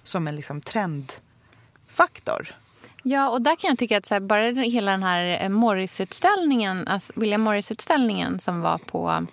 Som 0.03 0.27
en 0.27 0.35
liksom 0.35 0.61
trendfaktor. 0.61 2.55
Ja, 3.03 3.29
och 3.29 3.41
där 3.41 3.55
kan 3.55 3.69
jag 3.69 3.79
tycka 3.79 3.97
att 3.97 4.09
här, 4.09 4.19
bara 4.19 4.43
hela 4.45 4.91
den 4.91 5.03
här 5.03 5.43
eh, 5.43 5.49
Morris-utställningen, 5.49 6.87
alltså 6.87 7.13
William 7.15 7.41
Morris-utställningen 7.41 8.39
som 8.39 8.61
var 8.61 8.77
på 8.77 9.27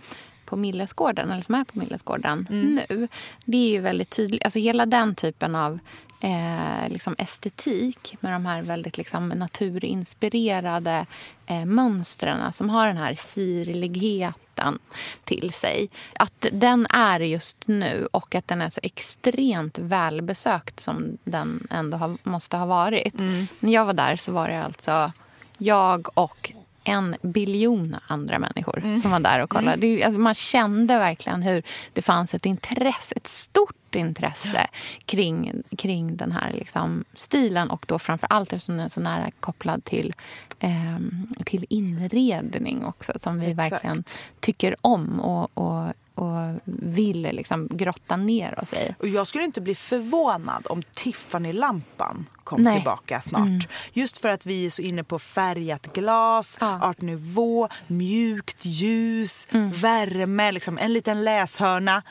på 0.51 0.57
Millesgården, 0.57 1.31
eller 1.31 1.43
som 1.43 1.55
är 1.55 1.65
på 1.65 1.79
Millesgården 1.79 2.47
nu. 2.51 3.09
Det 3.45 3.57
är 3.57 3.71
ju 3.71 3.81
väldigt 3.81 4.11
tydligt. 4.11 4.45
Alltså 4.45 4.59
hela 4.59 4.87
den 4.87 5.15
typen 5.15 5.55
av 5.55 5.79
eh, 6.21 6.89
liksom 6.89 7.15
estetik 7.19 8.17
med 8.21 8.33
de 8.33 8.47
här 8.47 8.63
väldigt 8.63 8.99
liksom, 8.99 9.29
naturinspirerade 9.29 11.07
eh, 11.47 11.65
mönstren 11.65 12.53
som 12.53 12.71
har 12.71 12.87
den 12.87 12.97
här 12.97 13.15
sirligheten 13.15 14.79
till 15.25 15.53
sig. 15.53 15.89
Att 16.15 16.47
den 16.53 16.87
är 16.91 17.21
just 17.21 17.69
nu 17.69 18.09
och 18.13 18.35
att 18.35 18.49
den 18.49 18.63
är 18.63 18.71
så 18.71 18.81
extremt 18.83 19.79
välbesökt 19.79 20.81
som 20.81 21.19
den 21.25 21.67
ändå 21.71 21.97
har, 21.97 22.17
måste 22.23 22.57
ha 22.57 22.67
varit. 22.67 23.15
När 23.61 23.73
jag 23.73 23.85
var 23.85 23.95
där 23.95 24.17
så 24.17 24.33
var 24.33 24.49
det 24.49 24.65
alltså 24.65 25.13
jag 25.59 26.09
och 26.15 26.53
en 26.85 27.17
biljon 27.23 27.97
andra 28.07 28.39
människor 28.39 29.01
som 29.03 29.11
var 29.11 29.21
där 29.21 29.43
och 29.43 29.51
kollade. 29.51 29.77
Det, 29.77 30.03
alltså 30.05 30.21
man 30.21 30.35
kände 30.35 30.99
verkligen 30.99 31.43
hur 31.43 31.63
det 31.93 32.03
fanns 32.03 32.35
ett 32.35 32.47
intresse, 32.47 33.15
ett 33.17 33.27
stort 33.27 33.95
intresse 33.95 34.67
kring, 35.07 35.63
kring 35.79 36.17
den 36.17 36.33
här 36.33 36.53
liksom 36.53 37.05
stilen. 37.15 37.71
Och 37.71 37.85
då 37.89 37.99
framför 37.99 38.27
allt 38.31 38.53
eftersom 38.53 38.77
den 38.77 38.85
är 38.85 38.89
så 38.89 39.01
nära 39.01 39.31
kopplad 39.41 39.85
till, 39.85 40.15
ehm, 40.61 41.29
till 41.45 41.67
inredning 41.69 42.85
också 42.85 43.13
som 43.17 43.41
vi 43.41 43.51
Exakt. 43.51 43.73
verkligen 43.73 44.05
tycker 44.41 44.77
om. 44.81 45.21
Och, 45.21 45.51
och, 45.55 45.93
och 46.21 46.61
vill 46.65 47.23
liksom 47.23 47.69
grotta 47.71 48.17
ner 48.17 48.59
oss 48.61 48.73
i. 48.73 48.95
Och 48.99 49.09
jag 49.09 49.27
skulle 49.27 49.45
inte 49.45 49.61
bli 49.61 49.75
förvånad 49.75 50.67
om 50.71 50.83
Tiffany-lampan 50.95 52.27
kom 52.45 52.63
Nej. 52.63 52.77
tillbaka 52.77 53.21
snart. 53.21 53.69
Just 53.93 54.19
för 54.19 54.29
att 54.29 54.47
vi 54.47 54.67
är 54.67 54.71
så 54.71 54.83
inne 54.83 55.05
på 55.05 55.19
färgat 55.19 55.93
glas, 55.93 56.59
Ja. 56.61 56.81
art 56.83 57.01
nouveau, 57.01 57.69
mjukt 57.87 58.57
ljus, 58.65 59.49
värme, 59.75 60.53
liksom 60.53 60.79
en 60.79 60.93
liten 60.93 61.25
läshörna. 61.25 62.03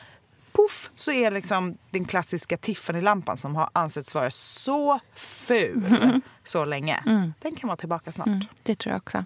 Puff, 0.52 0.90
så 0.96 1.12
är 1.12 1.30
liksom 1.30 1.78
den 1.90 2.04
klassiska 2.04 2.56
Tiffany-lampan 2.56 3.36
som 3.36 3.56
har 3.56 3.70
ansetts 3.72 4.14
vara 4.14 4.30
så 4.30 5.00
ful 5.14 6.20
så 6.44 6.64
länge. 6.64 7.02
Den 7.40 7.54
kan 7.56 7.68
vara 7.68 7.76
tillbaka 7.76 8.12
snart. 8.12 8.28
Det 8.62 8.74
tror 8.78 8.92
jag 8.92 8.98
också. 9.02 9.24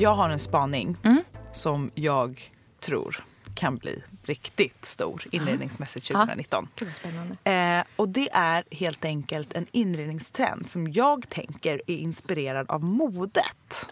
Jag 0.00 0.14
har 0.14 0.30
en 0.30 0.38
spaning 0.38 0.96
Mm. 1.02 1.22
som 1.52 1.90
jag 1.94 2.50
tror 2.80 3.24
kan 3.54 3.76
bli 3.76 4.02
riktigt 4.22 4.84
stor 4.84 5.24
inredningsmässigt 5.30 6.06
2019. 6.06 6.68
Gud, 6.76 6.88
vad 6.88 6.96
spännande. 6.96 7.36
Eh, 7.44 7.84
och 7.96 8.08
det 8.08 8.28
är 8.32 8.64
helt 8.70 9.04
enkelt 9.04 9.52
en 9.52 9.66
inredningstrend 9.72 10.66
som 10.66 10.92
jag 10.92 11.28
tänker 11.28 11.82
är 11.86 11.96
inspirerad 11.96 12.70
av 12.70 12.84
modet. 12.84 13.86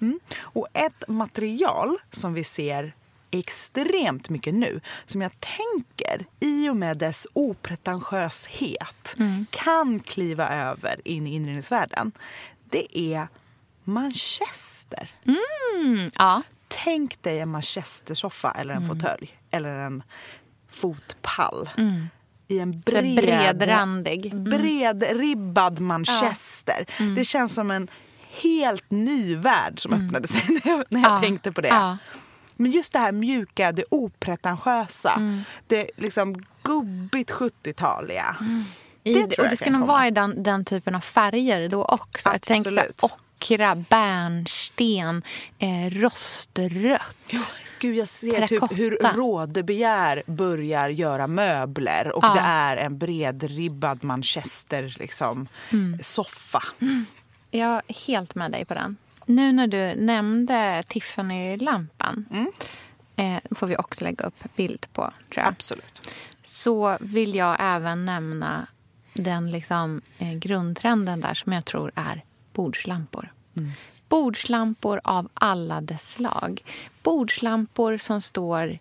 Mm. 0.00 0.20
Och 0.40 0.66
ett 0.72 1.08
material 1.08 1.96
som 2.10 2.34
vi 2.34 2.44
ser 2.44 2.94
extremt 3.30 4.28
mycket 4.28 4.54
nu, 4.54 4.80
som 5.06 5.22
jag 5.22 5.32
tänker 5.40 6.26
i 6.40 6.68
och 6.68 6.76
med 6.76 6.98
dess 6.98 7.26
opretentiöshet 7.32 9.16
kan 9.50 10.00
kliva 10.00 10.48
över 10.48 11.00
in 11.04 11.26
i 11.26 11.34
inredningsvärlden, 11.34 12.12
det 12.70 12.98
är 12.98 13.28
manchester. 13.84 15.10
Mm, 15.26 16.10
ja. 16.18 16.42
Tänk 16.68 17.22
dig 17.22 17.40
en 17.40 17.48
manchestersoffa 17.48 18.50
eller 18.50 18.74
en 18.74 18.88
fåtölj 18.88 19.38
eller 19.50 19.74
en 19.78 20.02
fotpall 20.70 21.70
i 22.48 22.58
en 22.58 22.80
bred, 22.80 23.14
bredrandig. 23.58 24.26
Mm. 24.26 24.44
bredribbad 24.44 25.80
manchester. 25.80 26.86
Det 27.16 27.24
känns 27.24 27.54
som 27.54 27.70
en 27.70 27.88
helt 28.30 28.90
ny 28.90 29.36
värld 29.36 29.80
som 29.80 29.92
öppnade 29.92 30.28
sig 30.28 30.42
när 30.48 30.70
jag, 30.70 30.84
när 30.88 31.00
jag 31.02 31.12
Ja. 31.12 31.20
tänkte 31.20 31.52
på 31.52 31.60
det. 31.60 31.68
Ja. 31.68 31.98
Men 32.56 32.70
just 32.70 32.92
det 32.92 32.98
här 32.98 33.12
mjuka, 33.12 33.72
det 33.72 33.84
opretentiösa, 33.90 35.12
Mm. 35.12 35.42
det 35.66 35.90
liksom 35.96 36.44
gubbigt 36.62 37.30
70-taliga. 37.30 38.36
I, 39.04 39.14
Det 39.14 39.38
och 39.38 39.48
det 39.48 39.56
ska 39.56 39.70
nog 39.70 39.86
vara 39.86 40.06
i 40.06 40.10
den, 40.10 40.42
den 40.42 40.64
typen 40.64 40.94
av 40.94 41.00
färger 41.00 41.68
då 41.68 41.84
också. 41.84 42.28
Jag 42.32 42.42
tänker 42.42 42.70
så 43.00 43.08
ockra, 43.44 43.74
bärnsten, 43.74 45.22
eh, 45.58 45.90
rostrött. 45.90 47.16
Gud, 47.78 47.96
jag 47.96 48.08
ser 48.08 48.46
typ 48.46 48.78
hur. 48.78 48.98
Rådebegär 49.16 50.22
börjar 50.26 50.88
göra 50.88 51.26
möbler 51.26 52.12
och 52.16 52.24
Ja. 52.24 52.34
det 52.34 52.40
är 52.40 52.76
en 52.76 52.98
bredribbad 52.98 54.04
manchester 54.04 54.94
liksom, 54.98 55.48
Mm. 55.72 55.98
soffa. 56.02 56.62
Jag 57.50 57.82
är 57.86 58.06
helt 58.06 58.34
med 58.34 58.50
dig 58.52 58.64
på 58.64 58.74
den. 58.74 58.96
Nu 59.26 59.52
när 59.52 59.66
du 59.66 59.94
nämnde 60.00 60.84
Tiffany-lampan 60.88 62.26
eh, 63.16 63.38
får 63.50 63.66
vi 63.66 63.76
också 63.76 64.04
lägga 64.04 64.24
upp 64.26 64.56
bild 64.56 64.86
på, 64.92 65.02
tror 65.02 65.44
jag. 65.44 65.48
Absolut. 65.48 66.08
Så 66.44 66.96
vill 67.00 67.34
jag 67.34 67.56
även 67.60 68.04
nämna 68.04 68.66
den 69.14 69.50
liksom, 69.50 70.00
eh, 70.18 70.32
grundtrenden 70.34 71.20
där 71.20 71.34
som 71.34 71.52
jag 71.52 71.64
tror 71.64 71.92
är 71.94 72.24
bordslampor. 72.54 73.32
Bordslampor 74.08 75.00
av 75.04 75.28
alla 75.34 75.80
dess 75.80 76.10
slag. 76.10 76.62
Bordslampor 77.02 77.98
som 77.98 78.20
står... 78.20 78.78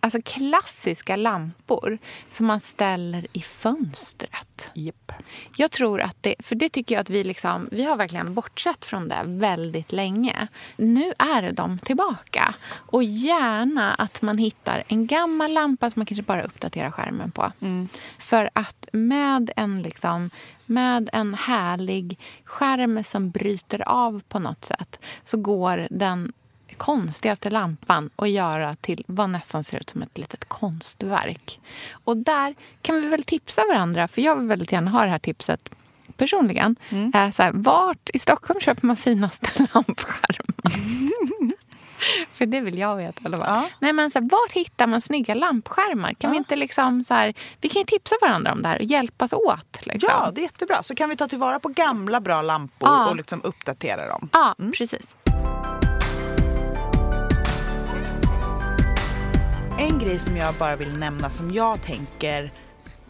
Alltså 0.00 0.20
klassiska 0.24 1.16
lampor 1.16 1.98
som 2.30 2.46
man 2.46 2.60
ställer 2.60 3.26
i 3.32 3.40
fönstret. 3.40 4.70
Japp. 4.74 5.12
Jag 5.56 5.70
tror 5.70 6.00
att 6.00 6.16
det, 6.20 6.34
för 6.38 6.54
det 6.54 6.68
tycker 6.68 6.94
jag 6.94 7.00
att 7.02 7.10
vi 7.10 7.24
liksom, 7.24 7.68
vi 7.70 7.84
har 7.84 7.96
verkligen 7.96 8.34
bortsett 8.34 8.84
från 8.84 9.08
det 9.08 9.22
väldigt 9.24 9.92
länge. 9.92 10.48
Nu 10.76 11.12
är 11.18 11.52
de 11.52 11.78
tillbaka. 11.78 12.54
Och 12.70 13.02
gärna 13.02 13.94
att 13.94 14.22
man 14.22 14.38
hittar 14.38 14.84
en 14.88 15.06
gammal 15.06 15.52
lampa 15.52 15.90
som 15.90 16.00
man 16.00 16.06
kanske 16.06 16.22
bara 16.22 16.42
uppdaterar 16.42 16.90
skärmen 16.90 17.30
på. 17.30 17.52
För 18.18 18.50
att 18.52 18.88
med 18.92 19.50
en, 19.56 19.82
liksom, 19.82 20.30
med 20.70 21.10
en 21.12 21.34
härlig 21.34 22.18
skärm 22.44 23.04
som 23.04 23.30
bryter 23.30 23.88
av 23.88 24.22
på 24.28 24.38
något 24.38 24.64
sätt 24.64 24.98
så 25.24 25.36
går 25.36 25.86
den 25.90 26.32
konstigaste 26.76 27.50
lampan 27.50 28.10
att 28.16 28.30
göra 28.30 28.76
till 28.76 29.04
vad 29.06 29.30
nästan 29.30 29.64
ser 29.64 29.78
ut 29.78 29.90
som 29.90 30.02
ett 30.02 30.18
litet 30.18 30.48
konstverk. 30.48 31.60
Och 31.90 32.16
där 32.16 32.54
kan 32.82 33.00
vi 33.00 33.08
väl 33.08 33.22
tipsa 33.22 33.62
varandra, 33.68 34.08
för 34.08 34.22
jag 34.22 34.36
vill 34.36 34.48
väldigt 34.48 34.72
gärna 34.72 34.90
ha 34.90 35.04
det 35.04 35.10
här 35.10 35.18
tipset 35.18 35.68
personligen. 36.16 36.76
Är 37.14 37.32
så 37.32 37.42
här, 37.42 37.52
vart 37.54 38.10
i 38.14 38.18
Stockholm 38.18 38.60
köper 38.60 38.86
man 38.86 38.96
finaste 38.96 39.48
lampskärmar? 39.74 41.52
För 42.32 42.46
det 42.46 42.60
vill 42.60 42.78
jag 42.78 42.96
veta. 42.96 43.20
Eller 43.24 43.38
vad? 43.38 43.48
Ja. 43.48 43.68
Nej, 43.78 43.92
men 43.92 44.10
så 44.10 44.18
här, 44.18 44.28
vart 44.30 44.52
hittar 44.52 44.86
man 44.86 45.00
snygga 45.00 45.34
lampskärmar? 45.34 46.12
Kan 46.14 46.30
vi 46.30 46.36
inte 46.36 46.56
liksom 46.56 47.04
så 47.04 47.14
här, 47.14 47.34
vi 47.60 47.68
kan 47.68 47.80
ju 47.80 47.86
tipsa 47.86 48.14
varandra 48.20 48.52
om 48.52 48.62
det 48.62 48.68
här 48.68 48.76
och 48.78 48.84
hjälpas 48.84 49.32
åt. 49.32 49.86
Liksom. 49.86 50.08
Ja, 50.12 50.30
det 50.34 50.40
är 50.40 50.42
jättebra. 50.42 50.82
Så 50.82 50.94
kan 50.94 51.08
vi 51.08 51.16
ta 51.16 51.28
tillvara 51.28 51.60
på 51.60 51.68
gamla 51.68 52.20
bra 52.20 52.42
lampor 52.42 52.88
Ja. 52.88 53.10
och 53.10 53.16
liksom 53.16 53.40
uppdatera 53.44 54.08
dem. 54.08 54.28
ja 54.32 54.54
precis. 54.78 55.16
En 59.78 59.98
grej 59.98 60.18
som 60.18 60.36
jag 60.36 60.54
bara 60.54 60.76
vill 60.76 60.98
nämna 60.98 61.30
som 61.30 61.50
jag 61.54 61.82
tänker 61.82 62.52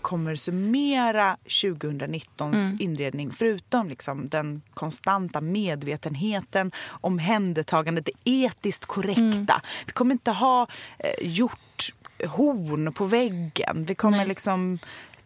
kommer 0.03 0.37
summera 0.37 1.37
2019s 1.45 2.81
inredning 2.81 3.31
förutom 3.33 3.89
liksom 3.89 4.29
den 4.29 4.63
konstanta 4.75 5.41
medvetenheten, 5.41 6.73
omhändertagandet, 6.89 8.05
det 8.05 8.31
etiskt 8.31 8.87
korrekta. 8.87 9.63
Vi 9.87 9.93
kommer 9.93 10.13
inte 10.13 10.31
ha 10.31 10.67
eh, 10.99 11.27
gjort 11.27 11.95
horn 12.27 12.93
på 12.93 13.05
väggen. 13.05 13.85
Vi 13.85 13.95
kommer 13.95 14.17
Nej. 14.17 14.29
liksom 14.29 14.79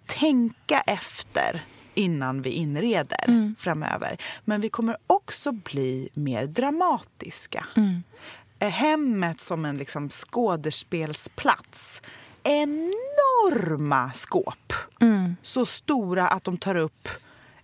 tänka 0.07 0.81
efter 0.81 1.62
innan 1.95 2.43
vi 2.43 2.51
inreder 2.51 3.55
framöver. 3.59 4.16
Men 4.45 4.61
vi 4.61 4.68
kommer 4.68 4.97
också 5.07 5.53
bli 5.53 6.09
mer 6.14 6.47
dramatiska. 6.47 7.66
Eh, 8.59 8.68
Hemmet 8.68 9.41
som 9.41 9.64
en 9.64 9.77
liksom 9.77 10.11
skådespelsplats. 10.11 12.03
Enorma 12.45 14.12
skåp. 14.14 14.72
Så 15.42 15.66
stora 15.66 16.28
att 16.28 16.45
de 16.45 16.57
tar 16.57 16.74
upp 16.74 17.09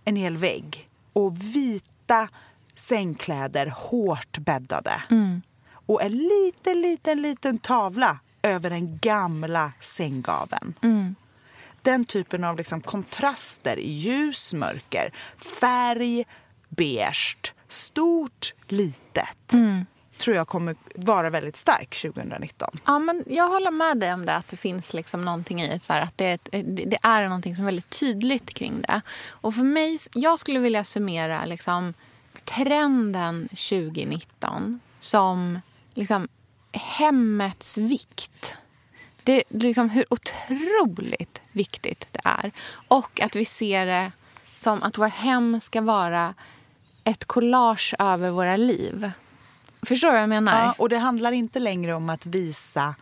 en 0.05 0.15
hel 0.15 0.37
vägg. 0.37 0.89
Och 1.13 1.37
vita 1.55 2.27
sängkläder 2.75 3.73
hårt 3.75 4.37
bäddade. 4.37 5.01
Och 5.85 6.01
en 6.03 6.11
liten, 6.11 6.81
liten, 6.81 7.21
liten 7.21 7.57
tavla 7.57 8.19
över 8.41 8.69
den 8.69 8.97
gamla 8.97 9.71
sänggaveln. 9.79 10.73
Den 11.81 12.05
typen 12.05 12.43
av 12.43 12.57
liksom 12.57 12.81
kontraster 12.81 13.77
i 13.79 13.91
ljus, 13.91 14.53
mörker, 14.53 15.13
färg, 15.59 16.25
beige, 16.69 17.53
stort, 17.67 18.53
litet 18.67 19.53
tror 20.21 20.35
jag 20.35 20.47
kommer 20.47 20.75
vara 20.95 21.29
väldigt 21.29 21.57
stark 21.57 22.01
2019. 22.01 22.69
Ja, 22.85 22.99
men 22.99 23.23
jag 23.27 23.49
håller 23.49 23.71
med 23.71 23.97
dig 23.97 24.13
om 24.13 24.25
det, 24.25 24.35
att 24.35 24.47
det 24.47 24.57
finns 24.57 24.93
liksom 24.93 25.21
någonting 25.21 25.61
i 25.61 25.79
så 25.79 25.93
här, 25.93 26.01
att 26.01 26.17
det, 26.17 26.25
är 26.25 26.39
eh, 26.51 26.63
det 26.63 26.97
är 27.03 27.23
någonting 27.23 27.55
som 27.55 27.63
är 27.63 27.65
väldigt 27.65 27.89
tydligt 27.89 28.53
kring 28.53 28.81
det. 28.81 29.01
Och 29.29 29.55
för 29.55 29.63
mig, 29.63 29.99
jag 30.13 30.39
skulle 30.39 30.59
vilja 30.59 30.83
summera 30.83 31.45
liksom, 31.45 31.93
trenden 32.43 33.47
2019 33.47 34.79
som 34.99 35.59
liksom, 35.93 36.27
hemmets 36.71 37.77
vikt. 37.77 38.57
Det 39.23 39.33
är 39.33 39.59
liksom 39.59 39.89
hur 39.89 40.05
otroligt 40.09 41.41
viktigt 41.51 42.07
det 42.11 42.21
är. 42.23 42.51
Och 42.87 43.21
att 43.21 43.35
vi 43.35 43.45
ser 43.45 43.85
det 43.85 44.11
som 44.57 44.83
att 44.83 44.97
våra 44.97 45.07
hem 45.07 45.61
ska 45.61 45.81
vara 45.81 46.33
ett 47.03 47.25
collage 47.25 47.95
över 47.99 48.29
våra 48.29 48.57
liv. 48.57 49.11
Förstår 49.85 50.07
du 50.07 50.13
vad 50.13 50.21
jag 50.21 50.29
menar? 50.29 50.65
Ja, 50.65 50.75
och 50.77 50.89
det 50.89 50.97
handlar 50.97 51.31
inte 51.31 51.59
längre 51.59 51.93
om 51.93 52.09
att 52.09 52.25
visa, 52.25 52.95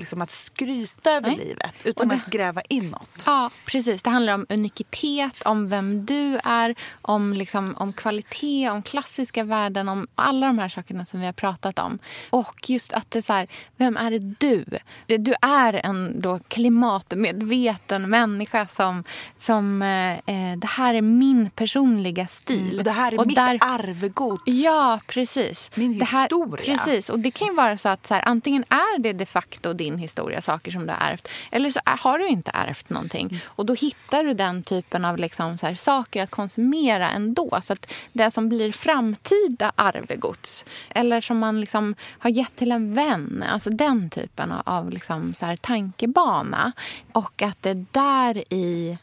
liksom 0.00 0.22
att 0.22 0.30
skryta 0.30 1.10
över 1.10 1.28
Nej. 1.28 1.38
livet, 1.38 1.74
utan 1.84 2.08
det- 2.08 2.14
att 2.14 2.26
gräva 2.26 2.62
inåt. 2.68 3.22
Ja, 3.26 3.50
precis. 3.66 4.02
Det 4.02 4.10
handlar 4.10 4.34
om 4.34 4.46
unikitet, 4.48 5.42
om 5.44 5.68
vem 5.68 6.06
du 6.06 6.38
är, 6.44 6.74
om, 7.02 7.32
liksom, 7.34 7.74
om 7.78 7.92
kvalitet, 7.92 8.70
om 8.70 8.82
klassiska 8.82 9.44
värden, 9.44 9.88
om 9.88 10.06
alla 10.14 10.46
de 10.46 10.58
här 10.58 10.68
sakerna 10.68 11.04
som 11.04 11.20
vi 11.20 11.26
har 11.26 11.32
pratat 11.32 11.78
om. 11.78 11.98
Och 12.30 12.70
just 12.70 12.92
att 12.92 13.10
det 13.10 13.18
är 13.18 13.22
så 13.22 13.32
här, 13.32 13.46
vem 13.76 13.96
är 13.96 14.10
du? 14.38 14.64
Du 15.06 15.34
är 15.42 15.72
en 15.86 16.20
då 16.20 16.38
klimatmedveten 16.48 18.10
människa 18.10 18.66
som, 18.66 19.04
som 19.38 19.82
eh, 19.82 20.12
eh, 20.12 20.56
det 20.58 20.66
här 20.66 20.94
är 20.94 21.02
min 21.02 21.50
personliga 21.50 22.26
stil. 22.26 22.78
Och 22.78 22.84
det 22.84 22.90
här 22.90 23.12
är 23.12 23.20
Och 23.20 23.26
mitt 23.26 23.36
där- 23.36 23.58
arvegods. 23.60 24.42
Ja, 24.46 25.00
precis. 25.06 25.70
Min 25.74 25.98
Det 25.98 26.04
här- 26.04 26.22
historia. 26.22 26.64
Precis. 26.78 27.10
Och 27.10 27.18
det 27.18 27.30
kan 27.30 27.48
ju 27.48 27.54
vara 27.54 27.78
så 27.78 27.88
att 27.88 28.06
så 28.06 28.14
här, 28.14 28.22
antingen 28.26 28.64
är 28.68 28.98
det 28.98 29.12
de 29.12 29.26
facto 29.26 29.72
din 29.72 29.89
historia, 29.98 30.40
saker 30.40 30.70
som 30.70 30.86
du 30.86 30.92
har 30.92 31.10
ärvt. 31.10 31.28
Eller 31.50 31.70
så 31.70 31.80
har 31.84 32.18
du 32.18 32.28
inte 32.28 32.50
ärvt 32.54 32.90
någonting. 32.90 33.40
Och 33.44 33.66
då 33.66 33.74
hittar 33.74 34.24
du 34.24 34.34
den 34.34 34.62
typen 34.62 35.04
av 35.04 35.16
liksom 35.16 35.58
så 35.58 35.66
här, 35.66 35.74
saker 35.74 36.22
att 36.22 36.30
konsumera 36.30 37.10
ändå. 37.10 37.60
Så 37.62 37.72
att 37.72 37.92
det 38.12 38.30
som 38.30 38.48
blir 38.48 38.72
framtida 38.72 39.72
arvegods. 39.74 40.64
Eller 40.88 41.20
som 41.20 41.38
man 41.38 41.60
liksom 41.60 41.94
har 42.18 42.30
gett 42.30 42.56
till 42.56 42.72
en 42.72 42.94
vän. 42.94 43.44
Alltså 43.48 43.70
den 43.70 44.10
typen 44.10 44.52
av, 44.52 44.90
liksom 44.90 45.34
så 45.34 45.46
här 45.46 45.56
tankebana. 45.56 46.72
Och 47.12 47.42
att 47.42 47.62
det 47.62 47.84
där 47.92 48.54
i 48.54 48.98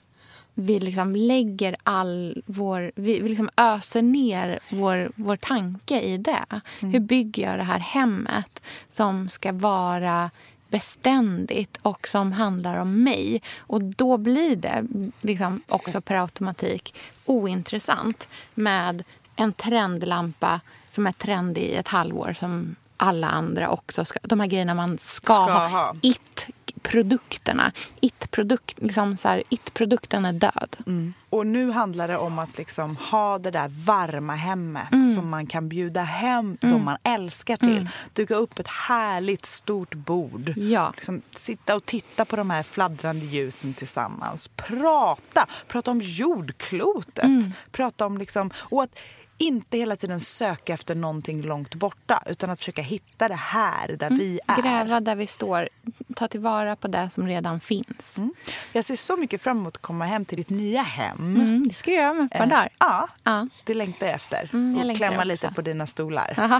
vi 0.60 0.80
liksom 0.80 1.16
lägger 1.16 1.76
all 1.84 2.42
vår... 2.46 2.92
Vi, 2.96 3.20
vi 3.20 3.30
liksom 3.30 3.50
öser 3.58 4.02
ner 4.02 4.60
vår, 4.70 5.12
vår 5.16 5.36
tanke 5.36 6.02
i 6.02 6.18
det. 6.18 6.46
Mm. 6.80 6.94
Hur 6.94 7.00
bygger 7.00 7.50
jag 7.50 7.60
det 7.60 7.64
här 7.64 7.80
hemmet 7.80 8.62
som 8.90 9.30
ska 9.30 9.52
vara 9.52 10.32
beständigt 10.70 11.78
och 11.82 12.08
som 12.08 12.32
handlar 12.32 12.80
om 12.80 13.04
mig. 13.04 13.42
Och 13.58 13.84
Då 13.84 14.18
blir 14.18 14.56
det 14.56 14.86
liksom 15.22 15.62
också 15.68 16.02
per 16.02 16.16
automatik 16.16 16.96
ointressant 17.26 18.28
med 18.54 19.04
en 19.36 19.54
trendlampa 19.54 20.62
som 20.88 21.08
är 21.08 21.12
trendig 21.12 21.62
i 21.62 21.76
ett 21.76 21.88
halvår 21.88 22.36
som 22.40 22.76
alla 22.98 23.28
andra 23.30 23.70
också 23.70 24.06
ska, 24.06 24.20
De 24.24 24.40
här 24.40 24.48
grejerna 24.48 24.74
man 24.74 24.98
ska, 24.98 25.34
ska 25.34 25.34
ha. 25.34 25.68
ha. 25.68 25.96
It 26.02 26.50
produkterna. 26.88 27.72
It-produkt, 28.02 28.82
liksom 28.82 29.18
så 29.18 29.28
här, 29.28 29.44
it-produkten 29.50 30.26
är 30.26 30.34
död. 30.34 30.76
Mm. 30.88 31.14
Och 31.30 31.48
nu 31.48 31.72
handlar 31.72 32.08
det 32.08 32.18
om 32.18 32.40
att 32.40 32.58
liksom 32.58 32.98
ha 32.98 33.38
det 33.38 33.52
där 33.52 33.68
varma 33.86 34.36
hemmet 34.36 34.92
mm. 34.92 35.14
som 35.16 35.30
man 35.30 35.48
kan 35.48 35.70
bjuda 35.70 36.02
hem 36.02 36.58
mm. 36.62 36.74
de 36.74 36.86
man 36.86 36.98
älskar 37.04 37.58
till. 37.58 37.78
Mm. 37.78 37.88
Duka 38.14 38.36
upp 38.36 38.60
ett 38.60 38.68
härligt 38.68 39.46
stort 39.46 39.94
bord. 39.94 40.54
Ja. 40.58 40.92
Liksom, 40.96 41.22
sitta 41.36 41.76
och 41.76 41.86
titta 41.86 42.26
på 42.26 42.36
de 42.36 42.50
här 42.50 42.64
fladdrande 42.64 43.26
ljusen 43.26 43.74
tillsammans. 43.74 44.48
Prata! 44.48 45.48
Prata 45.68 45.92
om 45.92 46.02
jordklotet. 46.02 47.24
Mm. 47.24 47.54
Prata 47.72 48.06
om 48.06 48.18
liksom... 48.18 48.52
Och 48.58 48.84
att, 48.84 49.00
inte 49.38 49.78
hela 49.78 49.96
tiden 49.96 50.20
söka 50.20 50.74
efter 50.74 50.96
någonting 50.96 51.42
långt 51.42 51.76
borta 51.76 52.24
utan 52.26 52.50
att 52.50 52.60
försöka 52.60 52.82
hitta 52.82 53.28
det 53.28 53.36
här 53.36 53.88
där 53.88 54.08
mm. 54.08 54.20
vi 54.20 54.40
är. 54.48 54.62
Gräva 54.62 55.00
där 55.00 55.16
vi 55.16 55.28
står. 55.28 55.68
Ta 56.18 56.28
tillvara 56.28 56.76
på 56.76 56.88
det 56.88 57.10
som 57.14 57.28
redan 57.28 57.60
finns. 57.60 58.18
Mm. 58.18 58.34
Jag 58.74 58.86
ser 58.86 58.96
så 58.96 59.18
mycket 59.18 59.42
fram 59.42 59.58
emot 59.58 59.76
att 59.76 59.82
komma 59.82 60.06
hem 60.06 60.26
till 60.26 60.38
ditt 60.38 60.50
nya 60.50 60.82
hem. 60.82 61.18
Mm, 61.18 61.68
det 61.68 61.74
ska 61.74 61.92
du 61.92 61.98
göra 61.98 62.14
med 62.14 62.26
ett 62.26 62.38
par 62.38 62.46
dagar. 62.46 62.70
Ja, 62.80 63.08
ja, 63.24 63.48
det 63.64 63.74
längtar 63.74 64.06
jag 64.06 64.16
efter. 64.16 64.50
Mm, 64.54 64.78
jag 64.80 64.90
och 64.90 64.98
klämma 64.98 65.16
också. 65.16 65.28
lite 65.28 65.52
på 65.56 65.62
dina 65.62 65.88
stolar. 65.88 66.60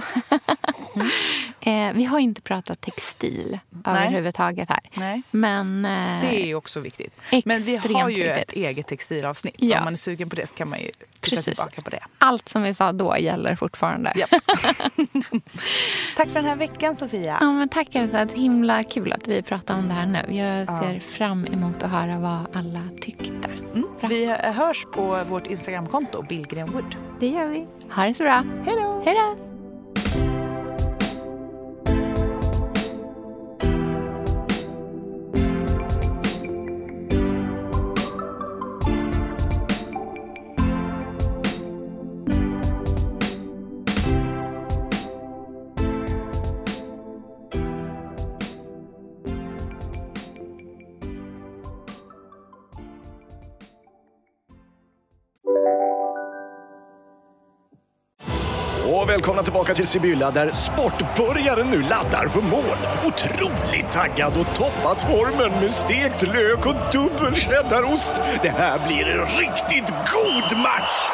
eh, 1.60 1.92
vi 1.92 2.04
har 2.04 2.18
inte 2.18 2.40
pratat 2.40 2.80
textil 2.80 3.58
Nej. 3.70 4.06
överhuvudtaget 4.06 4.68
här. 4.68 4.80
Nej. 4.94 5.22
Men, 5.30 5.84
eh, 5.84 6.20
det 6.20 6.50
är 6.50 6.54
också 6.54 6.80
viktigt. 6.80 7.20
Men 7.44 7.60
vi 7.60 7.76
har 7.76 8.08
ju 8.08 8.22
viktigt. 8.22 8.48
ett 8.48 8.52
eget 8.52 8.86
textilavsnitt. 8.86 9.58
Så 9.58 9.66
ja. 9.66 9.78
om 9.78 9.84
man 9.84 9.92
är 9.92 9.98
sugen 9.98 10.30
på 10.30 10.36
det 10.36 10.46
så 10.46 10.54
kan 10.54 10.68
man 10.68 10.78
ju 10.78 10.90
titta 11.20 11.36
Precis. 11.36 11.44
tillbaka 11.44 11.82
på 11.82 11.90
det. 11.90 12.00
Allt 12.18 12.48
som 12.48 12.62
vi 12.62 12.74
sa 12.74 12.92
då 12.92 13.18
gäller 13.18 13.56
fortfarande. 13.56 14.12
Yep. 14.16 14.30
tack 16.16 16.28
för 16.28 16.34
den 16.34 16.44
här 16.44 16.56
veckan, 16.56 16.96
Sofia. 16.96 17.38
Ja, 17.40 17.52
men 17.52 17.68
tack, 17.68 17.88
Elsa. 17.92 18.28
Himla 18.34 18.82
kul 18.82 19.12
att 19.12 19.28
vi 19.28 19.42
pratar 19.48 19.78
om 19.78 19.88
det 19.88 19.94
här 19.94 20.06
nu. 20.06 20.36
Jag 20.36 20.68
ser 20.68 20.94
ja. 20.94 21.00
fram 21.00 21.46
emot 21.46 21.82
att 21.82 21.90
höra 21.90 22.18
vad 22.18 22.46
alla 22.52 22.82
tyckte. 23.00 23.48
Mm. 23.74 23.88
Vi 24.08 24.26
hörs 24.26 24.86
på 24.94 25.24
vårt 25.24 25.46
Instagramkonto, 25.46 26.22
Billgren 26.22 26.70
Wood. 26.70 26.96
Det 27.20 27.28
gör 27.28 27.46
vi. 27.46 27.66
Ha 27.90 28.04
det 28.04 28.14
så 28.14 28.22
bra. 28.22 28.44
Hej 28.64 28.76
då. 28.76 29.02
Hej 29.04 29.14
då. 29.14 29.47
Tillbaka 59.68 59.74
till 59.74 59.86
Sibylla 59.86 60.30
där 60.30 60.52
sportbörjaren 60.52 61.70
nu 61.70 61.82
laddar 61.82 62.28
för 62.28 62.40
mål. 62.40 62.78
Otroligt 63.04 63.92
taggad 63.92 64.32
och 64.40 64.56
toppat 64.56 65.02
formen 65.02 65.60
med 65.60 65.72
stekt 65.72 66.22
lök 66.22 66.66
och 66.66 66.74
dubbel 66.92 67.34
cheddarost. 67.34 68.12
Det 68.42 68.48
här 68.48 68.86
blir 68.86 69.06
en 69.06 69.26
riktigt 69.26 69.94
god 70.12 70.58
match! 70.58 71.10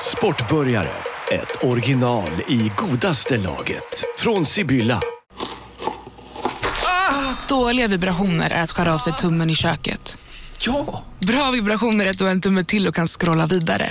Sportbörjare, 0.00 0.88
ett 1.32 1.64
original 1.64 2.30
i 2.48 2.72
godaste 2.76 3.36
laget. 3.36 4.04
Från 4.18 4.44
Sibylla. 4.44 5.00
Ah, 6.84 7.48
dåliga 7.48 7.88
vibrationer 7.88 8.50
är 8.50 8.62
att 8.62 8.70
skära 8.70 8.94
av 8.94 8.98
sig 8.98 9.12
tummen 9.12 9.50
i 9.50 9.54
köket. 9.54 10.18
Ja! 10.58 11.04
Bra 11.20 11.50
vibrationer 11.50 12.06
är 12.06 12.10
att 12.10 12.18
du 12.18 12.24
har 12.24 12.30
en 12.30 12.40
tumme 12.40 12.64
till 12.64 12.88
och 12.88 12.94
kan 12.94 13.06
scrolla 13.06 13.46
vidare. 13.46 13.90